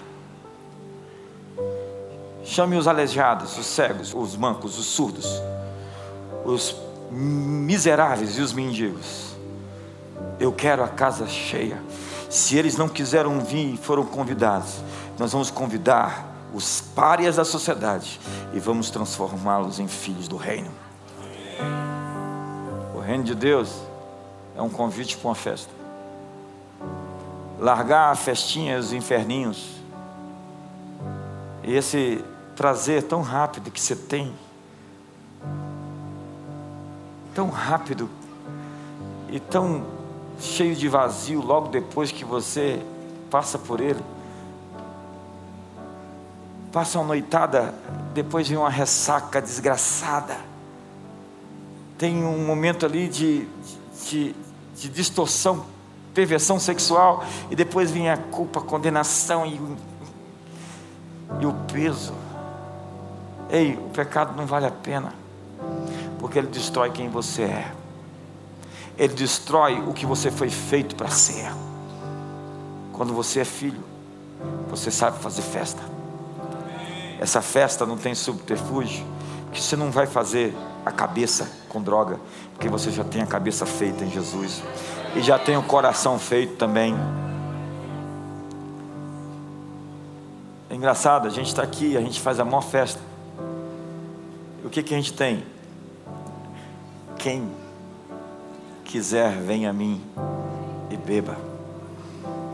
Chame 2.51 2.76
os 2.76 2.88
aleijados, 2.88 3.57
os 3.57 3.64
cegos, 3.64 4.12
os 4.12 4.34
mancos, 4.34 4.76
os 4.76 4.86
surdos, 4.86 5.40
os 6.44 6.74
miseráveis 7.09 8.38
e 8.38 8.40
os 8.40 8.53
mendigos. 8.53 9.36
Eu 10.40 10.51
quero 10.51 10.82
a 10.82 10.88
casa 10.88 11.28
cheia. 11.28 11.80
Se 12.28 12.59
eles 12.59 12.76
não 12.76 12.88
quiseram 12.88 13.38
vir 13.38 13.74
e 13.74 13.76
foram 13.76 14.05
convidados, 14.05 14.80
nós 15.16 15.30
vamos 15.30 15.48
convidar 15.48 16.26
os 16.53 16.80
párias 16.80 17.36
da 17.36 17.44
sociedade 17.44 18.18
e 18.53 18.59
vamos 18.59 18.90
transformá-los 18.90 19.78
em 19.78 19.86
filhos 19.86 20.26
do 20.26 20.36
reino. 20.36 20.72
O 22.96 22.98
reino 22.98 23.22
de 23.22 23.36
Deus 23.36 23.72
é 24.57 24.61
um 24.61 24.68
convite 24.68 25.16
para 25.16 25.28
uma 25.28 25.36
festa. 25.36 25.70
Largar 27.61 28.11
a 28.11 28.16
festinha, 28.16 28.76
os 28.76 28.92
inferninhos, 28.92 29.78
e 31.62 31.76
esse 31.76 32.24
prazer 32.61 33.04
tão 33.04 33.22
rápido 33.22 33.70
que 33.70 33.80
você 33.80 33.96
tem, 33.96 34.34
tão 37.34 37.48
rápido 37.48 38.06
e 39.30 39.40
tão 39.40 39.86
cheio 40.38 40.76
de 40.76 40.86
vazio 40.86 41.40
logo 41.40 41.68
depois 41.68 42.12
que 42.12 42.22
você 42.22 42.84
passa 43.30 43.58
por 43.58 43.80
ele 43.80 44.04
passa 46.70 46.98
uma 46.98 47.08
noitada, 47.08 47.74
depois 48.12 48.46
vem 48.46 48.58
uma 48.58 48.68
ressaca 48.68 49.40
desgraçada. 49.40 50.36
Tem 51.96 52.22
um 52.22 52.46
momento 52.46 52.84
ali 52.86 53.08
de, 53.08 53.48
de, 54.06 54.34
de 54.76 54.88
distorção, 54.90 55.64
perversão 56.14 56.61
sexual, 56.61 57.24
e 57.50 57.56
depois 57.56 57.90
vem 57.90 58.11
a 58.11 58.18
culpa, 58.18 58.61
a 58.61 58.62
condenação 58.62 59.46
e, 59.46 59.61
e 61.40 61.46
o 61.46 61.52
peso. 61.72 62.20
Ei, 63.53 63.74
o 63.74 63.90
pecado 63.90 64.36
não 64.36 64.46
vale 64.46 64.66
a 64.66 64.70
pena, 64.70 65.12
porque 66.18 66.38
ele 66.38 66.48
destrói 66.48 66.90
quem 66.90 67.09
você 67.09 67.42
é, 67.42 67.72
ele 68.96 69.14
destrói 69.14 69.80
o 69.80 69.94
que 69.94 70.05
você 70.05 70.30
foi 70.30 70.51
feito 70.51 70.94
para 70.94 71.09
ser. 71.09 71.51
Quando 72.92 73.14
você 73.14 73.40
é 73.40 73.44
filho, 73.46 73.82
você 74.68 74.90
sabe 74.90 75.18
fazer 75.18 75.40
festa. 75.40 75.82
Essa 77.18 77.40
festa 77.40 77.86
não 77.86 77.96
tem 77.96 78.14
subterfúgio, 78.14 79.05
que 79.53 79.61
você 79.61 79.74
não 79.74 79.90
vai 79.90 80.07
fazer 80.07 80.55
a 80.84 80.92
cabeça 80.92 81.51
com 81.68 81.80
droga, 81.80 82.20
porque 82.53 82.68
você 82.68 82.90
já 82.90 83.03
tem 83.03 83.22
a 83.22 83.26
cabeça 83.26 83.64
feita 83.64 84.05
em 84.05 84.11
Jesus 84.11 84.62
e 85.16 85.22
já 85.22 85.38
tem 85.38 85.57
o 85.57 85.62
coração 85.62 86.18
feito 86.18 86.57
também. 86.57 86.94
É 90.68 90.74
engraçado, 90.74 91.26
a 91.26 91.30
gente 91.30 91.48
está 91.48 91.62
aqui, 91.62 91.96
a 91.96 92.01
gente 92.01 92.20
faz 92.20 92.38
a 92.38 92.44
maior 92.44 92.62
festa. 92.62 93.09
O 94.71 94.73
que, 94.73 94.85
que 94.85 94.95
a 94.95 94.97
gente 94.97 95.12
tem? 95.14 95.43
Quem 97.18 97.51
quiser, 98.85 99.33
venha 99.43 99.71
a 99.71 99.73
mim 99.73 100.01
e 100.89 100.97
beba, 100.97 101.37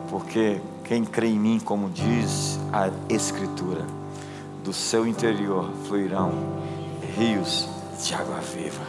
porque 0.09 0.59
quem 0.83 1.05
crê 1.05 1.27
em 1.27 1.39
mim, 1.39 1.61
como 1.63 1.91
diz 1.91 2.59
a 2.73 2.89
Escritura, 3.13 3.85
do 4.65 4.73
seu 4.73 5.07
interior 5.07 5.69
fluirão 5.87 6.33
rios 7.19 7.69
de 8.03 8.15
água 8.15 8.41
viva. 8.41 8.83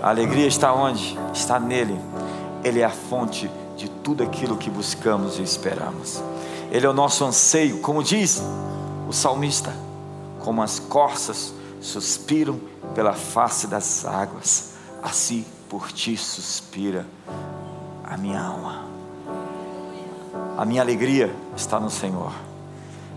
A 0.00 0.10
alegria 0.10 0.46
está 0.46 0.72
onde? 0.72 1.18
Está 1.34 1.58
nele. 1.58 1.98
Ele 2.62 2.82
é 2.82 2.84
a 2.84 2.90
fonte 2.90 3.50
de 3.76 3.90
tudo 3.90 4.22
aquilo 4.22 4.56
que 4.56 4.70
buscamos 4.70 5.40
e 5.40 5.42
esperamos. 5.42 6.22
Ele 6.70 6.86
é 6.86 6.88
o 6.88 6.94
nosso 6.94 7.24
anseio, 7.24 7.80
como 7.80 8.00
diz 8.00 8.40
o 9.08 9.12
salmista, 9.12 9.74
como 10.38 10.62
as 10.62 10.78
corças 10.78 11.52
suspiram 11.82 12.58
pela 12.94 13.12
face 13.12 13.66
das 13.66 14.06
águas, 14.06 14.74
assim 15.02 15.44
por 15.68 15.90
ti 15.90 16.16
suspira 16.16 17.04
a 18.04 18.16
minha 18.16 18.40
alma. 18.40 18.86
A 20.56 20.64
minha 20.64 20.80
alegria 20.80 21.34
está 21.56 21.80
no 21.80 21.90
Senhor. 21.90 22.32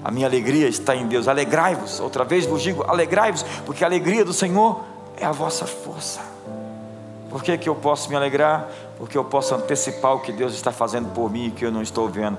A 0.03 0.09
minha 0.09 0.27
alegria 0.27 0.67
está 0.67 0.95
em 0.95 1.07
Deus. 1.07 1.27
Alegrai-vos, 1.27 1.99
outra 1.99 2.23
vez 2.23 2.45
vos 2.45 2.61
digo, 2.61 2.83
alegrai-vos, 2.87 3.43
porque 3.65 3.83
a 3.83 3.87
alegria 3.87 4.25
do 4.25 4.33
Senhor 4.33 4.83
é 5.17 5.25
a 5.25 5.31
vossa 5.31 5.65
força. 5.65 6.21
Por 7.29 7.43
que, 7.43 7.57
que 7.57 7.69
eu 7.69 7.75
posso 7.75 8.09
me 8.09 8.15
alegrar? 8.15 8.69
Porque 8.97 9.17
eu 9.17 9.25
posso 9.25 9.53
antecipar 9.53 10.13
o 10.13 10.19
que 10.21 10.31
Deus 10.31 10.53
está 10.53 10.71
fazendo 10.71 11.13
por 11.13 11.29
mim 11.29 11.47
e 11.47 11.51
que 11.51 11.65
eu 11.65 11.71
não 11.71 11.81
estou 11.81 12.07
vendo 12.07 12.37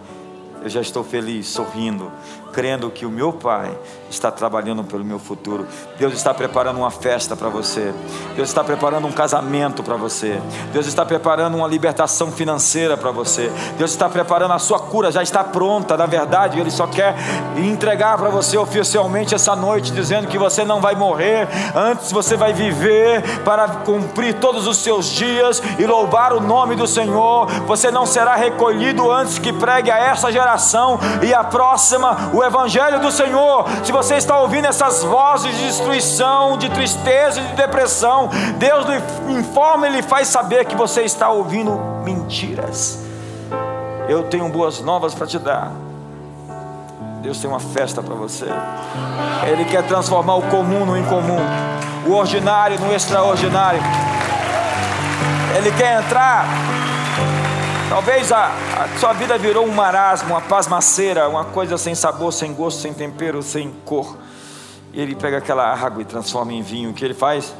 eu 0.67 0.71
já 0.71 0.81
estou 0.81 1.05
feliz, 1.05 1.47
sorrindo, 1.47 2.11
crendo 2.57 2.89
que 2.89 3.05
o 3.05 3.11
meu 3.11 3.35
Pai 3.35 3.71
está 4.09 4.31
trabalhando 4.31 4.83
pelo 4.83 5.05
meu 5.05 5.19
futuro. 5.19 5.67
Deus 5.99 6.15
está 6.15 6.33
preparando 6.33 6.79
uma 6.79 6.91
festa 6.91 7.37
para 7.37 7.51
você. 7.51 7.93
Deus 8.35 8.49
está 8.49 8.65
preparando 8.65 9.07
um 9.07 9.13
casamento 9.13 9.83
para 9.83 9.95
você. 9.95 10.41
Deus 10.73 10.87
está 10.87 11.05
preparando 11.05 11.59
uma 11.59 11.69
libertação 11.69 12.33
financeira 12.33 12.97
para 12.97 13.11
você. 13.11 13.53
Deus 13.77 13.91
está 13.91 14.09
preparando 14.09 14.55
a 14.55 14.59
sua 14.59 14.79
cura, 14.79 15.13
já 15.13 15.23
está 15.23 15.45
pronta. 15.45 15.99
Na 15.99 16.07
verdade, 16.07 16.59
Ele 16.59 16.71
só 16.71 16.87
quer 16.87 17.15
entregar 17.59 18.17
para 18.17 18.31
você 18.31 18.57
oficialmente 18.57 19.35
essa 19.35 19.55
noite, 19.55 19.93
dizendo 19.93 20.27
que 20.27 20.39
você 20.39 20.65
não 20.65 20.81
vai 20.81 20.95
morrer, 20.95 21.47
antes 21.75 22.11
você 22.11 22.39
vai 22.39 22.55
viver 22.55 23.23
para 23.41 23.69
cumprir 23.69 24.33
todos 24.41 24.67
os 24.67 24.79
seus 24.79 25.11
dias 25.11 25.63
e 25.79 25.85
louvar 25.85 26.33
o 26.33 26.41
nome 26.41 26.75
do 26.75 26.87
Senhor. 26.87 27.49
Você 27.67 27.91
não 27.91 28.07
será 28.07 28.35
recolhido 28.35 29.13
antes 29.13 29.39
que 29.39 29.53
pregue 29.53 29.91
a 29.91 29.99
essa 29.99 30.33
geração 30.33 30.99
e 31.23 31.35
a 31.35 31.45
próxima, 31.45 32.31
o 32.33 32.46
Evangelho 32.47 33.01
do 33.01 33.11
Senhor. 33.11 33.67
Se 33.85 33.93
você 33.93 34.17
está 34.17 34.39
ouvindo 34.39 34.67
essas 34.67 35.03
vozes 35.03 35.55
de 35.57 35.67
destruição, 35.67 36.57
de 36.57 36.71
tristeza 36.71 37.41
e 37.41 37.45
de 37.45 37.55
depressão, 37.55 38.31
Deus 38.59 38.87
lhe 38.87 39.39
informa 39.39 39.89
e 39.89 39.93
lhe 39.93 40.03
faz 40.03 40.29
saber 40.29 40.65
que 40.65 40.77
você 40.77 41.03
está 41.03 41.29
ouvindo 41.31 41.79
mentiras. 42.03 43.05
Eu 44.09 44.25
tenho 44.25 44.49
boas 44.49 44.81
novas 44.81 45.15
para 45.15 45.27
te 45.27 45.39
dar. 45.39 45.73
Deus 47.23 47.39
tem 47.41 47.51
uma 47.51 47.59
festa 47.59 48.03
para 48.03 48.15
você. 48.15 48.47
Ele 49.51 49.65
quer 49.65 49.83
transformar 49.83 50.37
o 50.37 50.43
comum 50.43 50.87
no 50.87 50.97
incomum, 50.97 51.41
o 52.07 52.13
ordinário 52.13 52.79
no 52.79 52.95
extraordinário. 52.95 53.81
Ele 55.57 55.73
quer 55.73 56.01
entrar 56.01 56.47
Talvez 57.89 58.33
a, 58.33 58.47
a, 58.47 58.99
sua 58.99 59.13
vida 59.13 59.39
virou 59.39 59.65
um 59.65 59.73
marasmo, 59.73 60.31
uma 60.31 60.41
pasmaceira, 60.41 61.29
uma 61.29 61.45
coisa 61.45 61.79
sem 61.79 61.95
sabor, 61.95 62.33
sem 62.33 62.53
gosto, 62.53 62.81
sem 62.81 62.93
tempero, 62.93 63.43
sem 63.43 63.71
cor. 63.85 64.17
E 64.93 65.01
ele 65.01 65.15
pega 65.15 65.39
aquela 65.39 65.73
água 65.73 66.03
e 66.03 66.05
transforma 66.05 66.53
em 66.53 66.63
vinho. 66.63 66.91
O 66.91 66.95
que 66.95 67.05
ele 67.05 67.15
faz? 67.15 67.55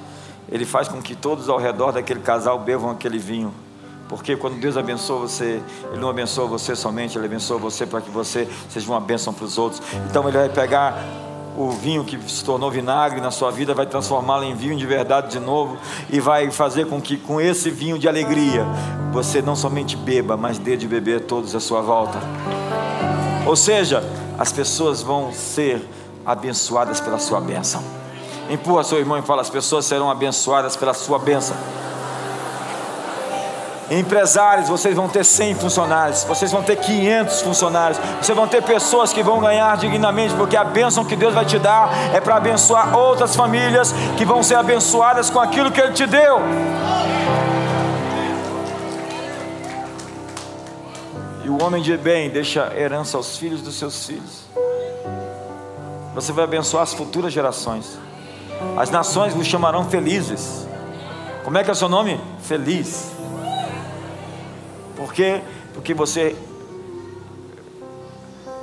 Ele 0.49 0.65
faz 0.65 0.89
com 0.89 1.01
que 1.01 1.15
todos 1.15 1.49
ao 1.49 1.59
redor 1.59 1.93
daquele 1.93 2.21
casal 2.21 2.59
bevam 2.59 2.91
aquele 2.91 3.19
vinho. 3.19 3.55
Porque 4.09 4.37
quando 4.37 4.59
Deus 4.61 4.77
abençoa 4.77 5.21
você, 5.21 5.61
Ele 5.91 6.01
não 6.01 6.09
abençoa 6.09 6.47
você 6.47 6.77
somente, 6.77 7.19
Ele 7.19 7.27
abençoa 7.27 7.59
você 7.59 7.85
para 7.85 8.01
que 8.01 8.11
você 8.11 8.49
seja 8.69 8.89
uma 8.89 9.01
bênção 9.01 9.33
para 9.33 9.45
os 9.45 9.59
outros. 9.59 9.83
Então 10.09 10.29
Ele 10.29 10.39
vai 10.39 10.49
pegar 10.49 11.03
o 11.57 11.71
vinho 11.71 12.05
que 12.05 12.19
se 12.31 12.45
tornou 12.45 12.71
vinagre 12.71 13.21
na 13.21 13.31
sua 13.31 13.51
vida, 13.51 13.73
vai 13.73 13.87
transformá-lo 13.87 14.45
em 14.45 14.55
vinho 14.55 14.77
de 14.77 14.87
verdade 14.87 15.31
de 15.31 15.41
novo 15.41 15.79
e 16.11 16.21
vai 16.21 16.51
fazer 16.51 16.87
com 16.87 17.01
que 17.01 17.17
com 17.17 17.41
esse 17.41 17.71
vinho 17.71 17.99
de 17.99 18.07
alegria 18.07 18.67
você 19.13 19.41
não 19.41 19.57
somente 19.57 19.97
beba, 19.97 20.37
mas 20.37 20.59
dê 20.59 20.77
de 20.77 20.87
beber 20.87 21.23
todos 21.23 21.55
à 21.55 21.61
sua 21.61 21.81
volta. 21.81 22.19
Ou 23.47 23.57
seja, 23.57 24.05
as 24.39 24.53
pessoas 24.53 25.03
vão 25.03 25.33
ser 25.33 25.83
abençoadas 26.25 27.01
pela 27.01 27.19
sua 27.19 27.41
bênção. 27.41 27.83
Empurra 28.51 28.85
seu 28.85 28.99
irmão 28.99 29.17
e 29.19 29.23
fala: 29.23 29.41
as 29.41 29.51
pessoas 29.51 29.87
serão 29.87 30.11
abençoadas 30.11 30.77
pela 30.77 30.93
sua 30.93 31.19
bênção. 31.19 31.57
Empresários, 33.91 34.69
vocês 34.69 34.97
vão 34.97 35.09
ter 35.09 35.25
100 35.25 35.55
funcionários, 35.55 36.25
vocês 36.25 36.51
vão 36.51 36.63
ter 36.63 36.77
500 36.77 37.43
funcionários, 37.43 37.99
vocês 38.21 38.37
vão 38.37 38.49
ter 38.49 38.61
pessoas 38.63 39.13
que 39.13 39.23
vão 39.23 39.39
ganhar 39.39 39.77
dignamente, 39.77 40.35
porque 40.35 40.57
a 40.57 40.65
bênção 40.65 41.05
que 41.05 41.15
Deus 41.15 41.33
vai 41.33 41.45
te 41.45 41.57
dar 41.59 41.89
é 42.13 42.21
para 42.21 42.37
abençoar 42.37 42.97
outras 42.97 43.37
famílias 43.37 43.95
que 44.17 44.25
vão 44.25 44.43
ser 44.43 44.57
abençoadas 44.57 45.31
com 45.31 45.39
aquilo 45.39 45.71
que 45.71 45.81
Ele 45.81 45.93
te 45.93 46.05
deu. 46.05 46.41
E 51.45 51.49
o 51.49 51.63
homem 51.63 51.81
de 51.81 51.97
bem 51.97 52.29
deixa 52.29 52.73
herança 52.77 53.17
aos 53.17 53.37
filhos 53.37 53.63
dos 53.63 53.79
seus 53.79 54.05
filhos. 54.05 54.47
Você 56.13 56.33
vai 56.33 56.43
abençoar 56.43 56.83
as 56.83 56.93
futuras 56.93 57.33
gerações. 57.33 57.99
As 58.77 58.91
nações 58.91 59.33
vos 59.33 59.47
chamarão 59.47 59.85
felizes. 59.85 60.67
Como 61.45 61.57
é 61.57 61.63
que 61.63 61.71
é 61.71 61.73
o 61.73 61.77
seu 61.77 61.89
nome? 61.89 62.19
Feliz. 62.41 63.16
Por 64.97 65.13
quê? 65.13 65.43
Porque 65.75 65.93
você 65.93 66.35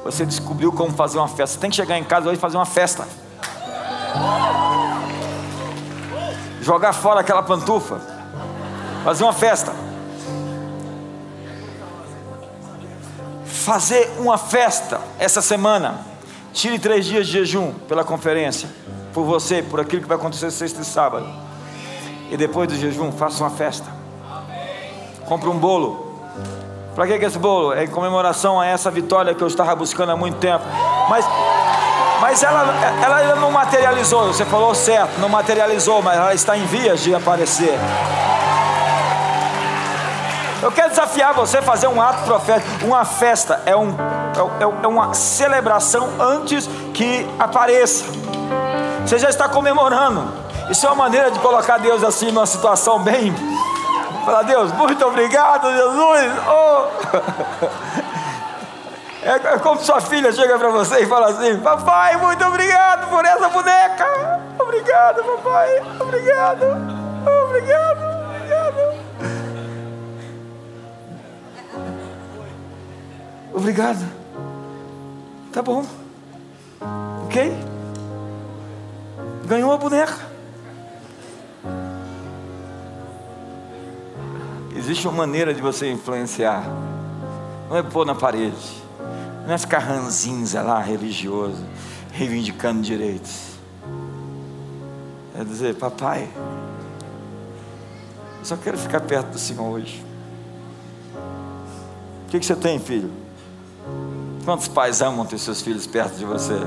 você 0.03 0.25
descobriu 0.25 0.71
como 0.71 0.91
fazer 0.91 1.17
uma 1.17 1.29
festa. 1.29 1.55
Você 1.55 1.59
tem 1.59 1.69
que 1.69 1.75
chegar 1.77 1.97
em 1.97 2.03
casa 2.03 2.27
hoje 2.27 2.37
e 2.37 2.41
fazer 2.41 2.57
uma 2.57 2.65
festa. 2.65 3.07
Jogar 6.61 6.91
fora 6.91 7.21
aquela 7.21 7.41
pantufa. 7.41 8.01
Fazer 9.03 9.23
uma 9.23 9.31
festa. 9.31 9.73
Fazer 13.45 14.11
uma 14.19 14.37
festa 14.37 14.99
essa 15.17 15.41
semana. 15.41 16.01
Tire 16.51 16.77
três 16.77 17.05
dias 17.05 17.25
de 17.25 17.33
jejum 17.33 17.71
pela 17.87 18.03
conferência. 18.03 18.69
Por 19.13 19.23
você, 19.23 19.63
por 19.63 19.79
aquilo 19.79 20.01
que 20.01 20.07
vai 20.07 20.17
acontecer 20.17 20.51
sexta 20.51 20.81
e 20.81 20.85
sábado. 20.85 21.25
E 22.29 22.35
depois 22.35 22.67
do 22.67 22.75
jejum, 22.75 23.11
faça 23.11 23.41
uma 23.41 23.49
festa. 23.49 23.89
Compre 25.25 25.47
um 25.47 25.57
bolo 25.57 26.02
para 26.95 27.07
que, 27.07 27.17
que 27.17 27.25
esse 27.25 27.39
bolo? 27.39 27.73
É 27.73 27.85
em 27.85 27.87
comemoração 27.87 28.59
a 28.59 28.67
essa 28.67 28.91
vitória 28.91 29.33
que 29.33 29.41
eu 29.41 29.47
estava 29.47 29.75
buscando 29.75 30.11
há 30.11 30.15
muito 30.15 30.37
tempo. 30.37 30.63
Mas, 31.09 31.25
mas 32.21 32.43
ela, 32.43 32.65
ela 33.03 33.15
ainda 33.17 33.35
não 33.35 33.51
materializou. 33.51 34.27
Você 34.27 34.45
falou 34.45 34.75
certo, 34.75 35.19
não 35.19 35.27
materializou, 35.27 36.03
mas 36.03 36.17
ela 36.17 36.33
está 36.33 36.55
em 36.55 36.65
vias 36.65 37.01
de 37.01 37.15
aparecer. 37.15 37.79
Eu 40.61 40.71
quero 40.71 40.89
desafiar 40.89 41.33
você 41.33 41.57
a 41.57 41.61
fazer 41.63 41.87
um 41.87 41.99
ato 42.01 42.23
profético. 42.23 42.85
Uma 42.85 43.03
festa 43.03 43.61
é, 43.65 43.75
um, 43.75 43.89
é, 43.89 44.63
é, 44.63 44.83
é 44.83 44.87
uma 44.87 45.13
celebração 45.15 46.09
antes 46.19 46.69
que 46.93 47.27
apareça. 47.39 48.05
Você 49.05 49.17
já 49.17 49.29
está 49.29 49.49
comemorando. 49.49 50.31
Isso 50.69 50.85
é 50.85 50.89
uma 50.89 50.95
maneira 50.95 51.31
de 51.31 51.39
colocar 51.39 51.79
Deus 51.79 52.03
assim 52.03 52.27
numa 52.27 52.45
situação 52.45 52.99
bem 52.99 53.33
Fala, 54.25 54.43
Deus, 54.43 54.71
muito 54.73 55.05
obrigado, 55.05 55.71
Jesus. 55.71 56.31
Oh. 56.47 58.03
É, 59.23 59.35
é 59.35 59.59
como 59.59 59.79
sua 59.79 60.01
filha 60.01 60.33
chega 60.33 60.59
para 60.59 60.69
você 60.69 61.03
e 61.03 61.05
fala 61.05 61.29
assim: 61.29 61.57
Papai, 61.59 62.17
muito 62.17 62.43
obrigado 62.43 63.09
por 63.09 63.23
essa 63.23 63.47
boneca. 63.47 64.05
Obrigado, 64.59 65.23
papai. 65.23 65.81
Obrigado. 65.97 66.65
Obrigado. 67.45 68.03
Obrigado. 68.33 69.03
Obrigado. 73.53 74.05
Tá 75.53 75.61
bom. 75.61 75.85
Ok? 77.25 77.57
Ganhou 79.45 79.71
a 79.71 79.77
boneca. 79.77 80.32
Existe 84.83 85.07
uma 85.07 85.15
maneira 85.19 85.53
de 85.53 85.61
você 85.61 85.89
influenciar. 85.89 86.65
Não 87.69 87.77
é 87.77 87.81
pôr 87.81 88.05
na 88.05 88.13
parede. 88.13 88.83
Não 89.47 89.53
é 89.53 89.57
ficar 89.57 89.79
ranzinza 89.79 90.61
lá, 90.61 90.81
religioso, 90.81 91.63
reivindicando 92.11 92.81
direitos. 92.81 93.53
É 95.39 95.43
dizer, 95.45 95.75
papai, 95.75 96.27
eu 98.39 98.45
só 98.45 98.57
quero 98.57 98.77
ficar 98.77 98.99
perto 98.99 99.27
do 99.27 99.39
Senhor 99.39 99.63
hoje. 99.63 100.03
O 102.27 102.31
que, 102.31 102.39
que 102.41 102.45
você 102.45 102.55
tem, 102.55 102.77
filho? 102.77 103.09
Quantos 104.43 104.67
pais 104.67 105.01
amam 105.01 105.25
ter 105.25 105.37
seus 105.37 105.61
filhos 105.61 105.87
perto 105.87 106.17
de 106.17 106.25
você? 106.25 106.59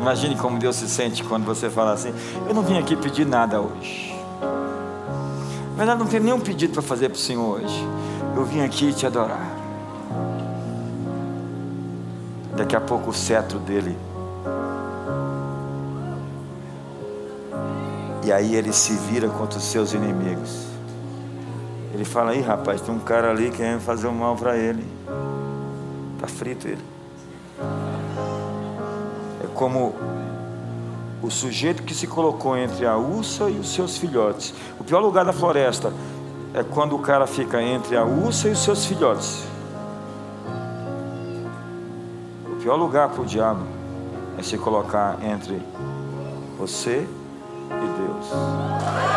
Imagine 0.00 0.36
como 0.36 0.58
Deus 0.58 0.76
se 0.76 0.88
sente 0.88 1.22
quando 1.22 1.44
você 1.44 1.68
fala 1.68 1.92
assim: 1.92 2.14
Eu 2.48 2.54
não 2.54 2.62
vim 2.62 2.78
aqui 2.78 2.96
pedir 2.96 3.26
nada 3.26 3.60
hoje. 3.60 4.13
Na 5.74 5.78
verdade, 5.78 5.98
não 5.98 6.06
tenho 6.06 6.22
nenhum 6.22 6.38
pedido 6.38 6.72
para 6.72 6.82
fazer 6.82 7.08
para 7.08 7.16
o 7.16 7.18
Senhor 7.18 7.60
hoje. 7.60 7.84
Eu 8.36 8.44
vim 8.44 8.60
aqui 8.60 8.92
te 8.92 9.06
adorar. 9.06 9.50
Daqui 12.56 12.76
a 12.76 12.80
pouco 12.80 13.10
o 13.10 13.12
cetro 13.12 13.58
dele. 13.58 13.98
E 18.24 18.32
aí 18.32 18.54
ele 18.54 18.72
se 18.72 18.92
vira 18.92 19.28
contra 19.28 19.58
os 19.58 19.64
seus 19.64 19.92
inimigos. 19.92 20.66
Ele 21.92 22.04
fala 22.04 22.30
aí, 22.30 22.40
rapaz, 22.40 22.80
tem 22.80 22.94
um 22.94 23.00
cara 23.00 23.30
ali 23.30 23.50
querendo 23.50 23.80
fazer 23.80 24.06
um 24.06 24.14
mal 24.14 24.36
para 24.36 24.56
ele. 24.56 24.86
Está 26.14 26.28
frito 26.28 26.68
ele. 26.68 26.82
É 29.42 29.46
como 29.54 29.92
o 31.24 31.30
sujeito 31.30 31.82
que 31.82 31.94
se 31.94 32.06
colocou 32.06 32.54
entre 32.56 32.84
a 32.86 32.96
ursa 32.98 33.48
e 33.48 33.58
os 33.58 33.72
seus 33.72 33.96
filhotes. 33.96 34.52
O 34.78 34.84
pior 34.84 35.00
lugar 35.00 35.24
da 35.24 35.32
floresta 35.32 35.90
é 36.52 36.62
quando 36.62 36.94
o 36.94 36.98
cara 36.98 37.26
fica 37.26 37.62
entre 37.62 37.96
a 37.96 38.04
ursa 38.04 38.48
e 38.48 38.52
os 38.52 38.58
seus 38.58 38.84
filhotes. 38.84 39.42
O 42.46 42.56
pior 42.56 42.76
lugar 42.76 43.08
para 43.08 43.22
o 43.22 43.24
diabo 43.24 43.64
é 44.38 44.42
se 44.42 44.58
colocar 44.58 45.18
entre 45.24 45.62
você 46.58 47.06
e 47.70 48.02
Deus. 48.02 49.13